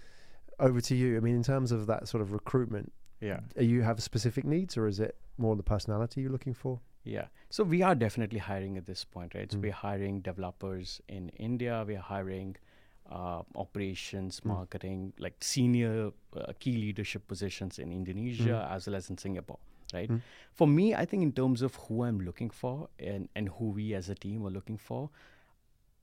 Over 0.59 0.79
to 0.81 0.95
you. 0.95 1.17
I 1.17 1.21
mean, 1.21 1.35
in 1.35 1.41
terms 1.43 1.71
of 1.71 1.87
that 1.87 2.07
sort 2.07 2.21
of 2.21 2.31
recruitment, 2.33 2.91
Yeah. 3.21 3.39
are 3.57 3.63
you 3.63 3.81
have 3.81 4.03
specific 4.03 4.43
needs, 4.45 4.77
or 4.77 4.85
is 4.87 4.99
it 4.99 5.15
more 5.37 5.55
the 5.55 5.63
personality 5.63 6.21
you're 6.21 6.31
looking 6.31 6.53
for? 6.53 6.81
Yeah. 7.03 7.27
So 7.49 7.63
we 7.63 7.81
are 7.81 7.95
definitely 7.95 8.39
hiring 8.39 8.77
at 8.77 8.85
this 8.85 9.05
point, 9.05 9.33
right? 9.33 9.49
So 9.51 9.57
Mm. 9.57 9.61
we're 9.63 9.71
hiring 9.71 10.19
developers 10.21 11.01
in 11.07 11.29
India. 11.29 11.83
We're 11.87 11.97
hiring 11.99 12.57
uh, 13.09 13.41
operations, 13.55 14.39
Mm. 14.41 14.45
marketing, 14.45 15.13
like 15.19 15.35
senior 15.41 16.11
uh, 16.37 16.53
key 16.59 16.73
leadership 16.77 17.27
positions 17.27 17.79
in 17.79 17.91
Indonesia 17.91 18.67
as 18.71 18.87
well 18.87 18.95
as 18.95 19.09
in 19.09 19.17
Singapore, 19.17 19.59
right? 19.93 20.09
Mm. 20.09 20.21
For 20.53 20.67
me, 20.67 20.93
I 20.95 21.05
think 21.05 21.23
in 21.23 21.31
terms 21.31 21.61
of 21.61 21.75
who 21.75 22.03
I'm 22.03 22.19
looking 22.21 22.49
for 22.51 22.89
and, 22.99 23.27
and 23.35 23.49
who 23.49 23.69
we 23.71 23.93
as 23.95 24.09
a 24.09 24.15
team 24.15 24.45
are 24.45 24.51
looking 24.51 24.77
for, 24.77 25.09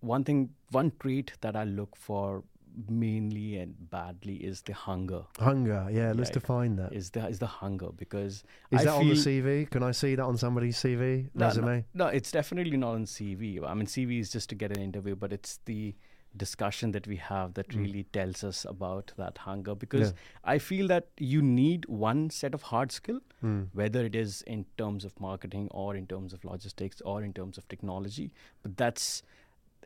one 0.01 0.25
thing, 0.25 0.51
one 0.71 0.93
trait 1.01 1.33
that 1.41 1.57
I 1.57 1.65
look 1.65 1.97
for 1.97 2.43
mainly 2.91 3.57
and 3.57 3.75
badly 3.91 4.35
is 4.37 4.61
the 4.63 4.75
hunger. 4.75 5.23
Hunger, 5.39 5.89
yeah. 5.91 6.13
Let's 6.15 6.29
define 6.31 6.77
that. 6.77 6.93
Is 6.93 7.09
the 7.11 7.27
is 7.27 7.39
the 7.39 7.47
hunger 7.47 7.89
because 7.97 8.45
Is 8.71 8.81
I 8.81 8.85
that 8.85 8.95
on 8.95 9.09
the 9.09 9.15
CV? 9.15 9.71
Can 9.71 9.83
I 9.83 9.93
see 9.93 10.15
that 10.15 10.23
on 10.23 10.37
somebody's 10.37 10.77
CV 10.77 11.31
No, 11.33 11.41
no, 11.41 11.47
resume? 11.47 11.85
No, 11.95 12.07
it's 12.09 12.31
definitely 12.31 12.77
not 12.77 12.95
on 12.95 13.07
CV. 13.07 13.65
I 13.67 13.73
mean, 13.73 13.87
CV 13.87 14.21
is 14.21 14.29
just 14.31 14.51
to 14.51 14.55
get 14.55 14.77
an 14.77 14.83
interview, 14.83 15.17
but 15.17 15.33
it's 15.33 15.59
the 15.65 15.95
discussion 16.43 16.93
that 16.97 17.07
we 17.07 17.17
have 17.17 17.55
that 17.55 17.69
Mm. 17.71 17.79
really 17.83 18.03
tells 18.17 18.43
us 18.49 18.65
about 18.73 19.13
that 19.17 19.39
hunger. 19.47 19.75
Because 19.75 20.11
Yeah. 20.11 20.53
I 20.55 20.59
feel 20.59 20.89
that 20.89 21.09
you 21.19 21.41
need 21.43 21.87
one 22.03 22.29
set 22.31 22.55
of 22.59 22.63
hard 22.73 22.93
skill, 22.93 23.21
Mm. 23.43 23.69
whether 23.73 24.05
it 24.11 24.15
is 24.15 24.43
in 24.57 24.65
terms 24.83 25.05
of 25.05 25.19
marketing 25.21 25.69
or 25.71 25.97
in 25.97 26.07
terms 26.07 26.33
of 26.39 26.45
logistics 26.45 27.01
or 27.03 27.23
in 27.23 27.33
terms 27.41 27.59
of 27.59 27.69
technology, 27.69 28.31
but 28.63 28.77
that's 28.77 29.23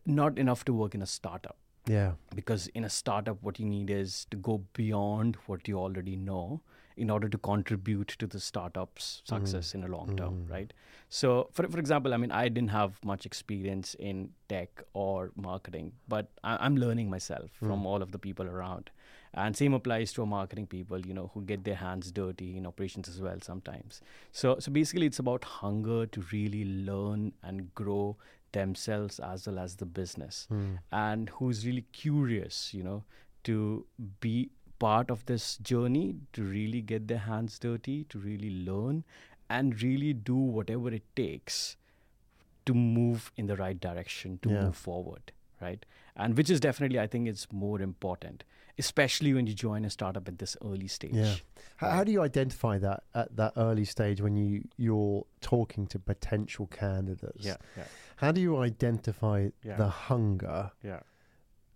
not 0.06 0.38
enough 0.38 0.64
to 0.64 0.72
work 0.82 0.94
in 0.94 1.02
a 1.02 1.06
startup. 1.06 1.56
Yeah. 1.86 2.12
Because 2.34 2.66
in 2.68 2.84
a 2.84 2.90
startup, 2.90 3.42
what 3.42 3.58
you 3.58 3.66
need 3.66 3.90
is 3.90 4.26
to 4.30 4.36
go 4.36 4.58
beyond 4.74 5.36
what 5.46 5.66
you 5.68 5.78
already 5.78 6.16
know 6.16 6.60
in 7.04 7.10
order 7.16 7.28
to 7.34 7.38
contribute 7.38 8.08
to 8.22 8.26
the 8.26 8.40
startup's 8.46 9.22
success 9.32 9.74
in 9.74 9.82
a 9.84 9.88
long 9.96 10.16
term, 10.16 10.34
Mm. 10.40 10.50
right? 10.54 10.72
So, 11.08 11.48
for, 11.52 11.66
for 11.74 11.78
example, 11.80 12.14
I 12.14 12.18
mean, 12.22 12.30
I 12.30 12.48
didn't 12.48 12.70
have 12.70 13.04
much 13.04 13.26
experience 13.26 13.94
in 14.08 14.30
tech 14.48 14.82
or 14.92 15.30
marketing, 15.34 15.92
but 16.14 16.30
I, 16.44 16.56
I'm 16.64 16.76
learning 16.76 17.10
myself 17.10 17.50
from 17.68 17.86
all 17.92 18.02
of 18.02 18.12
the 18.12 18.18
people 18.18 18.46
around. 18.56 18.90
And 19.32 19.56
same 19.56 19.74
applies 19.78 20.12
to 20.14 20.22
our 20.22 20.26
marketing 20.26 20.66
people, 20.66 21.04
you 21.06 21.14
know, 21.14 21.30
who 21.34 21.42
get 21.50 21.64
their 21.64 21.76
hands 21.82 22.10
dirty 22.12 22.56
in 22.56 22.66
operations 22.66 23.08
as 23.08 23.20
well 23.20 23.38
sometimes. 23.40 24.00
So, 24.32 24.56
so 24.58 24.70
basically, 24.72 25.06
it's 25.06 25.20
about 25.20 25.44
hunger 25.44 26.06
to 26.06 26.24
really 26.32 26.64
learn 26.90 27.32
and 27.42 27.72
grow 27.74 28.16
themselves 28.52 29.20
as 29.20 29.46
well 29.46 29.58
as 29.60 29.76
the 29.76 29.86
business 29.86 30.46
Mm. 30.50 30.78
and 30.92 31.28
who's 31.38 31.64
really 31.66 31.86
curious, 31.92 32.74
you 32.74 32.82
know, 32.82 33.04
to 33.44 33.86
be 34.20 34.50
part 34.80 35.10
of 35.10 35.24
this 35.26 35.56
journey, 35.58 36.16
to 36.32 36.42
really 36.42 36.80
get 36.92 37.06
their 37.08 37.18
hands 37.26 37.58
dirty, 37.58 38.04
to 38.14 38.18
really 38.18 38.50
learn, 38.70 39.04
and 39.48 39.80
really 39.82 40.12
do 40.12 40.36
whatever 40.58 40.92
it 41.00 41.02
takes 41.16 41.76
to 42.66 42.74
move 42.74 43.30
in 43.36 43.46
the 43.46 43.56
right 43.56 43.80
direction, 43.80 44.38
to 44.42 44.48
Yeah. 44.50 44.64
move 44.64 44.76
forward, 44.76 45.32
right? 45.60 45.84
And 46.16 46.36
which 46.36 46.50
is 46.50 46.60
definitely, 46.60 47.00
I 47.00 47.06
think, 47.06 47.28
it's 47.28 47.50
more 47.52 47.80
important, 47.80 48.44
especially 48.78 49.32
when 49.34 49.46
you 49.46 49.54
join 49.54 49.84
a 49.84 49.90
startup 49.90 50.28
at 50.28 50.38
this 50.38 50.56
early 50.64 50.86
stage. 50.88 51.14
Yeah. 51.14 51.36
How, 51.76 51.90
how 51.90 52.04
do 52.04 52.12
you 52.12 52.22
identify 52.22 52.78
that 52.78 53.02
at 53.14 53.34
that 53.36 53.52
early 53.56 53.84
stage 53.84 54.20
when 54.20 54.36
you 54.36 54.64
you're 54.76 55.24
talking 55.40 55.86
to 55.88 55.98
potential 55.98 56.66
candidates? 56.66 57.44
Yeah, 57.46 57.56
yeah, 57.76 57.84
How 58.16 58.32
do 58.32 58.40
you 58.40 58.56
identify 58.58 59.48
Yeah. 59.64 59.76
the 59.76 59.88
hunger 59.88 60.70
yeah. 60.82 61.00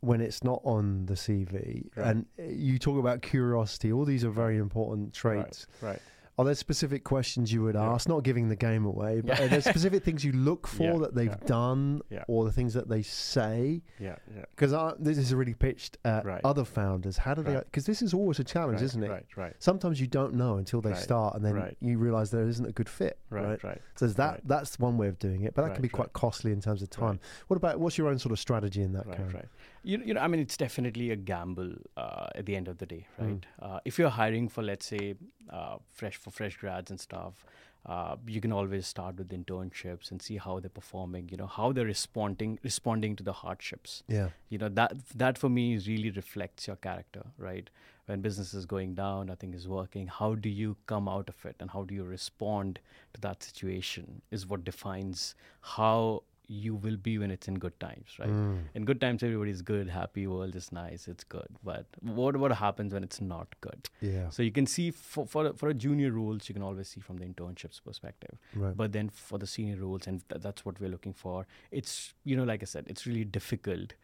When 0.05 0.21
it's 0.21 0.45
not 0.45 0.61
on 0.65 1.07
the 1.07 1.15
CV? 1.15 1.89
Right. 1.97 2.07
And 2.07 2.27
uh, 2.39 2.43
you 2.45 2.79
talk 2.79 2.99
about 2.99 3.23
curiosity. 3.23 3.93
All 3.93 4.05
these 4.05 4.25
are 4.25 4.31
very 4.31 4.59
important 4.59 5.15
traits. 5.15 5.67
Right. 5.81 5.99
Are 6.37 6.45
there 6.45 6.57
specific 6.57 7.05
questions 7.05 7.53
you 7.53 7.63
would 7.63 7.77
Yeah. 7.77 7.93
ask? 7.93 8.09
Not 8.09 8.25
giving 8.25 8.49
the 8.49 8.57
game 8.57 8.85
away, 8.85 9.21
but 9.21 9.39
Yeah. 9.39 9.45
are 9.45 9.49
there 9.49 9.61
specific 9.61 10.03
things 10.03 10.25
you 10.25 10.33
look 10.33 10.67
for 10.77 10.83
Yeah, 10.95 10.99
that 11.03 11.15
they've 11.15 11.41
done, 11.47 12.03
or 12.27 12.45
the 12.45 12.51
things 12.51 12.75
that 12.75 12.89
they 12.89 13.03
say? 13.03 13.83
Yeah, 14.01 14.17
yeah. 14.35 14.45
Because 14.51 14.73
this 14.99 15.17
is 15.17 15.33
really 15.33 15.55
pitched 15.55 15.97
at 16.05 16.25
Right. 16.25 16.41
other 16.43 16.65
founders. 16.65 17.19
How 17.19 17.35
do 17.35 17.45
they? 17.45 17.55
Because 17.55 17.87
this 17.87 18.03
is 18.03 18.13
always 18.13 18.41
a 18.41 18.45
challenge, 18.45 18.81
right, 18.81 18.85
isn't 18.85 19.05
it? 19.05 19.11
Right, 19.11 19.27
right, 19.37 19.55
Sometimes 19.61 20.01
you 20.01 20.09
don't 20.09 20.35
know 20.35 20.57
until 20.57 20.81
they 20.81 20.91
Right, 20.91 20.99
start, 20.99 21.37
and 21.37 21.45
then 21.45 21.55
right. 21.55 21.77
you 21.81 21.99
realize 21.99 22.33
there 22.33 22.49
isn't 22.49 22.67
a 22.67 22.73
good 22.73 22.89
fit. 22.89 23.17
right, 23.31 23.45
Right. 23.51 23.63
right. 23.63 23.81
So 23.95 24.09
that. 24.09 24.31
Right. 24.33 24.41
That's 24.45 24.77
one 24.81 24.99
way 24.99 25.07
of 25.07 25.21
doing 25.21 25.43
it, 25.45 25.55
but 25.55 25.63
that 25.67 25.75
can 25.75 25.83
be 25.83 25.89
quite 25.89 26.07
right. 26.07 26.13
costly 26.15 26.51
in 26.51 26.61
terms 26.61 26.83
of 26.83 26.91
time. 26.91 27.11
Right. 27.11 27.21
What 27.47 27.57
about 27.59 27.79
what's 27.79 27.97
your 27.97 28.09
own 28.09 28.19
sort 28.19 28.33
of 28.33 28.41
strategy 28.41 28.83
in 28.83 28.93
that? 28.95 29.07
right, 29.07 29.17
Karan? 29.19 29.33
right. 29.35 29.49
You, 29.85 29.99
you 30.05 30.15
know, 30.15 30.21
I 30.21 30.29
mean, 30.29 30.41
it's 30.41 30.57
definitely 30.57 31.11
a 31.11 31.17
gamble 31.17 31.73
uh, 31.97 32.29
at 32.35 32.47
the 32.47 32.57
end 32.57 32.69
of 32.69 32.79
the 32.79 32.87
day, 32.87 33.07
Mm. 33.21 33.25
right? 33.27 33.47
Uh, 33.61 33.81
if 33.85 33.99
you're 33.99 34.11
hiring 34.11 34.49
for, 34.49 34.63
let's 34.63 34.87
say, 34.87 35.15
uh, 35.51 35.77
fresh 35.93 36.17
for 36.17 36.31
fresh 36.31 36.57
grads 36.57 36.91
and 36.91 36.99
stuff, 36.99 37.45
uh, 37.87 38.17
you 38.27 38.41
can 38.41 38.51
always 38.51 38.87
start 38.87 39.17
with 39.17 39.29
internships 39.29 40.11
and 40.11 40.23
see 40.23 40.39
how 40.39 40.59
they're 40.59 40.71
performing. 40.71 41.29
You 41.29 41.37
know, 41.37 41.47
how 41.47 41.71
they're 41.73 41.85
responding 41.85 42.59
responding 42.63 43.15
to 43.17 43.23
the 43.23 43.35
hardships. 43.35 44.03
Yeah. 44.09 44.31
You 44.49 44.57
know, 44.57 44.71
that 44.71 44.95
that 45.15 45.37
for 45.37 45.51
me 45.51 45.77
really 45.87 46.11
reflects 46.11 46.67
your 46.67 46.77
character, 46.77 47.27
right? 47.37 47.69
When 48.07 48.23
business 48.23 48.55
is 48.55 48.65
going 48.65 48.95
down, 48.95 49.27
nothing 49.27 49.53
is 49.53 49.69
working. 49.69 50.07
How 50.07 50.35
do 50.35 50.49
you 50.49 50.77
come 50.87 51.09
out 51.09 51.29
of 51.29 51.45
it, 51.45 51.57
and 51.61 51.71
how 51.71 51.85
do 51.85 51.95
you 51.95 52.05
respond 52.05 52.81
to 53.13 53.21
that 53.21 53.43
situation? 53.43 54.23
Is 54.31 54.47
what 54.47 54.65
defines 54.65 55.35
how 55.61 56.23
you 56.47 56.75
will 56.75 56.97
be 56.97 57.17
when 57.19 57.31
it's 57.31 57.49
in 57.49 57.55
good 57.59 57.79
times, 57.81 58.19
right? 58.19 58.29
Mm. 58.29 58.59
in 58.75 58.85
good 58.85 59.01
times 59.01 59.23
everybody's 59.23 59.63
good 59.63 59.89
happy 59.89 60.27
world 60.27 60.55
is 60.55 60.71
nice 60.73 61.09
it's 61.09 61.25
good 61.25 61.47
but 61.65 61.87
what 62.03 62.37
what 62.37 62.53
happens 62.53 62.93
when 62.93 63.03
it's 63.03 63.21
not 63.21 63.49
good 63.63 63.89
Yeah. 64.01 64.29
so 64.29 64.43
you 64.43 64.51
can 64.53 64.67
see 64.67 64.91
for 64.91 65.27
for, 65.27 65.47
a- 65.47 65.55
for 65.55 65.69
a 65.71 65.75
junior 65.75 66.11
roles 66.13 66.49
you 66.49 66.55
can 66.55 66.63
always 66.63 66.89
see 66.89 67.01
from 67.01 67.17
the 67.17 67.25
internships 67.25 67.81
perspective 67.83 68.37
Right. 68.55 68.77
but 68.77 68.93
then 68.93 69.09
for 69.09 69.39
the 69.39 69.47
senior 69.47 69.77
roles 69.77 70.07
and 70.07 70.29
th- 70.29 70.43
that's 70.43 70.65
what 70.67 70.81
we're 70.81 70.91
looking 70.91 71.15
for 71.15 71.47
it's 71.71 72.13
you 72.25 72.37
know 72.37 72.45
like 72.45 72.63
i 72.63 72.67
said 72.67 72.85
it's 72.89 73.07
really 73.07 73.25
difficult 73.25 73.95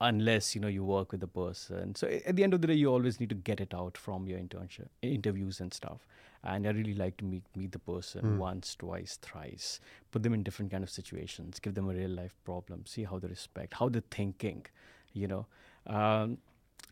unless 0.00 0.54
you 0.54 0.60
know 0.60 0.68
you 0.68 0.84
work 0.84 1.12
with 1.12 1.20
the 1.20 1.26
person 1.26 1.94
so 1.94 2.06
at 2.26 2.36
the 2.36 2.42
end 2.44 2.52
of 2.52 2.60
the 2.60 2.66
day 2.66 2.74
you 2.74 2.90
always 2.92 3.18
need 3.20 3.28
to 3.28 3.34
get 3.34 3.60
it 3.60 3.72
out 3.72 3.96
from 3.96 4.26
your 4.26 4.38
internship 4.38 4.88
interviews 5.02 5.60
and 5.60 5.72
stuff 5.72 6.06
and 6.44 6.66
i 6.66 6.70
really 6.70 6.94
like 6.94 7.16
to 7.16 7.24
meet 7.24 7.44
meet 7.56 7.72
the 7.72 7.78
person 7.78 8.22
Mm. 8.30 8.38
once 8.38 8.74
twice 8.76 9.16
thrice 9.26 9.80
put 10.10 10.22
them 10.22 10.34
in 10.34 10.42
different 10.42 10.70
kind 10.70 10.84
of 10.84 10.90
situations 10.90 11.60
give 11.60 11.74
them 11.74 11.88
a 11.88 11.94
real 11.94 12.10
life 12.10 12.34
problem 12.44 12.84
see 12.86 13.04
how 13.04 13.18
they 13.18 13.28
respect 13.28 13.74
how 13.82 13.88
they're 13.88 14.10
thinking 14.10 14.64
you 15.12 15.26
know 15.28 15.46
um, 15.86 16.38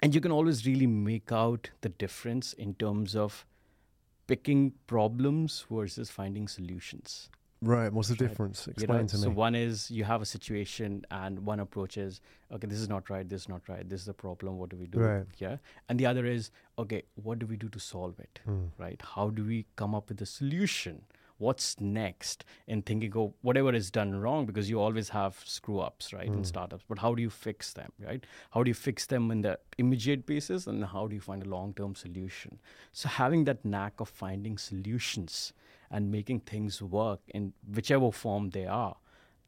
and 0.03 0.15
you 0.15 0.21
can 0.21 0.33
always 0.33 0.67
really 0.67 0.87
make 0.87 1.31
out 1.33 1.71
the 1.83 1.89
difference 2.05 2.53
in 2.55 2.75
terms 2.75 3.15
of 3.17 3.45
picking 4.27 4.73
problems 4.87 5.65
versus 5.71 6.11
finding 6.11 6.49
solutions 6.49 7.29
Right. 7.65 7.93
What's 7.93 8.09
the 8.09 8.17
difference? 8.17 8.67
you 8.67 8.73
Explain 8.73 9.03
know, 9.03 9.07
to 9.07 9.17
me. 9.19 9.23
so 9.23 9.31
one 9.31 9.55
is 9.55 9.89
you 9.91 10.03
have 10.05 10.21
a 10.21 10.27
situation 10.27 11.07
and 11.13 11.47
one 11.47 11.61
approach 11.61 11.97
is 11.97 12.21
okay 12.53 12.67
this 12.67 12.81
is 12.81 12.89
not 12.89 13.09
right 13.09 13.29
this 13.29 13.43
is 13.43 13.49
not 13.49 13.69
right 13.69 13.89
this 13.89 14.01
is 14.01 14.07
the 14.07 14.15
problem 14.15 14.59
what 14.59 14.71
do 14.71 14.77
we 14.77 14.87
do 14.89 14.99
Right. 14.99 15.27
yeah 15.39 15.57
and 15.89 15.99
the 16.01 16.07
other 16.07 16.27
is 16.27 16.51
okay 16.79 17.03
what 17.15 17.39
do 17.39 17.47
we 17.47 17.57
do 17.57 17.69
to 17.69 17.79
solve 17.79 18.19
it 18.19 18.41
Mm. 18.49 18.71
right 18.79 19.01
how 19.15 19.31
do 19.31 19.45
we 19.45 19.67
come 19.77 19.95
up 19.95 20.09
with 20.09 20.21
a 20.21 20.27
solution 20.27 21.03
what's 21.39 21.69
next 21.81 22.45
in 22.67 22.83
thinking 22.83 23.13
oh 23.17 23.33
whatever 23.43 23.73
is 23.79 23.91
done 23.91 24.11
wrong 24.25 24.45
because 24.51 24.69
you 24.73 24.81
always 24.81 25.09
have 25.11 25.41
screw 25.45 25.79
ups 25.87 26.13
right 26.13 26.27
in 26.27 26.43
Mm. 26.43 26.47
startups 26.53 26.85
but 26.89 26.99
how 27.07 27.15
do 27.15 27.23
you 27.23 27.31
fix 27.31 27.73
them 27.79 27.93
right 28.11 28.27
how 28.51 28.63
do 28.65 28.71
you 28.75 28.79
fix 28.83 29.07
them 29.07 29.31
in 29.31 29.41
the 29.47 29.55
immediate 29.79 30.27
basis 30.27 30.67
and 30.67 30.85
how 30.97 31.07
do 31.07 31.15
you 31.15 31.21
find 31.31 31.43
a 31.49 31.51
long 31.57 31.73
term 31.75 31.95
solution 31.95 32.59
so 32.93 33.09
having 33.09 33.45
that 33.45 33.65
knack 33.65 34.01
of 34.01 34.09
finding 34.09 34.59
solutions 34.59 35.53
and 35.93 36.11
making 36.11 36.41
things 36.41 36.81
work 36.83 37.21
in 37.29 37.53
whichever 37.73 38.11
form 38.11 38.51
they 38.51 38.67
are 38.67 38.97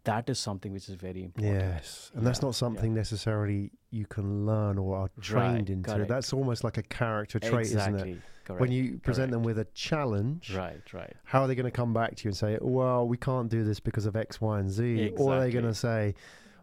that 0.04 0.28
is 0.28 0.38
something 0.38 0.70
which 0.74 0.88
is 0.90 0.96
very 0.96 1.24
important 1.24 1.58
Yes, 1.62 2.12
and 2.14 2.26
that's 2.26 2.42
not 2.42 2.54
something 2.54 2.92
necessarily 2.92 3.70
you 3.90 4.04
can 4.04 4.44
learn 4.44 4.76
or 4.76 4.94
are 4.96 5.08
trained 5.20 5.70
Right, 5.70 5.70
into. 5.70 5.90
correct. 5.90 6.08
That's 6.10 6.32
almost 6.34 6.62
like 6.62 6.76
a 6.76 6.82
character 6.82 7.40
trait, 7.40 7.68
exactly 7.68 8.00
isn't 8.00 8.08
it? 8.18 8.22
correct 8.44 8.60
When 8.60 8.70
you 8.70 8.98
present 8.98 9.30
them 9.32 9.42
with 9.42 9.58
a 9.58 9.64
challenge, 9.72 10.52
right 10.54 10.92
right 10.92 11.14
how 11.24 11.40
are 11.42 11.48
they 11.48 11.54
going 11.54 11.64
to 11.64 11.70
come 11.70 11.94
back 11.94 12.16
to 12.16 12.24
you 12.24 12.28
and 12.28 12.36
say, 12.36 12.58
"Well, 12.60 13.08
we 13.08 13.16
can't 13.16 13.48
do 13.48 13.64
this 13.64 13.80
because 13.80 14.04
of 14.04 14.14
X, 14.14 14.42
Y, 14.42 14.58
and 14.58 14.70
Z," 14.70 15.12
or 15.16 15.34
are 15.36 15.40
they 15.40 15.50
going 15.50 15.64
to 15.64 15.72
say, 15.74 16.14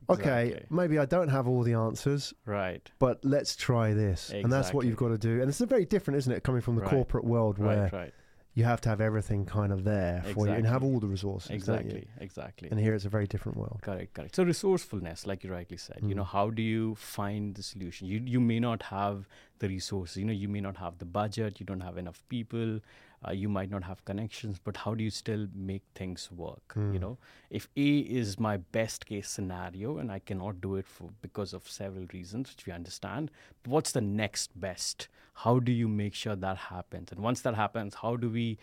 "Okay, 0.07 0.49
Exactly. 0.49 0.67
maybe 0.69 0.99
I 0.99 1.05
don't 1.07 1.29
have 1.29 1.47
all 1.47 1.63
the 1.63 1.73
answers, 1.73 2.33
right 2.45 2.91
but 2.99 3.25
let's 3.25 3.55
try 3.55 3.93
this," 3.93 4.29
and 4.29 4.51
that's 4.53 4.71
what 4.71 4.85
you've 4.85 4.97
got 4.97 5.09
to 5.09 5.17
do. 5.17 5.41
And 5.41 5.49
it's 5.49 5.59
very 5.61 5.85
different, 5.85 6.19
isn't 6.19 6.31
it, 6.31 6.43
coming 6.43 6.61
from 6.61 6.75
the 6.75 6.81
Right, 6.81 6.91
corporate 6.91 7.23
world 7.25 7.57
where 7.57 7.83
right 7.85 7.93
right 7.93 8.13
you 8.53 8.63
have 8.65 8.81
to 8.81 8.89
have 8.89 8.99
everything 8.99 9.45
kind 9.45 9.71
of 9.71 9.83
there 9.85 10.23
for 10.33 10.45
you 10.47 10.53
and 10.53 10.65
have 10.67 10.83
all 10.83 10.99
the 10.99 11.07
resources. 11.07 11.51
exactly 11.51 12.05
exactly 12.19 12.67
And 12.71 12.79
here 12.79 12.93
it's 12.93 13.05
a 13.05 13.09
very 13.17 13.27
different 13.27 13.57
world. 13.57 13.79
Correct, 13.81 14.13
correct. 14.13 14.35
So 14.35 14.43
resourcefulness, 14.43 15.25
like 15.25 15.43
you 15.43 15.51
rightly 15.51 15.77
said, 15.77 15.99
you 16.03 16.15
know, 16.15 16.23
Mm. 16.23 16.33
how 16.37 16.49
do 16.49 16.61
you 16.61 16.95
find 16.95 17.55
the 17.55 17.63
solution? 17.63 18.07
You 18.07 18.19
you 18.35 18.39
may 18.51 18.59
not 18.59 18.79
have 18.97 19.17
the 19.59 19.67
resources, 19.77 20.17
you 20.17 20.25
know, 20.25 20.33
you 20.43 20.49
may 20.49 20.61
not 20.67 20.77
have 20.77 20.97
the 21.03 21.05
budget, 21.05 21.59
you 21.59 21.65
don't 21.71 21.81
have 21.89 21.97
enough 21.97 22.19
people, 22.35 22.79
uh, 23.27 23.31
you 23.31 23.47
might 23.49 23.69
not 23.69 23.83
have 23.83 24.03
connections, 24.05 24.59
but 24.63 24.77
how 24.77 24.93
do 24.95 25.03
you 25.03 25.09
still 25.11 25.47
make 25.53 25.83
things 25.95 26.29
work? 26.31 26.73
You 26.75 26.81
Mm. 26.81 27.01
know, 27.01 27.17
if 27.49 27.67
A 27.77 27.97
is 27.99 28.39
my 28.39 28.57
best 28.57 29.05
case 29.05 29.29
scenario 29.29 29.97
and 29.99 30.11
I 30.11 30.19
cannot 30.19 30.59
do 30.61 30.75
it 30.75 30.87
for 30.87 31.09
because 31.21 31.53
of 31.53 31.69
several 31.69 32.05
reasons, 32.13 32.49
which 32.49 32.65
we 32.65 32.73
understand, 32.73 33.29
what's 33.65 33.91
the 33.91 34.01
next 34.01 34.59
best? 34.59 35.07
How 35.45 35.59
do 35.59 35.71
you 35.71 35.87
make 35.87 36.13
sure 36.15 36.35
that 36.35 36.57
happens? 36.57 37.11
And 37.11 37.21
once 37.21 37.41
that 37.41 37.55
happens, 37.55 37.95
how 37.95 38.15
do 38.15 38.29
we 38.29 38.57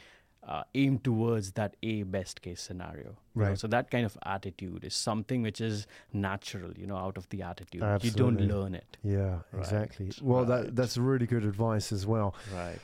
uh, 0.47 0.63
aim 0.75 0.99
towards 0.99 1.53
that 1.53 1.77
A 1.83 2.03
best 2.05 2.43
case 2.43 2.61
scenario? 2.61 3.05
you 3.35 3.43
know? 3.43 3.49
Right. 3.51 3.59
So 3.59 3.69
that 3.69 3.91
kind 3.91 4.05
of 4.07 4.17
attitude 4.25 4.85
is 4.85 4.95
something 4.95 5.43
which 5.43 5.61
is 5.61 5.87
natural, 6.13 6.73
you 6.77 6.87
know, 6.87 6.97
out 6.97 7.17
of 7.17 7.29
the 7.29 7.43
attitude. 7.43 7.83
You 8.03 8.11
don't 8.11 8.41
learn 8.41 8.75
it. 8.75 8.97
Yeah, 9.03 9.41
Right, 9.53 9.61
exactly. 9.61 10.13
Well, 10.21 10.45
that 10.47 10.75
that's 10.75 10.97
really 10.97 11.27
good 11.27 11.45
advice 11.45 11.93
as 11.93 12.07
well. 12.07 12.35
Right. 12.51 12.81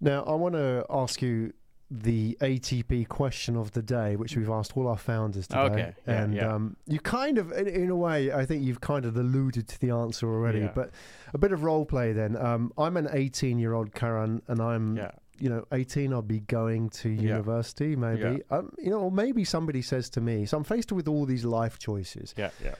Now, 0.00 0.22
I 0.24 0.34
want 0.34 0.54
to 0.54 0.84
ask 0.90 1.20
you 1.22 1.52
the 1.90 2.36
ATP 2.42 3.08
question 3.08 3.56
of 3.56 3.72
the 3.72 3.80
day, 3.82 4.14
which 4.14 4.36
we've 4.36 4.50
asked 4.50 4.76
all 4.76 4.86
our 4.88 4.98
founders 4.98 5.48
today. 5.48 5.60
Okay, 5.60 5.94
yeah, 6.06 6.20
and 6.22 6.34
yeah. 6.34 6.52
Um, 6.54 6.76
you 6.86 7.00
kind 7.00 7.38
of, 7.38 7.50
in, 7.52 7.66
in 7.66 7.88
a 7.90 7.96
way, 7.96 8.30
I 8.30 8.44
think 8.44 8.62
you've 8.62 8.80
kind 8.82 9.06
of 9.06 9.16
alluded 9.16 9.66
to 9.68 9.80
the 9.80 9.90
answer 9.90 10.28
already. 10.28 10.60
Yeah. 10.60 10.72
But 10.74 10.90
a 11.32 11.38
bit 11.38 11.50
of 11.52 11.62
role 11.62 11.86
play 11.86 12.12
then. 12.12 12.36
Um, 12.36 12.72
I'm 12.76 12.96
an 12.98 13.08
18 13.10 13.58
year 13.58 13.72
old 13.72 13.94
Karan, 13.94 14.42
and 14.48 14.60
I'm, 14.60 14.98
you 15.38 15.48
know, 15.48 15.64
18. 15.72 16.12
I'll 16.12 16.20
be 16.20 16.40
going 16.40 16.90
to 16.90 17.08
university, 17.08 17.96
maybe. 17.96 18.42
Um, 18.50 18.70
you 18.78 18.90
know, 18.90 19.00
or 19.00 19.10
maybe 19.10 19.44
somebody 19.44 19.80
says 19.80 20.10
to 20.10 20.20
me, 20.20 20.44
so 20.44 20.58
I'm 20.58 20.64
faced 20.64 20.92
with 20.92 21.08
all 21.08 21.24
these 21.24 21.44
life 21.46 21.78
choices. 21.78 22.34
Yeah. 22.36 22.50
Yeah. 22.62 22.74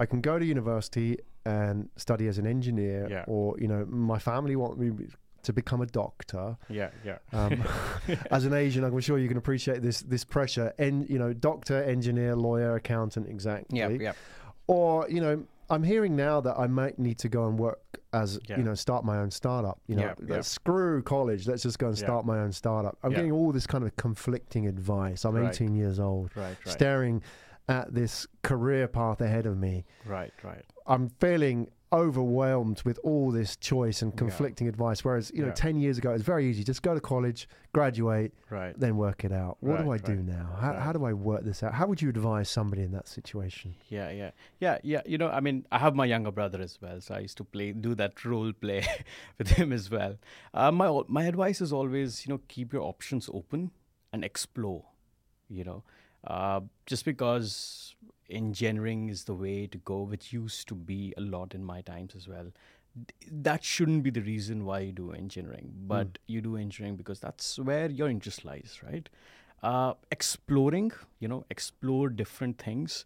I 0.00 0.06
can 0.06 0.20
go 0.20 0.38
to 0.38 0.44
university 0.44 1.18
and 1.44 1.88
study 1.96 2.26
as 2.26 2.38
an 2.38 2.46
engineer, 2.46 3.06
Yeah. 3.08 3.24
or 3.28 3.54
you 3.60 3.68
know, 3.68 3.86
my 3.86 4.18
family 4.18 4.56
want 4.56 4.78
me 4.78 4.90
to 5.42 5.52
become 5.52 5.80
a 5.80 5.86
doctor. 5.86 6.56
Yeah. 6.68 6.90
Yeah. 7.04 7.18
Um, 7.32 7.62
as 8.30 8.44
an 8.44 8.52
Asian, 8.54 8.84
I'm 8.84 8.98
sure 9.00 9.18
you 9.18 9.28
can 9.28 9.36
appreciate 9.36 9.82
this 9.82 10.00
this 10.02 10.24
pressure. 10.24 10.72
And 10.78 11.08
you 11.08 11.18
know, 11.18 11.32
doctor, 11.32 11.82
engineer, 11.82 12.36
lawyer, 12.36 12.76
accountant, 12.76 13.28
exactly. 13.28 13.78
Yeah. 13.78 13.88
Yeah. 13.88 14.12
Or 14.66 15.08
you 15.08 15.20
know, 15.20 15.44
I'm 15.68 15.82
hearing 15.82 16.16
now 16.16 16.40
that 16.40 16.58
I 16.58 16.66
might 16.66 16.98
need 16.98 17.18
to 17.18 17.28
go 17.28 17.46
and 17.46 17.58
work 17.58 17.80
as 18.12 18.40
Yeah. 18.48 18.56
you 18.58 18.64
know, 18.64 18.74
start 18.74 19.04
my 19.04 19.18
own 19.18 19.30
startup. 19.30 19.80
You 19.86 19.96
know, 19.96 20.02
Yeah, 20.02 20.36
yeah. 20.36 20.40
screw 20.40 21.00
college. 21.02 21.46
Let's 21.46 21.62
just 21.62 21.78
go 21.78 21.86
and 21.88 21.96
start 21.96 22.26
my 22.26 22.38
own 22.40 22.50
startup. 22.52 22.98
I'm 23.04 23.12
getting 23.12 23.30
all 23.32 23.52
this 23.52 23.66
kind 23.68 23.84
of 23.84 23.94
conflicting 23.96 24.66
advice. 24.66 25.24
I'm 25.24 25.36
Right. 25.36 25.48
18 25.50 25.74
years 25.76 26.00
old, 26.00 26.30
Right. 26.36 26.56
Right. 26.64 26.68
staring 26.68 27.22
at 27.68 27.94
this 27.94 28.26
career 28.42 28.88
path 28.88 29.20
ahead 29.20 29.46
of 29.46 29.56
me. 29.56 29.84
Right. 30.04 30.32
Right. 30.42 30.64
I'm 30.88 31.08
feeling 31.20 31.68
overwhelmed 31.92 32.82
with 32.84 32.98
all 33.02 33.30
this 33.30 33.56
choice 33.56 34.02
and 34.02 34.12
Yeah. 34.12 34.18
conflicting 34.18 34.68
advice. 34.68 35.04
Whereas, 35.04 35.30
you 35.34 35.42
know, 35.42 35.48
Yeah. 35.48 35.54
10 35.54 35.76
years 35.76 35.98
ago, 35.98 36.10
it 36.10 36.14
was 36.14 36.22
very 36.22 36.46
easy. 36.46 36.62
Just 36.64 36.82
go 36.82 36.94
to 36.94 37.00
college, 37.00 37.48
graduate, 37.72 38.32
Right. 38.48 38.78
then 38.78 38.96
work 38.96 39.24
it 39.24 39.32
out. 39.32 39.56
What 39.60 39.78
do 39.78 39.84
I 39.90 39.96
Right, 39.96 40.04
do 40.04 40.16
now? 40.22 40.56
How, 40.58 40.74
how 40.74 40.92
do 40.92 41.04
I 41.04 41.12
work 41.12 41.42
this 41.44 41.62
out? 41.62 41.74
How 41.74 41.86
would 41.86 42.00
you 42.00 42.08
advise 42.08 42.48
somebody 42.48 42.82
in 42.82 42.92
that 42.92 43.08
situation? 43.08 43.74
Yeah, 43.88 44.10
yeah, 44.10 44.30
yeah, 44.60 44.78
yeah. 44.82 45.02
You 45.06 45.18
know, 45.18 45.28
I 45.30 45.40
mean, 45.40 45.66
I 45.72 45.78
have 45.78 45.94
my 45.94 46.04
younger 46.06 46.30
brother 46.30 46.60
as 46.60 46.80
well, 46.80 47.00
so 47.00 47.14
I 47.14 47.18
used 47.20 47.36
to 47.38 47.44
play, 47.44 47.72
do 47.72 47.94
that 47.96 48.24
role 48.24 48.52
play 48.52 48.84
with 49.38 49.48
him 49.50 49.72
as 49.72 49.90
well. 49.90 50.16
Uh, 50.54 50.70
my 50.70 51.02
my 51.08 51.24
advice 51.24 51.60
is 51.60 51.72
always, 51.72 52.26
you 52.26 52.32
know, 52.32 52.40
keep 52.48 52.72
your 52.72 52.82
options 52.82 53.28
open 53.32 53.70
and 54.12 54.24
explore. 54.24 54.84
You 55.48 55.64
know, 55.64 55.82
uh, 56.26 56.60
just 56.86 57.04
because 57.04 57.94
engineering 58.28 59.08
is 59.08 59.24
the 59.24 59.34
way 59.34 59.66
to 59.66 59.78
go, 59.78 60.02
which 60.02 60.32
used 60.32 60.68
to 60.68 60.74
be 60.74 61.12
a 61.16 61.20
lot 61.20 61.54
in 61.54 61.64
my 61.64 61.80
times 61.80 62.14
as 62.14 62.28
well. 62.28 62.52
That 63.30 63.62
shouldn't 63.64 64.02
be 64.02 64.10
the 64.10 64.20
reason 64.20 64.64
why 64.64 64.80
you 64.80 64.92
do 64.92 65.12
engineering, 65.12 65.72
but 65.86 66.18
you 66.26 66.40
do 66.40 66.56
engineering 66.56 66.96
because 66.96 67.20
that's 67.20 67.58
where 67.58 67.88
your 67.88 68.08
interest 68.08 68.44
lies, 68.44 68.80
right? 68.84 69.08
Uh, 69.62 69.94
exploring, 70.10 70.90
you 71.20 71.28
know, 71.28 71.44
explore 71.50 72.08
different 72.08 72.58
things. 72.58 73.04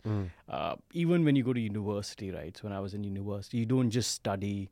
Uh, 0.48 0.76
even 0.92 1.24
when 1.24 1.36
you 1.36 1.42
go 1.42 1.52
to 1.52 1.60
university, 1.60 2.30
right? 2.30 2.56
So 2.56 2.64
when 2.64 2.72
I 2.72 2.80
was 2.80 2.94
in 2.94 3.04
university, 3.04 3.58
you 3.58 3.66
don't 3.66 3.90
just 3.90 4.12
study 4.12 4.70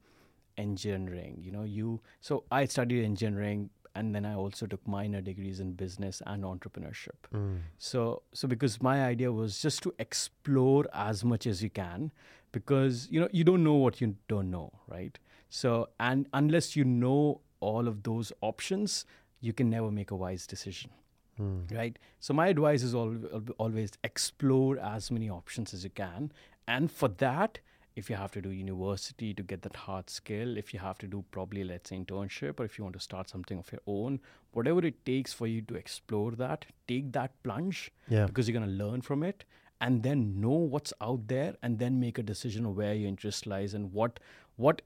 engineering. 0.56 1.38
You 1.42 1.52
know, 1.52 1.64
you. 1.64 2.00
So 2.20 2.44
I 2.50 2.64
studied 2.66 3.04
engineering, 3.04 3.70
and 3.94 4.14
then 4.14 4.24
I 4.24 4.34
also 4.34 4.66
took 4.66 4.86
minor 4.86 5.20
degrees 5.20 5.60
in 5.60 5.72
business 5.72 6.22
and 6.26 6.44
entrepreneurship. 6.44 7.28
Hmm. 7.30 7.56
So 7.78 8.22
so 8.32 8.48
because 8.48 8.80
my 8.82 9.04
idea 9.04 9.32
was 9.32 9.60
just 9.60 9.82
to 9.82 9.94
explore 9.98 10.86
as 10.92 11.24
much 11.24 11.46
as 11.46 11.62
you 11.62 11.70
can, 11.70 12.12
because 12.52 13.08
you 13.10 13.20
know 13.20 13.28
you 13.32 13.44
don't 13.44 13.64
know 13.64 13.74
what 13.74 14.00
you 14.00 14.16
don't 14.28 14.50
know, 14.50 14.72
right? 14.88 15.18
So 15.48 15.88
and 16.00 16.26
unless 16.32 16.76
you 16.76 16.84
know 16.84 17.40
all 17.60 17.86
of 17.86 18.02
those 18.02 18.32
options, 18.40 19.04
you 19.40 19.52
can 19.52 19.68
never 19.70 19.90
make 19.90 20.10
a 20.10 20.16
wise 20.16 20.46
decision 20.46 20.90
hmm. 21.36 21.60
right 21.72 21.98
so 22.20 22.34
my 22.34 22.48
advice 22.48 22.82
is 22.82 22.94
al- 22.94 23.16
al- 23.32 23.54
always 23.58 23.92
explore 24.04 24.78
as 24.78 25.10
many 25.10 25.28
options 25.28 25.74
as 25.74 25.84
you 25.84 25.90
can 25.90 26.32
and 26.66 26.90
for 26.90 27.08
that 27.08 27.58
if 27.96 28.08
you 28.10 28.16
have 28.16 28.30
to 28.32 28.40
do 28.40 28.50
university 28.50 29.34
to 29.34 29.42
get 29.42 29.62
that 29.62 29.76
hard 29.76 30.08
skill 30.10 30.56
if 30.56 30.72
you 30.74 30.80
have 30.80 30.98
to 30.98 31.06
do 31.06 31.24
probably 31.30 31.64
let's 31.64 31.90
say 31.90 31.96
internship 31.96 32.58
or 32.60 32.64
if 32.64 32.78
you 32.78 32.84
want 32.84 32.94
to 32.94 33.00
start 33.00 33.28
something 33.28 33.58
of 33.58 33.70
your 33.72 33.80
own 33.86 34.18
whatever 34.52 34.84
it 34.90 35.04
takes 35.04 35.32
for 35.32 35.46
you 35.46 35.60
to 35.62 35.74
explore 35.74 36.30
that 36.32 36.64
take 36.88 37.12
that 37.12 37.34
plunge 37.42 37.90
Yeah. 38.08 38.26
because 38.26 38.48
you're 38.48 38.58
going 38.58 38.70
to 38.78 38.84
learn 38.84 39.02
from 39.02 39.22
it 39.22 39.44
and 39.80 40.02
then 40.02 40.40
know 40.40 40.58
what's 40.76 40.92
out 41.00 41.26
there 41.28 41.54
and 41.62 41.78
then 41.78 42.00
make 42.00 42.18
a 42.18 42.22
decision 42.22 42.64
of 42.66 42.76
where 42.76 42.94
your 42.94 43.08
interest 43.08 43.46
lies 43.46 43.74
and 43.74 43.92
what 43.92 44.20
what 44.56 44.82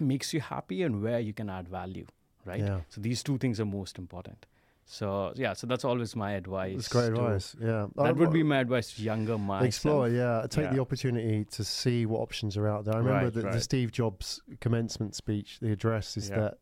makes 0.00 0.32
you 0.34 0.40
happy 0.40 0.82
and 0.82 1.02
where 1.02 1.20
you 1.20 1.32
can 1.32 1.50
add 1.50 1.68
value 1.68 2.06
right 2.44 2.60
Yeah. 2.60 2.80
so 2.88 3.00
these 3.00 3.22
two 3.22 3.38
things 3.38 3.60
are 3.60 3.64
most 3.64 3.98
important 3.98 4.46
so 4.86 5.32
yeah, 5.36 5.52
so 5.54 5.66
that's 5.66 5.84
always 5.84 6.14
my 6.14 6.32
advice. 6.32 6.74
That's 6.76 6.88
great 6.88 7.14
to- 7.14 7.24
advice. 7.24 7.56
Yeah. 7.60 7.86
That 7.96 8.10
uh, 8.10 8.14
would 8.14 8.32
be 8.32 8.42
my 8.42 8.58
advice 8.58 8.92
to 8.94 9.02
younger 9.02 9.38
myself. 9.38 9.66
Explore, 9.66 10.08
yeah. 10.08 10.46
Take 10.48 10.70
the 10.70 10.80
opportunity 10.80 11.44
to 11.46 11.64
see 11.64 12.06
what 12.06 12.20
options 12.20 12.56
are 12.56 12.68
out 12.68 12.84
there. 12.84 12.94
I 12.94 12.98
remember 12.98 13.24
Right, 13.24 13.32
the, 13.32 13.42
the. 13.42 13.60
Steve 13.60 13.92
Jobs 13.92 14.40
commencement 14.60 15.14
speech, 15.14 15.58
the 15.60 15.72
address 15.72 16.16
is 16.16 16.28
Yeah. 16.28 16.38
that 16.40 16.58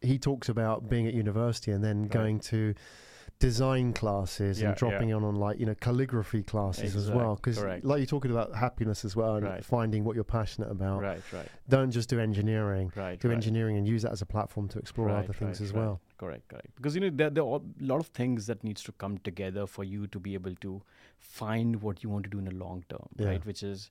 he 0.00 0.18
talks 0.18 0.48
about 0.48 0.88
being 0.88 1.06
at 1.06 1.12
university 1.12 1.70
and 1.72 1.84
then 1.84 2.04
going 2.04 2.40
to 2.40 2.74
design 3.38 3.92
classes 3.94 4.60
Yeah, 4.60 4.68
and 4.68 4.76
dropping 4.76 5.08
in 5.10 5.24
on 5.24 5.34
like 5.36 5.58
you 5.58 5.64
know 5.64 5.74
calligraphy 5.74 6.42
classes 6.42 6.94
as 6.94 7.10
well 7.10 7.36
because 7.36 7.58
like 7.58 7.82
you're 7.98 8.04
talking 8.06 8.30
about 8.30 8.54
happiness 8.54 9.02
as 9.04 9.16
well 9.16 9.36
and 9.36 9.46
Right. 9.46 9.64
finding 9.64 10.04
what 10.04 10.14
you're 10.14 10.24
passionate 10.24 10.70
about 10.70 11.00
Right, 11.00 11.22
right, 11.32 11.48
don't 11.68 11.90
just 11.90 12.10
do 12.10 12.20
engineering 12.20 12.92
right. 12.96 13.18
do 13.18 13.28
right. 13.28 13.34
engineering 13.34 13.78
and 13.78 13.88
use 13.88 14.02
that 14.02 14.12
as 14.12 14.20
a 14.20 14.26
platform 14.26 14.68
to 14.68 14.78
explore 14.78 15.06
Right, 15.08 15.24
other 15.24 15.32
things 15.32 15.58
right, 15.60 15.66
as 15.68 15.72
right. 15.72 15.80
well 15.80 16.00
Correct, 16.20 16.48
correct. 16.52 16.74
Because 16.76 16.94
you 16.96 17.00
know 17.02 17.10
there 17.20 17.30
there 17.36 17.44
are 17.44 17.60
a 17.60 17.84
lot 17.90 18.00
of 18.04 18.08
things 18.20 18.46
that 18.52 18.64
needs 18.68 18.82
to 18.88 18.92
come 19.04 19.16
together 19.28 19.66
for 19.74 19.84
you 19.92 20.06
to 20.16 20.20
be 20.28 20.34
able 20.40 20.56
to 20.66 20.72
find 21.34 21.80
what 21.86 22.02
you 22.04 22.10
want 22.14 22.24
to 22.28 22.30
do 22.34 22.42
in 22.44 22.50
the 22.50 22.56
long 22.62 22.84
term, 22.94 23.08
Yeah. 23.18 23.28
right? 23.30 23.46
Which 23.52 23.62
is 23.70 23.86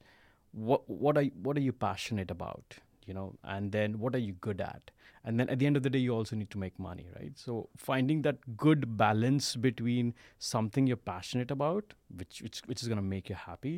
what 0.69 0.87
what 1.05 1.17
are 1.21 1.25
what 1.47 1.57
are 1.61 1.65
you 1.67 1.73
passionate 1.85 2.31
about, 2.35 2.77
you 3.07 3.15
know, 3.19 3.27
and 3.55 3.71
then 3.77 3.97
what 4.05 4.15
are 4.19 4.23
you 4.25 4.33
good 4.47 4.61
at, 4.67 4.91
and 5.23 5.39
then 5.43 5.49
at 5.55 5.59
the 5.63 5.69
end 5.71 5.79
of 5.81 5.83
the 5.87 5.93
day 5.95 6.03
you 6.07 6.13
also 6.17 6.35
need 6.41 6.51
to 6.57 6.61
make 6.65 6.77
money, 6.87 7.07
right? 7.19 7.37
So 7.45 7.57
finding 7.87 8.21
that 8.29 8.57
good 8.65 8.85
balance 9.03 9.49
between 9.67 10.13
something 10.51 10.91
you're 10.93 11.03
passionate 11.11 11.55
about, 11.57 11.93
which 12.23 12.43
which 12.47 12.61
which 12.73 12.83
is 12.83 12.87
going 12.93 13.03
to 13.03 13.09
make 13.15 13.29
you 13.33 13.39
happy, 13.47 13.75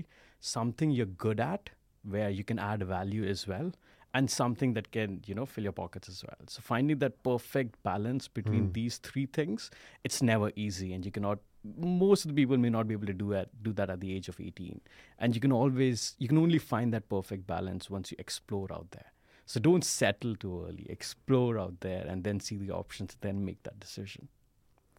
something 0.52 0.92
you're 1.00 1.14
good 1.28 1.40
at, 1.48 1.72
where 2.18 2.30
you 2.42 2.44
can 2.54 2.60
add 2.68 2.84
value 2.92 3.26
as 3.38 3.48
well 3.56 3.72
and 4.14 4.30
something 4.30 4.74
that 4.74 4.92
can 4.92 5.22
you 5.26 5.34
know 5.36 5.46
fill 5.46 5.64
your 5.64 5.74
pockets 5.74 6.10
as 6.10 6.24
well. 6.28 6.38
So 6.48 6.62
finding 6.62 7.00
that 7.00 7.24
perfect 7.24 7.82
balance 7.84 8.28
between 8.28 8.70
Mm. 8.70 8.74
these 8.74 8.98
three 8.98 9.26
things 9.26 9.70
it's 10.04 10.22
never 10.22 10.52
easy 10.56 10.94
and 10.94 11.06
you 11.06 11.12
cannot 11.12 11.40
most 11.64 12.26
of 12.26 12.30
the 12.30 12.36
people 12.42 12.58
may 12.58 12.70
not 12.70 12.88
be 12.88 12.94
able 12.94 13.06
to 13.06 13.14
do 13.14 13.30
that 13.30 13.50
do 13.64 13.72
that 13.74 13.90
at 13.90 14.00
the 14.02 14.14
age 14.16 14.28
of 14.28 14.40
18 14.40 14.82
and 15.20 15.36
you 15.36 15.42
can 15.42 15.52
always 15.52 16.16
you 16.18 16.28
can 16.28 16.38
only 16.38 16.58
find 16.58 16.94
that 16.94 17.08
perfect 17.10 17.46
balance 17.48 17.90
once 17.90 18.12
you 18.12 18.18
explore 18.20 18.72
out 18.74 18.92
there. 18.92 19.12
So 19.46 19.60
don't 19.60 19.84
settle 19.84 20.36
too 20.36 20.66
early 20.68 20.86
explore 20.90 21.58
out 21.60 21.80
there 21.82 22.06
and 22.08 22.24
then 22.24 22.40
see 22.40 22.58
the 22.58 22.72
options 22.72 23.16
then 23.22 23.46
make 23.46 23.64
that 23.64 23.80
decision 23.80 24.28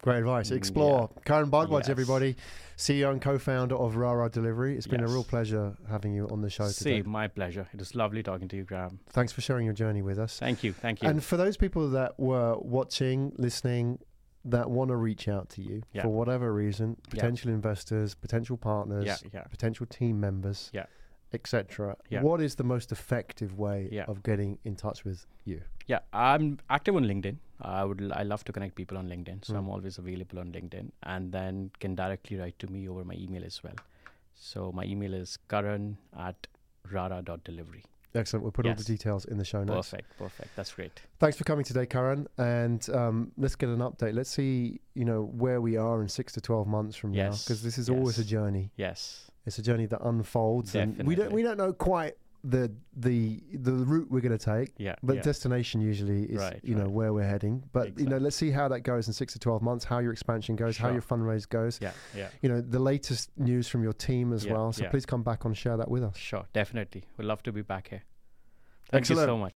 Great 0.03 0.17
advice. 0.17 0.49
Mm, 0.51 0.57
Explore. 0.57 1.09
Karan 1.23 1.49
Bhardwaj, 1.49 1.79
Yes. 1.83 1.89
everybody, 1.89 2.35
CEO 2.75 3.09
and 3.09 3.21
co-founder 3.21 3.73
of 3.75 3.95
RaRa 3.95 4.29
Delivery. 4.29 4.75
It's 4.75 4.85
been 4.85 5.01
a 5.01 5.07
real 5.07 5.23
pleasure 5.23 5.77
having 5.89 6.13
you 6.13 6.27
on 6.27 6.41
the 6.41 6.49
show 6.49 6.65
today. 6.67 7.01
Say, 7.01 7.01
my 7.03 7.29
pleasure 7.29 7.69
it 7.73 7.79
was 7.79 7.95
lovely 7.95 8.21
talking 8.21 8.49
to 8.49 8.57
you 8.57 8.63
graham 8.65 8.99
Thanks 9.11 9.31
for 9.31 9.39
sharing 9.39 9.63
your 9.63 9.73
journey 9.73 10.01
with 10.01 10.19
us. 10.19 10.37
thank 10.39 10.61
you 10.61 10.73
thank 10.73 11.01
you 11.01 11.07
And 11.07 11.23
for 11.23 11.37
those 11.37 11.55
people 11.55 11.89
that 11.91 12.19
were 12.19 12.57
watching, 12.57 13.31
listening, 13.37 13.99
that 14.43 14.69
want 14.69 14.89
to 14.89 14.97
reach 14.97 15.29
out 15.29 15.47
to 15.51 15.61
you 15.61 15.83
Yeah. 15.93 16.01
for 16.01 16.09
whatever 16.09 16.53
reason, 16.53 16.97
Yeah. 17.07 17.09
potential 17.11 17.49
investors, 17.51 18.13
potential 18.13 18.57
partners, 18.57 19.05
yeah 19.05 19.15
yeah 19.33 19.43
potential 19.43 19.85
team 19.85 20.19
members, 20.19 20.69
Yeah. 20.73 20.87
etc. 21.31 21.95
Yeah. 22.09 22.23
What 22.23 22.41
is 22.41 22.55
the 22.55 22.65
most 22.65 22.91
effective 22.91 23.57
way 23.57 23.87
Yeah. 23.89 24.03
of 24.09 24.21
getting 24.21 24.57
in 24.65 24.75
touch 24.75 25.05
with 25.05 25.27
you? 25.45 25.61
Yeah, 25.87 25.99
I'm 26.11 26.59
active 26.69 26.95
on 26.97 27.03
LinkedIn. 27.05 27.37
I 27.63 27.83
would 27.83 28.11
I 28.13 28.23
love 28.23 28.43
to 28.45 28.51
connect 28.51 28.75
people 28.75 28.97
on 28.97 29.07
LinkedIn, 29.07 29.45
so 29.45 29.53
Mm. 29.53 29.57
I'm 29.59 29.69
always 29.69 29.97
available 29.97 30.39
on 30.39 30.51
LinkedIn, 30.51 30.91
and 31.03 31.31
then 31.31 31.71
can 31.79 31.95
directly 31.95 32.37
write 32.37 32.59
to 32.59 32.67
me 32.67 32.87
over 32.89 33.03
my 33.03 33.15
email 33.15 33.43
as 33.45 33.63
well. 33.63 33.75
So 34.35 34.71
my 34.71 34.83
email 34.83 35.13
is 35.13 35.37
karan 35.47 35.97
at 36.17 36.47
rara.delivery. 36.91 37.83
Excellent. 38.15 38.43
We'll 38.43 38.51
put 38.51 38.67
all 38.67 38.75
the 38.75 38.83
details 38.83 39.25
in 39.25 39.37
the 39.39 39.45
show 39.45 39.63
notes. 39.63 39.89
Perfect, 39.89 40.17
perfect. 40.19 40.55
That's 40.55 40.71
great. 40.71 41.01
Thanks 41.19 41.35
for 41.35 41.45
coming 41.45 41.65
today, 41.65 41.87
Karan. 41.87 42.27
And 42.37 42.87
um, 42.91 43.31
let's 43.37 43.55
get 43.55 43.69
an 43.69 43.79
update. 43.79 44.13
Let's 44.13 44.29
see, 44.29 44.81
you 44.93 45.03
know, 45.03 45.23
where 45.23 45.61
we 45.61 45.77
are 45.77 45.99
in 46.01 46.07
six 46.07 46.31
to 46.33 46.41
twelve 46.41 46.67
months 46.67 46.95
from 46.95 47.11
now, 47.11 47.31
because 47.31 47.63
this 47.63 47.77
is 47.79 47.89
always 47.89 48.19
a 48.19 48.23
journey. 48.25 48.71
Yes, 48.75 49.31
It's 49.47 49.57
a 49.57 49.63
journey 49.63 49.87
that 49.87 50.01
unfolds, 50.01 50.75
and 50.75 51.01
we 51.07 51.15
don't 51.15 51.31
we 51.31 51.41
don't 51.41 51.57
know 51.57 51.73
quite 51.73 52.15
the 52.45 52.71
the 52.95 53.41
the 53.53 53.71
route 53.71 54.11
we're 54.11 54.19
going 54.21 54.37
to 54.37 54.45
take. 54.55 54.73
yeah, 54.77 54.95
But 55.01 55.15
yeah. 55.17 55.21
destination 55.21 55.79
usually 55.81 56.23
is, 56.23 56.37
Right, 56.39 56.59
you 56.63 56.75
know, 56.75 56.89
where 56.89 57.13
we're 57.13 57.23
heading. 57.27 57.63
But 57.71 57.97
you 57.97 58.05
know, 58.05 58.17
let's 58.17 58.35
see 58.35 58.51
how 58.51 58.67
that 58.67 58.81
goes 58.81 59.07
in 59.07 59.13
six 59.13 59.33
to 59.33 59.39
twelve 59.39 59.61
months. 59.61 59.85
How 59.85 59.99
your 59.99 60.11
expansion 60.11 60.55
goes, 60.55 60.77
how 60.77 60.89
your 60.91 61.01
fundraise 61.01 61.47
goes. 61.47 61.79
yeah, 61.81 61.91
yeah. 62.15 62.27
You 62.41 62.49
know, 62.49 62.59
the 62.61 62.79
latest 62.79 63.31
news 63.37 63.67
from 63.67 63.81
your 63.83 63.93
team 63.93 64.33
as 64.33 64.45
Yeah, 64.45 64.53
well. 64.53 64.71
So 64.73 64.83
yeah. 64.83 64.89
please 64.89 65.05
come 65.05 65.23
back 65.23 65.45
on, 65.45 65.53
share 65.53 65.77
that 65.77 65.89
with 65.89 66.03
us. 66.03 66.17
Sure, 66.17 66.45
definitely. 66.53 67.03
We'd 67.17 67.25
love 67.25 67.43
to 67.43 67.51
be 67.51 67.61
back 67.61 67.89
here. 67.89 68.03
Thank 68.91 69.09
you 69.09 69.15
so 69.15 69.37
much. 69.37 69.51